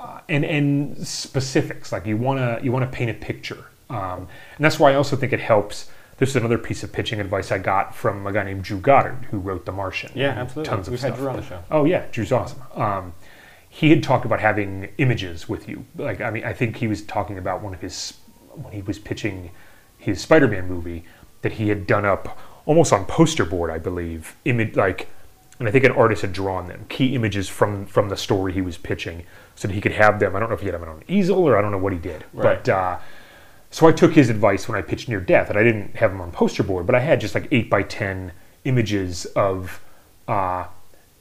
[0.00, 1.92] uh, and and specifics.
[1.92, 4.26] Like you wanna you wanna paint a picture, um,
[4.56, 5.90] and that's why I also think it helps.
[6.18, 9.26] This is another piece of pitching advice I got from a guy named Drew Goddard
[9.30, 10.12] who wrote The Martian.
[10.14, 10.68] Yeah, absolutely.
[10.68, 11.12] Tons of We've stuff.
[11.12, 11.62] had Drew on the show.
[11.70, 12.60] Oh yeah, Drew's awesome.
[12.74, 13.14] Um,
[13.72, 15.86] he had talked about having images with you.
[15.96, 18.14] Like I mean, I think he was talking about one of his
[18.54, 19.52] when he was pitching
[19.96, 21.04] his Spider-Man movie
[21.42, 24.34] that he had done up almost on poster board, I believe.
[24.44, 25.08] Image like,
[25.58, 28.60] and I think an artist had drawn them key images from from the story he
[28.60, 29.22] was pitching,
[29.54, 30.34] so that he could have them.
[30.34, 31.92] I don't know if he had them on an easel or I don't know what
[31.92, 32.62] he did, Right.
[32.64, 32.68] but.
[32.68, 32.98] Uh,
[33.72, 36.20] so I took his advice when I pitched Near Death, and I didn't have them
[36.20, 38.32] on poster board, but I had just like eight by ten
[38.64, 39.80] images of
[40.26, 40.64] uh,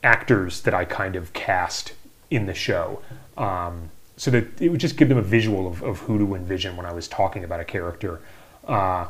[0.04, 1.94] actors that I kind of cast
[2.30, 3.02] in the show,
[3.38, 6.76] um, so that it would just give them a visual of, of who to envision
[6.78, 8.20] when I was talking about a character.
[8.68, 9.08] Uh,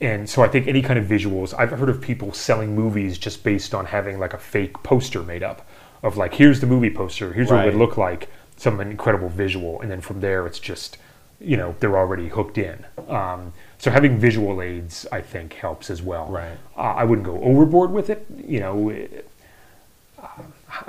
[0.00, 1.54] and so I think any kind of visuals.
[1.56, 5.42] I've heard of people selling movies just based on having like a fake poster made
[5.42, 5.66] up
[6.02, 9.80] of like here's the movie poster, here's what it would look like, some incredible visual,
[9.80, 10.98] and then from there it's just
[11.40, 12.84] you know they're already hooked in.
[13.08, 16.26] Um, so having visual aids, I think, helps as well.
[16.28, 16.56] Right.
[16.76, 18.26] Uh, I wouldn't go overboard with it.
[18.44, 19.28] You know, it-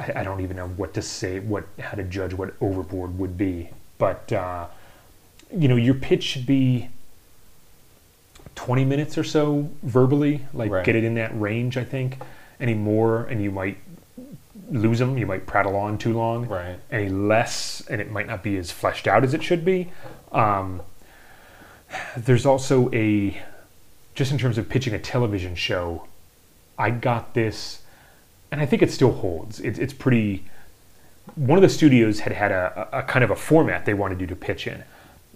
[0.03, 3.37] I, I don't even know what to say, what how to judge what overboard would
[3.37, 3.69] be.
[3.97, 4.67] But uh,
[5.55, 6.89] you know, your pitch should be
[8.55, 10.85] twenty minutes or so verbally, like Right.
[10.85, 11.77] get it in that range.
[11.77, 12.17] I think
[12.59, 13.77] any more, and you might
[14.69, 15.17] lose them.
[15.17, 16.47] You might prattle on too long.
[16.47, 16.77] Right.
[16.91, 19.91] Any less, and it might not be as fleshed out as it should be.
[20.31, 20.81] Um,
[22.17, 23.41] there's also a
[24.15, 26.07] just in terms of pitching a television show.
[26.77, 27.82] I got this,
[28.53, 29.59] and I think it still holds.
[29.59, 30.45] It's it's pretty.
[31.33, 34.27] One of the studios had had a, a, kind of a format they wanted you
[34.27, 34.83] to pitch in,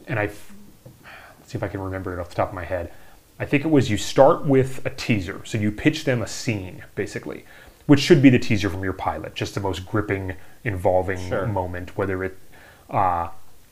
[0.07, 2.91] and I let's see if I can remember it off the top of my head.
[3.39, 6.83] I think it was you start with a teaser, so you pitch them a scene
[6.93, 7.43] basically,
[7.87, 11.47] which should be the teaser from your pilot, just the most gripping, involving Sure.
[11.47, 11.97] moment.
[11.97, 12.37] Whether it,
[12.91, 13.29] uh,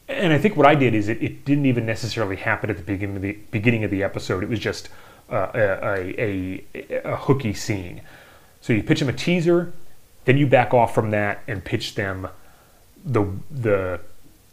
[0.08, 2.84] and I think what I did is it, it didn't even necessarily happen at the
[2.84, 4.41] beginning of the beginning of the episode.
[4.41, 4.89] It was just
[5.30, 8.02] uh, a, a, a, a hooky scene.
[8.66, 9.74] So you pitch them a teaser,
[10.24, 12.30] then you back off from that and pitch them
[13.05, 13.99] the the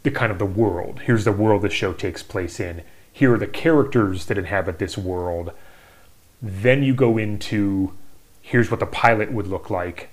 [0.03, 0.99] the kind of the world.
[0.99, 2.83] Here's the world the show takes place in.
[3.11, 5.51] Here are the characters that inhabit this world.
[6.43, 7.93] Then you go into
[8.39, 10.09] here's what the pilot would look like.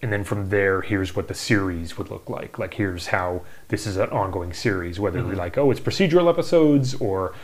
[0.00, 2.58] And then from there, here's what the series would look like.
[2.58, 5.38] Like, here's how this is an ongoing series, whether we're mm-hmm.
[5.38, 7.34] like, oh, it's procedural episodes or.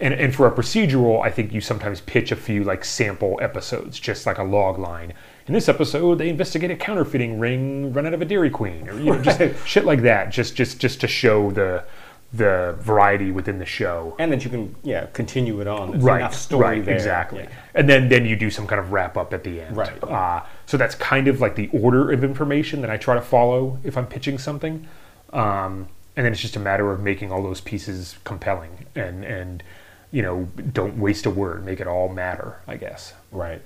[0.00, 3.98] And, and for a procedural, I think you sometimes pitch a few like sample episodes,
[3.98, 5.12] just like a log line.
[5.48, 8.98] In this episode, they investigate a counterfeiting ring run out of a Dairy Queen, or
[8.98, 11.84] you know, just shit like that, just just just to show the
[12.32, 14.14] the variety within the show.
[14.18, 15.92] And that you can, yeah, continue it on.
[15.92, 16.94] There's right, enough story right, there.
[16.94, 17.44] exactly.
[17.44, 17.50] Yeah.
[17.74, 19.76] And then then you do some kind of wrap up at the end.
[19.76, 20.04] Right.
[20.04, 23.78] Uh, so that's kind of like the order of information that I try to follow
[23.82, 24.86] if I'm pitching something.
[25.32, 29.62] Um, and then it's just a matter of making all those pieces compelling and and
[30.10, 32.60] you know don't waste a word, make it all matter.
[32.66, 33.14] I guess.
[33.32, 33.62] Right,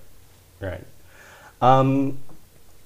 [0.60, 0.84] right.
[1.62, 2.18] Um,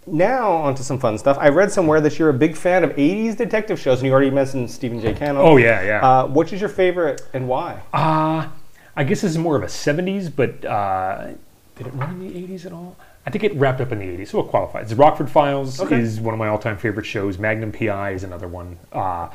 [0.07, 1.37] now onto some fun stuff.
[1.41, 4.31] I read somewhere that you're a big fan of '80s detective shows, and you already
[4.31, 5.15] mentioned Stephen J.
[5.15, 5.45] Cannell.
[5.45, 6.07] Oh yeah, yeah.
[6.09, 7.83] Uh, which is your favorite and why?
[7.93, 8.47] Uh,
[8.95, 11.33] I guess this is more of a 70s, but uh,
[11.77, 12.97] did it run in the 80s at all?
[13.27, 14.95] I think it wrapped up in the 80s, so it qualifies.
[14.95, 15.99] Rockford Files Okay.
[15.99, 17.39] is one of my all-time favorite shows.
[17.39, 18.79] Magnum PI is another one.
[18.93, 19.29] Uh,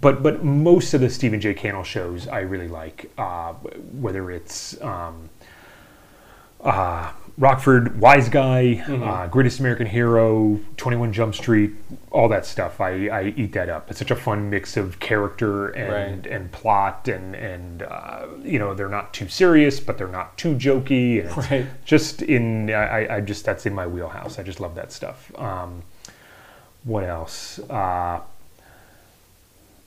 [0.00, 1.52] but but most of the Stephen J.
[1.54, 3.52] Cannell shows I really like, uh,
[4.00, 5.28] whether it's um,
[6.62, 11.72] uh, Rockford, Wiseguy, uh, Greatest American Hero, 21 Jump Street,
[12.12, 12.80] all that stuff.
[12.80, 13.90] I, I eat that up.
[13.90, 16.32] It's such a fun mix of character and, Right.
[16.32, 20.54] and plot, and, and uh, you know, they're not too serious, but they're not too
[20.54, 21.24] jokey.
[21.50, 21.66] Right.
[21.84, 24.38] Just in, I, I- I just, that's in my wheelhouse.
[24.38, 25.36] I just love that stuff.
[25.36, 25.82] Um,
[26.84, 27.58] what else?
[27.68, 28.20] Uh,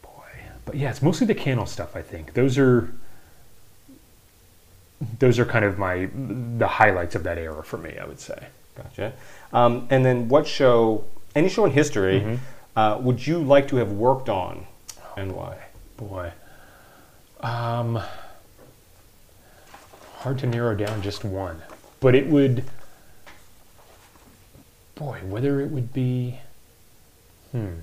[0.02, 0.10] boy.
[0.66, 2.34] But yeah, it's mostly the Cannell stuff, I think.
[2.34, 2.90] Those are
[5.20, 6.10] those are kind of my
[6.58, 7.98] the highlights of that era for me.
[7.98, 8.48] I would say.
[8.76, 9.14] Gotcha.
[9.54, 11.04] Um, and then, what show,
[11.36, 12.36] any show in history, Mm-hmm.
[12.76, 14.68] uh, would you like to have worked on,
[15.16, 15.58] and why?
[15.98, 16.32] Boy,
[17.42, 18.00] um,
[20.18, 21.62] hard to narrow down just one,
[22.00, 22.64] but it would.
[24.96, 26.40] Boy, whether it would be.
[27.52, 27.74] Hmm.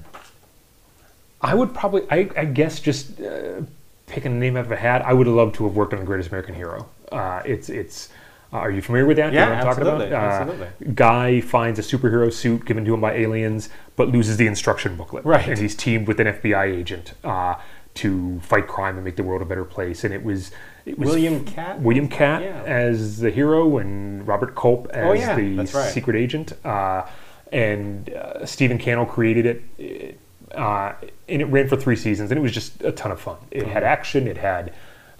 [1.40, 3.60] I would probably, I, I guess, just uh,
[4.06, 5.02] picking a name out of a hat.
[5.02, 6.88] I would have loved to have worked on the Greatest American Hero.
[7.12, 8.08] Uh, it's it's.
[8.52, 9.32] Uh, are you familiar with that?
[9.32, 10.22] You Yeah, know I'm talking absolutely, about?
[10.22, 10.92] Uh, absolutely.
[10.94, 15.24] Guy finds a superhero suit given to him by aliens, but loses the instruction booklet.
[15.24, 15.48] Right.
[15.48, 17.56] And he's teamed with an FBI agent uh,
[17.94, 20.04] to fight crime and make the world a better place.
[20.04, 20.52] And it was,
[20.86, 21.80] it was William Katt?
[21.80, 22.62] William Katt Yeah.
[22.64, 25.68] as the hero and Robert Culp as Oh, yeah, the right.
[25.68, 26.52] secret agent.
[26.64, 27.06] Uh,
[27.52, 30.20] and uh, Stephen Cannell created it.
[30.54, 30.92] Uh,
[31.28, 33.38] and it ran for three seasons, and it was just a ton of fun.
[33.50, 34.72] It had action, it had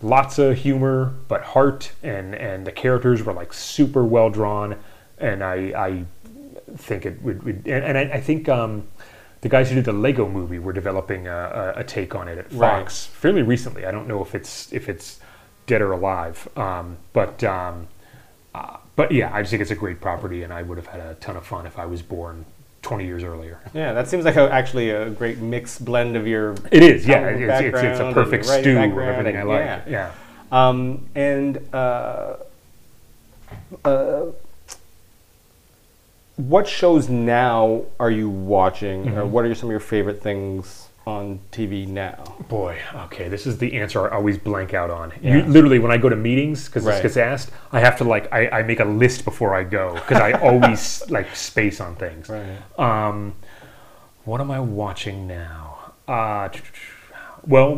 [0.02, 4.76] lots of humor, but heart, and and the characters were like super well drawn.
[5.18, 6.04] And I, I
[6.76, 8.88] think it would, would and, and I, I think um,
[9.40, 12.38] the guys who did the Lego Movie were developing a, a, a take on it
[12.38, 12.80] at Right.
[12.80, 13.86] Fox fairly recently.
[13.86, 15.20] I don't know if it's if it's
[15.66, 17.88] dead or alive, um, but um,
[18.54, 21.00] uh, but yeah, I just think it's a great property, and I would have had
[21.00, 22.44] a ton of fun if I was born
[22.84, 23.58] 20 years earlier.
[23.72, 26.52] Yeah, that seems like a, actually a great mix blend of your.
[26.70, 27.26] It is, yeah.
[27.28, 29.60] It's, it's, it's a perfect stew of everything I like.
[29.64, 29.82] yeah.
[29.88, 30.12] Yeah.
[30.52, 32.36] Um, and uh,
[33.84, 34.26] uh,
[36.36, 39.18] what shows now are you watching, Mm-hmm.
[39.18, 42.36] or what are some of your favorite things on TV now?
[42.48, 45.12] Boy, okay, this is the answer I always blank out on.
[45.20, 45.36] Yeah.
[45.36, 46.94] You, literally, when I go to meetings, because Right.
[47.02, 49.94] this gets asked, I have to like I, I make a list before I go
[49.94, 52.28] because I always like space on things.
[52.28, 52.58] Right.
[52.78, 53.34] Um,
[54.24, 55.92] what am I watching now?
[56.08, 56.48] Uh,
[57.46, 57.74] well,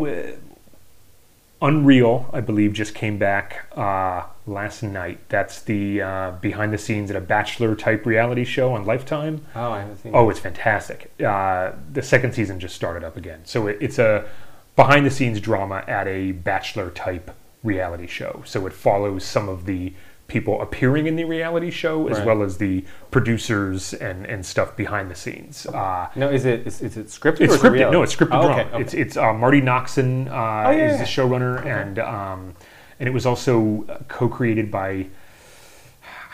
[1.63, 5.21] Unreal, I believe, just came back uh, last night.
[5.31, 9.47] That's the uh, behind the scenes at a bachelor type reality show on Lifetime.
[9.55, 10.13] Oh, I haven't seen.
[10.15, 11.11] Oh, it's fantastic.
[11.19, 13.41] Uh, the second season just started up again.
[13.45, 14.29] So it, it's a
[14.77, 17.31] behind the scenes drama at a bachelor type
[17.63, 18.43] reality show.
[18.45, 19.95] So it follows some of the
[20.29, 22.27] people appearing in the reality show as Right.
[22.27, 25.67] well as the producers and, and stuff behind the scenes.
[25.67, 27.43] Uh, No, is it is, is it scripted?
[27.43, 27.93] it's it scripted.
[27.93, 28.63] No, it's scripted Oh, drama.
[28.63, 28.81] okay, okay.
[28.83, 32.55] It's it's uh, Marti Noxon uh, Oh, yeah, is the showrunner, and um,
[32.99, 35.07] and it was also uh, co-created by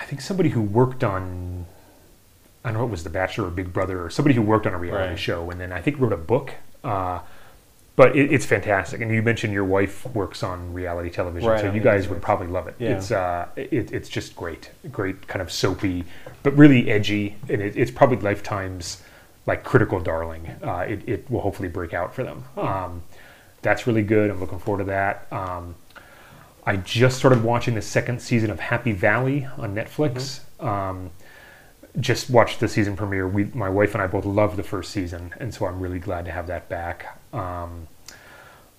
[0.01, 1.67] I think somebody who worked on
[2.65, 4.73] I don't know it was The Bachelor or Big Brother or somebody who worked on
[4.75, 5.19] a reality Right.
[5.19, 6.53] show, and then I think wrote a book.
[6.83, 7.21] Uh,
[7.95, 11.73] but it, it's fantastic, and you mentioned your wife works on reality television, Right, so
[11.73, 12.75] you guys would probably love it.
[12.79, 12.97] Yeah.
[12.97, 16.05] It's uh, it, it's just great, great kind of soapy,
[16.43, 19.03] but really edgy, and it, it's probably Lifetime's
[19.47, 20.47] like critical darling.
[20.63, 22.45] Uh, it, it will hopefully break out for them.
[22.57, 23.03] Um,
[23.61, 24.31] that's really good.
[24.31, 25.27] I'm looking forward to that.
[25.33, 25.75] Um,
[26.65, 30.41] I just started watching the second season of Happy Valley on Netflix.
[30.61, 31.11] Um,
[32.01, 33.29] just watched the season premiere.
[33.29, 36.25] We, my wife and I both loved the first season, and so I'm really glad
[36.25, 37.19] to have that back.
[37.33, 37.89] Um,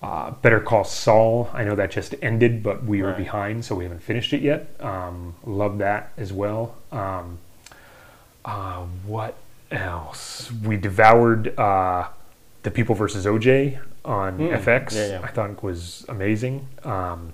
[0.02, 1.48] uh, Better Call Saul.
[1.54, 3.16] I know that just ended, but we were Right.
[3.16, 4.68] behind, so we haven't finished it yet.
[4.80, 6.74] Um, love that as well.
[6.92, 7.38] Um,
[8.44, 9.34] uh, what
[9.70, 10.52] else?
[10.62, 12.08] We devoured uh,
[12.64, 14.94] The People versus OJ on Mm, FX.
[14.94, 15.20] yeah, yeah.
[15.22, 16.68] I thought it was amazing.
[16.84, 17.32] Um,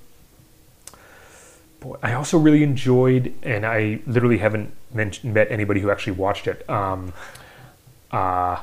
[1.80, 6.46] boy, I also really enjoyed, and I literally haven't mentioned, met anybody who actually watched
[6.46, 6.68] it.
[6.70, 7.12] Um,
[8.12, 8.60] uh,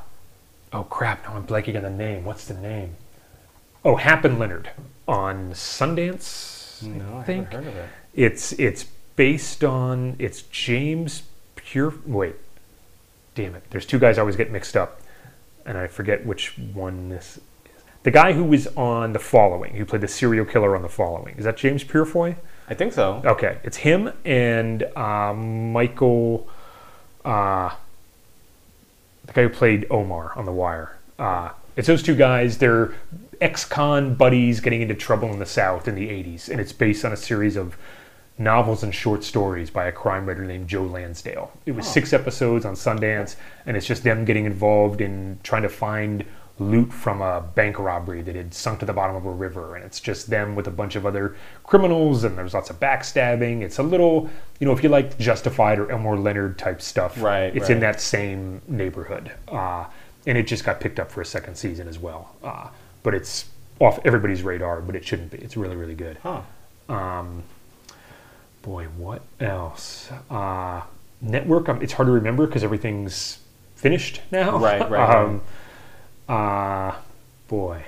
[0.77, 1.25] oh crap!
[1.25, 2.23] Now I'm blanking on the name.
[2.25, 2.95] What's the name?
[3.83, 4.69] Oh, Hap and Leonard
[5.07, 6.83] on Sundance.
[6.83, 7.89] No, I think haven't heard of it.
[8.13, 8.85] it's it's
[9.15, 11.23] based on it's James
[11.55, 11.95] Pure.
[12.05, 12.35] Wait,
[13.35, 13.63] damn it!
[13.71, 15.01] There's two guys I always get mixed up,
[15.65, 17.37] and I forget which one this.
[17.37, 17.43] is.
[18.03, 21.35] The guy who was on The Following, who played the serial killer on The Following,
[21.37, 22.37] is that James Purefoy?
[22.69, 23.21] I think so.
[23.25, 26.47] Okay, it's him and uh, Michael,
[27.25, 27.71] uh,
[29.27, 30.97] the guy who played Omar on The Wire.
[31.19, 32.57] Uh, it's those two guys.
[32.57, 32.93] They're
[33.39, 37.13] ex-con buddies getting into trouble in the South in the '80s, and it's based on
[37.13, 37.77] a series of
[38.39, 41.51] novels and short stories by a crime writer named Joe Lansdale.
[41.65, 43.35] It was six episodes on Sundance,
[43.65, 46.23] and it's just them getting involved in trying to find
[46.59, 49.85] loot from a bank robbery that had sunk to the bottom of a river, and
[49.85, 53.61] it's just them with a bunch of other criminals, and there's lots of backstabbing.
[53.61, 54.29] It's a little,
[54.59, 58.01] you know, if you like Justified or Elmore Leonard type stuff, Right, it's in that
[58.01, 59.85] same neighborhood, uh,
[60.25, 62.35] and it just got picked up for a second season as well.
[62.43, 62.69] Uh,
[63.03, 63.45] but it's
[63.79, 65.37] off everybody's radar, but it shouldn't be.
[65.37, 66.17] It's really, really good.
[66.23, 66.41] Huh.
[66.89, 67.43] Um,
[68.63, 70.09] boy, what else?
[70.29, 70.81] Uh,
[71.21, 71.69] network.
[71.69, 73.39] Um, it's hard to remember because everything's
[73.75, 74.57] finished now.
[74.57, 75.41] Right, right, um,
[76.29, 76.95] uh,
[77.47, 77.83] boy.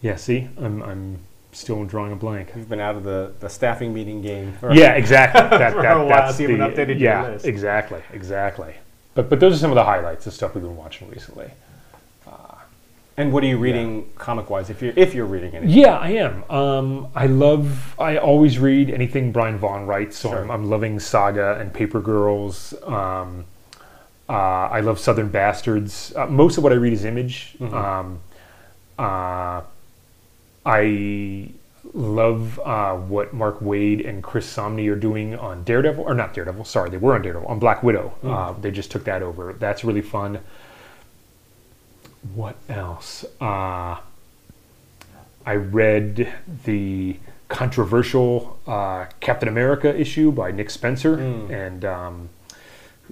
[0.00, 0.16] Yeah.
[0.16, 1.18] See, I'm I'm
[1.52, 2.50] still drawing a blank.
[2.54, 4.52] You've been out of the, the staffing meeting game.
[4.60, 5.40] for- Yeah, exactly.
[5.58, 7.46] That, For that, a while, that's so you haven't the- updated your yeah, list.
[7.46, 8.74] exactly, exactly.
[9.14, 11.50] But but those are some of the highlights of stuff we've been watching recently.
[13.16, 14.70] And what are you reading comic wise?
[14.70, 15.76] If you're if you're reading anything.
[15.76, 16.44] Yeah, I am.
[16.48, 17.96] Um, I love.
[17.98, 20.38] I always read anything Brian Vaughan writes, so Sure.
[20.38, 22.74] I'm, I'm loving Saga and Paper Girls.
[22.84, 23.44] Um,
[24.28, 26.12] uh, I love Southern Bastards.
[26.14, 27.56] Uh, most of what I read is Image.
[27.60, 27.72] Mhm.
[27.72, 28.20] Um,
[28.98, 29.62] uh,
[30.66, 31.50] I
[31.94, 36.64] love uh, what Mark Waid and Chris Samnee are doing on Daredevil, or not Daredevil.
[36.64, 38.12] Sorry, they were on Daredevil on Black Widow.
[38.22, 39.54] Uh, they just took that over.
[39.58, 40.40] That's really fun.
[42.34, 43.24] What else?
[43.40, 43.96] Uh,
[45.46, 46.30] I read
[46.64, 47.16] the
[47.48, 51.50] controversial uh, Captain America issue by Nick Spencer Mm.
[51.50, 52.28] and um,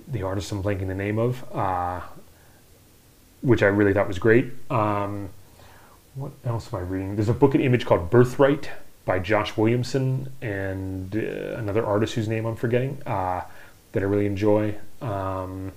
[0.09, 2.01] the artist I'm blanking the name of, uh,
[3.43, 4.47] which I really thought was great.
[4.71, 5.31] Um,
[6.15, 7.17] what else am I reading?
[7.17, 8.71] There's a book at Image called Birthright
[9.05, 13.43] by Josh Williamson and uh, another artist whose name I'm forgetting uh,
[13.93, 14.75] that I really enjoy.
[15.01, 15.73] Um,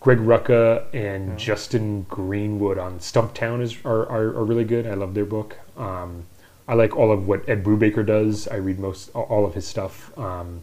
[0.00, 4.86] Greg Rucka and Justin Greenwood on Stumptown is are, are, are really good.
[4.86, 5.56] I love their book.
[5.76, 6.24] Um,
[6.68, 8.46] I like all of what Ed Brubaker does.
[8.46, 10.16] I read most all of his stuff.
[10.18, 10.62] Um,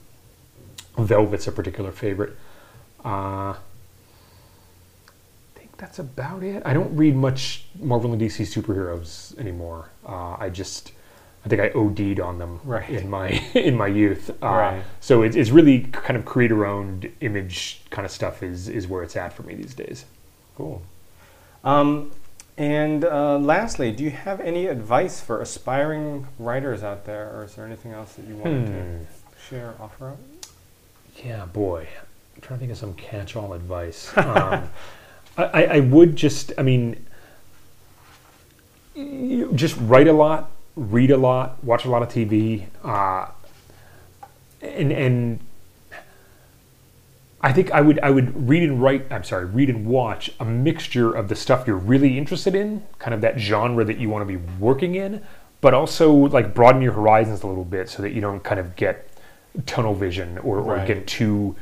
[0.97, 2.35] Velvet's a particular favorite.
[3.03, 3.55] Uh, I
[5.55, 6.63] think that's about it.
[6.65, 9.89] I don't read much Marvel and DC superheroes anymore.
[10.07, 10.91] Uh, I just,
[11.45, 12.89] I think I OD'd on them Right.
[12.89, 14.29] in my in my youth.
[14.41, 14.83] Uh, Right.
[15.01, 19.15] So it's, it's really kind of creator-owned image kind of stuff is is where it's
[19.15, 20.05] at for me these days.
[20.55, 20.81] Cool.
[21.63, 22.11] Um,
[22.57, 27.55] and uh, lastly, do you have any advice for aspiring writers out there, or is
[27.55, 28.73] there anything else that you wanted Hmm.
[28.73, 29.05] to
[29.49, 30.17] share, offer up?
[31.23, 31.87] Yeah, boy.
[32.35, 34.11] I'm trying to think of some catch-all advice.
[34.17, 34.69] Um,
[35.37, 37.05] I, I would just, I mean,
[39.53, 43.27] just write a lot, read a lot, watch a lot of TV, uh,
[44.61, 45.39] and and
[47.41, 49.11] I think I would I would read and write.
[49.11, 53.13] I'm sorry, read and watch a mixture of the stuff you're really interested in, kind
[53.13, 55.21] of that genre that you want to be working in,
[55.59, 58.75] but also like broaden your horizons a little bit so that you don't kind of
[58.75, 59.04] get
[59.65, 60.87] tunnel vision or, or Right.
[60.87, 61.55] get too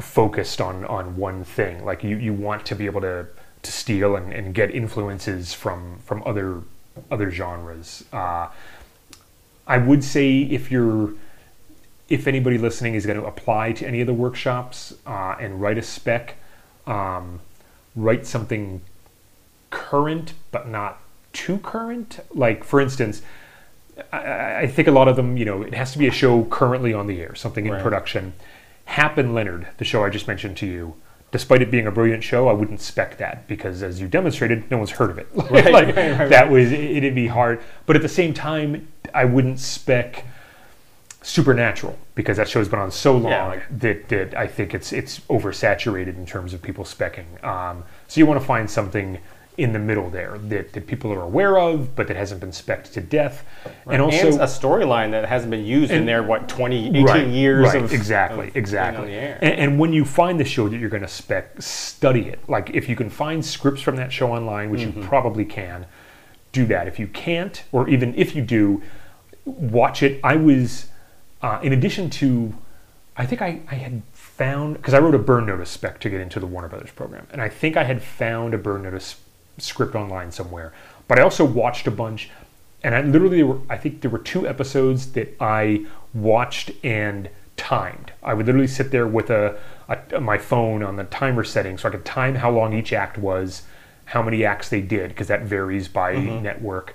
[0.00, 1.84] focused on on one thing.
[1.84, 3.26] Like you you want to be able to
[3.62, 6.62] to steal and, and get influences from from other
[7.10, 8.04] other genres.
[8.12, 8.48] Uh,
[9.66, 11.14] I would say if you're
[12.08, 15.76] if anybody listening is going to apply to any of the workshops uh, and write
[15.76, 16.36] a spec,
[16.86, 17.40] um,
[17.96, 18.80] write something
[19.70, 21.00] current but not
[21.32, 22.20] too current.
[22.32, 23.22] Like for instance,
[24.12, 26.44] I- I, think a lot of them, you know, it has to be a show
[26.44, 27.82] currently on the air, something in Right.
[27.82, 28.34] production.
[28.86, 30.94] Hap and Leonard, the show I just mentioned to you,
[31.32, 34.78] despite it being a brilliant show, I wouldn't spec that because, as you demonstrated, no
[34.78, 35.28] one's heard of it.
[35.50, 37.60] Right, like right, right, that was it, it'd be hard.
[37.86, 40.24] But at the same time, I wouldn't spec
[41.22, 45.18] Supernatural because that show's been on so long Yeah, that, that I think it's it's
[45.28, 47.42] oversaturated in terms of people specking.
[47.42, 49.18] Um, so you want to find something
[49.58, 52.92] in the middle there that, that people are aware of, but that hasn't been specced
[52.92, 53.42] to death,
[53.86, 57.26] and also a storyline that hasn't been used in And- their what 20, 18 right,
[57.26, 59.38] years right, of exactly of exactly on the air.
[59.40, 62.40] And, and when you find the show that you're going to spec study it.
[62.48, 65.00] Like if you can find scripts from that show online which Mm-hmm.
[65.00, 65.86] you probably can
[66.52, 66.86] do that.
[66.86, 68.82] If you can't or even if you do
[69.44, 70.20] watch it.
[70.22, 70.86] I was
[71.42, 72.54] uh, in addition to
[73.18, 76.20] i think i, I had found because i wrote a burn notice spec to get
[76.20, 77.26] into the warner brothers program.
[77.32, 79.16] And i think i had found a burn notice
[79.58, 80.72] script online somewhere
[81.08, 82.30] but i also watched a bunch
[82.82, 88.12] and I literally were, I think there were two episodes that I watched and timed.
[88.22, 89.58] I would literally sit there with a,
[89.88, 93.18] a my phone on the timer setting so I could time how long each act
[93.18, 93.62] was,
[94.04, 96.44] how many acts they did because that varies by Mm-hmm.
[96.44, 96.94] network,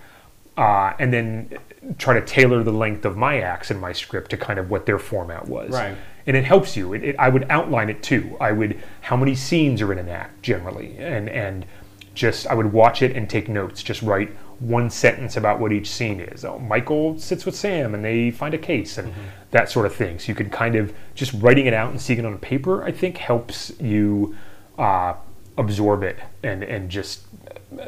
[0.55, 1.57] uh, and then
[1.97, 4.85] try to tailor the length of my acts in my script to kind of what
[4.85, 5.71] their format was.
[5.71, 5.97] Right.
[6.25, 6.93] And it helps you.
[6.93, 8.37] It, it, I would outline it too.
[8.39, 11.65] I would how many scenes are in an act generally, and and
[12.13, 13.83] just I would watch it and take notes.
[13.83, 16.45] Just write one sentence about what each scene is.
[16.45, 19.13] Oh, Michael sits with Sam and they find a case and
[19.51, 20.19] that sort of thing.
[20.19, 22.83] So you could kind of just writing it out and seeing it on paper.
[22.83, 24.35] I think helps you
[24.77, 25.15] uh,
[25.57, 27.21] absorb it and and just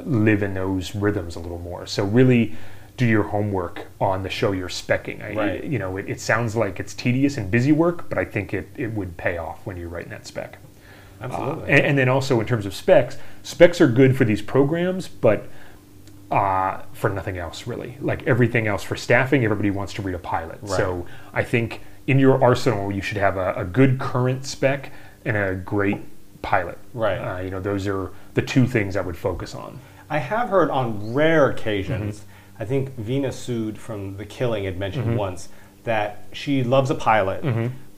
[0.04, 1.86] live in those rhythms a little more.
[1.86, 2.56] So really
[2.96, 5.24] do your homework on the show you're specking.
[5.24, 5.64] I, Right.
[5.64, 8.70] You know, it, it sounds like it's tedious and busy work, but I think it,
[8.78, 10.58] it would pay off when you're writing that spec.
[11.24, 11.64] Absolutely.
[11.64, 15.08] Uh, and, and then also in terms of specs, specs are good for these programs,
[15.08, 15.48] but
[16.32, 17.98] uh, for nothing else really.
[18.02, 20.60] Like everything else for staffing, everybody wants to read a pilot.
[20.62, 20.78] Right.
[20.78, 24.92] So I think in your arsenal, you should have a, a good current spec
[25.26, 25.98] and a great
[26.42, 26.78] pilot.
[26.94, 27.18] Right.
[27.18, 29.80] Uh, you know, those are the two things I would focus on.
[30.10, 32.28] I have heard on rare occasions, Mm-hmm.
[32.60, 35.16] I think Veena Sud from The Killing had mentioned Mm-hmm.
[35.18, 35.50] once
[35.86, 37.44] that she loves a pilot,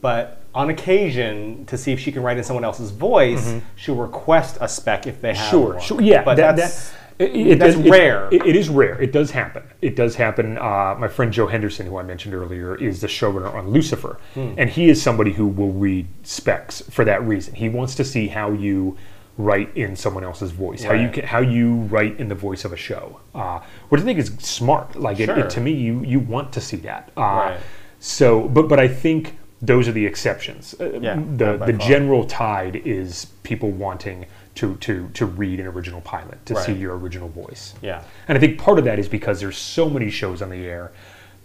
[0.01, 4.57] but on occasion, to see if she can write in someone else's voice, she'll request
[4.61, 5.51] a spec if they have Mm-hmm.
[5.51, 5.81] Sure, one.
[5.81, 8.27] sure, yeah, but that- that's that- it- it that's it- rare.
[8.31, 9.01] It, is rare.
[9.01, 9.63] It does happen.
[9.81, 10.57] It does happen.
[10.57, 14.53] Uh, my friend Joe Henderson, who I mentioned earlier, is the showrunner on Lucifer, Hmm.
[14.57, 17.53] and he is somebody who will read specs for that reason.
[17.55, 18.97] He wants to see how you
[19.37, 22.71] write in someone else's voice, how you can, how you write in the voice of
[22.71, 23.59] a show, uh,
[23.89, 24.95] which I think is smart.
[24.95, 25.43] Like it, Sure.
[25.55, 27.11] to me, you you want to see that.
[27.17, 27.57] Uh, Right.
[27.99, 30.75] So, but but I think those are the exceptions.
[30.79, 31.87] Uh, Yeah, the the far.
[31.87, 34.25] general tide is people wanting
[34.55, 37.73] to to to read an original pilot to see your original voice.
[37.81, 38.03] yeah.
[38.27, 40.91] And I think part of that is because there's so many shows on the air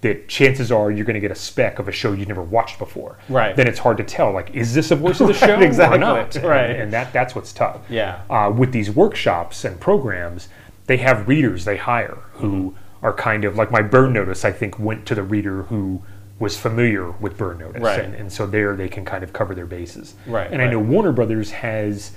[0.03, 2.78] that chances are you're going to get a spec of a show you've never watched
[2.78, 3.19] before.
[3.28, 3.55] Right.
[3.55, 5.99] Then it's hard to tell, like, is this a voice of the Right, show exactly,
[5.99, 6.35] or not?
[6.37, 6.70] right.
[6.70, 7.81] And, and that that's what's tough.
[7.91, 8.23] Yeah.
[8.31, 10.49] Uh, with these workshops and programs,
[10.87, 13.07] they have readers they hire who Mm-hmm.
[13.07, 14.45] are kind of like my burn notice.
[14.45, 16.03] I think went to the reader who
[16.41, 18.01] was familiar with burn notice, Right.
[18.01, 20.15] and, and so there they can kind of cover their bases.
[20.27, 20.73] Right, And I right.
[20.73, 22.11] know Warner Brothers has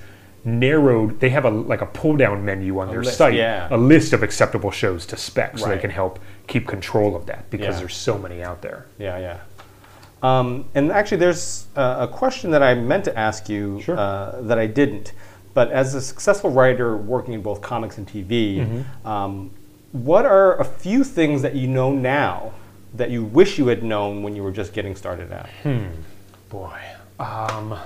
[0.44, 1.20] narrowed.
[1.20, 3.68] They have a like a pull down menu on their list, site, yeah.
[3.70, 7.48] a list of acceptable shows to spec, so they can help keep control of that
[7.50, 7.80] because Yeah.
[7.80, 8.86] there's so many out there.
[8.98, 9.36] Yeah, yeah.
[10.22, 13.96] Um, and actually, there's uh, a question that I meant to ask you Sure.
[13.98, 15.12] uh, that I didn't.
[15.52, 19.06] But as a successful writer working in both comics and TV, Mm-hmm.
[19.06, 19.50] um,
[19.92, 22.52] what are a few things that you know now
[22.94, 25.48] that you wish you had known when you were just getting started out?
[26.48, 26.80] Boy,
[27.18, 27.78] um,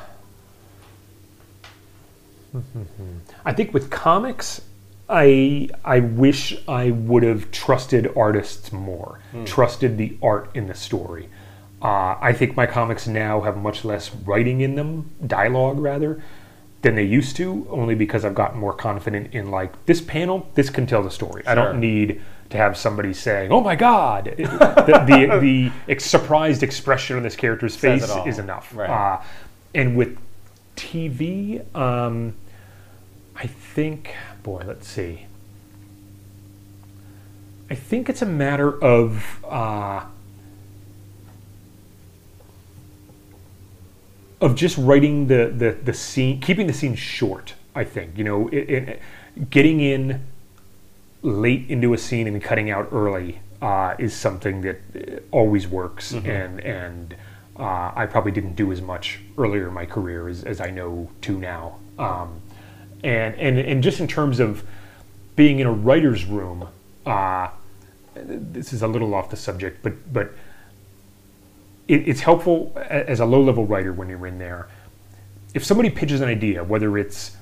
[3.44, 4.62] I think with comics,
[5.08, 9.44] I I wish I would have trusted artists more, Hmm.
[9.44, 11.28] trusted the art in the story.
[11.80, 16.20] Uh, I think my comics now have much less writing in them, dialogue rather,
[16.82, 17.66] than they used to.
[17.70, 21.42] Only because I've gotten more confident in like this panel, this can tell the story.
[21.46, 27.16] I don't need to have somebody saying, "Oh my God!" the the, the surprised expression
[27.16, 28.74] on this character's face is enough.
[28.74, 28.90] Right.
[28.90, 29.22] Uh,
[29.74, 30.18] and with
[30.76, 32.34] TV, um,
[33.36, 35.26] I think, boy, let's see.
[37.70, 40.04] I think it's a matter of uh,
[44.40, 47.54] of just writing the, the the scene, keeping the scene short.
[47.74, 49.02] I think you know, it, it,
[49.50, 50.24] getting in
[51.22, 56.12] late into a scene and cutting out early uh, is something that uh, always works,
[56.12, 57.14] and and
[57.58, 61.10] uh, I probably didn't do as much earlier in my career as, as I know
[61.22, 61.78] to now.
[61.98, 62.40] Um,
[63.02, 64.64] and and and just in terms of
[65.34, 66.68] being in a writer's room,
[67.04, 67.48] uh,
[68.14, 70.32] this is a little off the subject, but but
[71.88, 74.68] it, it's helpful as a low level writer when you're in there.
[75.54, 77.36] If somebody pitches an idea, whether it's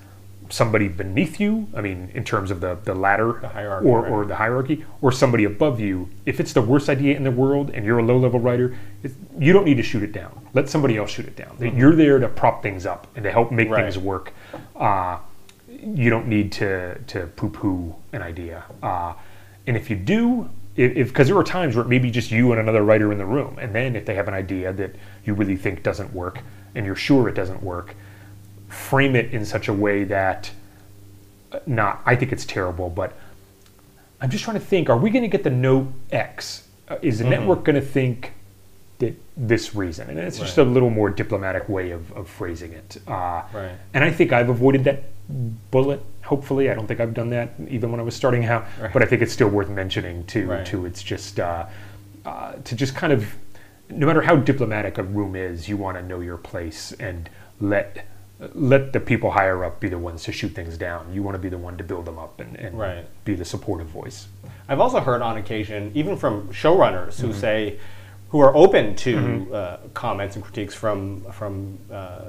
[0.48, 4.12] somebody beneath you, I mean, in terms of the, the ladder The hierarchy, or, right.
[4.12, 7.70] or the hierarchy, or somebody above you, if it's the worst idea in the world
[7.70, 8.76] and you're a low level writer,
[9.38, 10.46] you don't need to shoot it down.
[10.54, 11.56] Let somebody else shoot it down.
[11.76, 13.72] You're there to prop things up and to help make Mm-hmm.
[13.74, 13.92] Right.
[13.92, 14.32] things work.
[14.76, 15.18] Uh,
[15.68, 18.64] you don't need to, to poo poo an idea.
[18.82, 19.14] Uh,
[19.66, 22.52] and if you do, if because there are times where it may be just you
[22.52, 24.94] and another writer in the room, and then if they have an idea that
[25.24, 26.40] you really think doesn't work
[26.74, 27.94] and you're sure it doesn't work,
[28.68, 30.50] frame it in such a way that
[31.52, 33.12] uh, not I think it's terrible, but
[34.20, 36.66] I'm just trying to think: Are we going to get the note X?
[36.88, 37.30] Uh, is the Mm-hmm.
[37.32, 38.32] network going to think
[38.98, 40.08] that this reason?
[40.08, 42.96] And it's just a little more diplomatic way of, of phrasing it.
[43.06, 43.72] Uh, Right.
[43.92, 45.04] And I think I've avoided that
[45.70, 46.00] bullet.
[46.22, 48.66] Hopefully, I don't think I've done that even when I was starting out.
[48.80, 48.92] Right.
[48.92, 50.46] But I think it's still worth mentioning too.
[50.48, 50.64] Right.
[50.66, 51.66] Too, it's just uh,
[52.24, 53.34] uh, to just kind of,
[53.90, 57.28] no matter how diplomatic a room is, you want to know your place and
[57.60, 58.06] let
[58.54, 61.12] let the people higher up be the ones to shoot things down.
[61.12, 63.04] You want to be the one to build them up and, and Right.
[63.24, 64.28] be the supportive voice.
[64.68, 67.26] I've also heard on occasion, even from showrunners Mm-hmm.
[67.28, 67.78] who say,
[68.30, 72.22] who are open to uh, comments and critiques from from uh,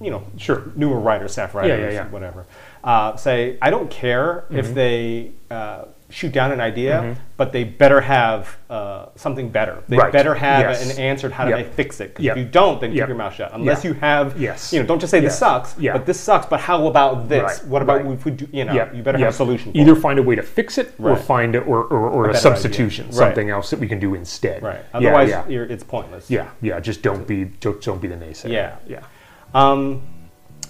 [0.00, 0.62] you know Sure.
[0.76, 2.08] newer writers, staff writers, yeah, yeah.
[2.10, 2.46] whatever.
[2.84, 8.00] Uh, say, I don't care if they uh, shoot down an idea, but they better
[8.02, 9.82] have uh, something better.
[9.88, 10.12] They Right.
[10.12, 10.90] better have Yes.
[10.90, 11.58] an answer to how Yep.
[11.58, 12.16] to fix it.
[12.18, 12.36] Yep.
[12.36, 13.02] if you don't, then Yep.
[13.02, 13.50] keep your mouth shut.
[13.52, 14.72] Unless you have, Yes.
[14.72, 16.46] you know, don't just say this sucks, but this sucks.
[16.46, 17.42] But how about this?
[17.42, 17.66] Right.
[17.68, 18.12] What about Right.
[18.14, 18.46] if we do?
[18.52, 19.72] You know, you better have a solution.
[19.72, 19.96] For Either it.
[19.96, 23.06] find a way to fix it or find it or, or, or a, better substitution,
[23.06, 23.16] idea.
[23.18, 24.62] Something else that we can do instead.
[24.62, 24.80] right.
[24.94, 25.42] Otherwise, yeah.
[25.48, 26.30] You're, it's pointless.
[26.30, 26.78] yeah, yeah.
[26.80, 28.50] Just don't be don't, don't be the naysayer.
[28.50, 28.72] Yeah.
[28.86, 29.00] yeah.
[29.54, 30.02] Um,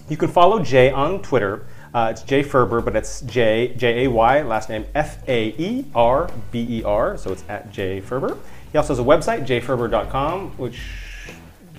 [0.09, 1.62] you can follow Jay on Twitter.
[1.94, 5.85] Uh, it's Jay Faerber, but it's J J A Y last name F A E
[5.94, 7.19] R B E R.
[7.19, 8.39] So it's at Jay Faerber.
[8.73, 10.81] He also has a website jayfaerber.com, which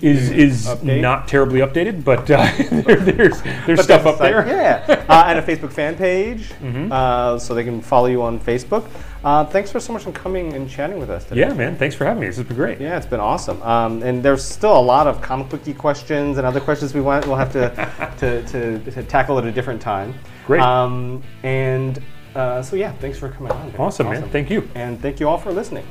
[0.00, 1.00] Is is Update?
[1.00, 2.44] not terribly updated, but uh,
[2.82, 4.46] there, there's there's but stuff up there.
[4.46, 6.90] yeah, uh, and a Facebook fan page, Mm-hmm.
[6.92, 8.88] uh, so they can follow you on Facebook.
[9.22, 11.40] Uh, thanks for so much for coming and chatting with us today.
[11.40, 11.76] Yeah, man.
[11.76, 12.26] Thanks for having me.
[12.26, 12.80] This has been great.
[12.80, 13.62] Yeah, it's been awesome.
[13.62, 17.26] Um, and there's still a lot of comic booky questions and other questions we want.
[17.26, 17.70] We'll have to,
[18.18, 20.12] to, to, to tackle at a different time.
[20.46, 20.60] Great.
[20.60, 22.02] Um, and
[22.34, 23.68] uh, so, yeah, thanks for coming on.
[23.68, 23.76] man.
[23.80, 24.28] Awesome, man.
[24.28, 24.68] Thank you.
[24.74, 25.86] And thank you all for listening.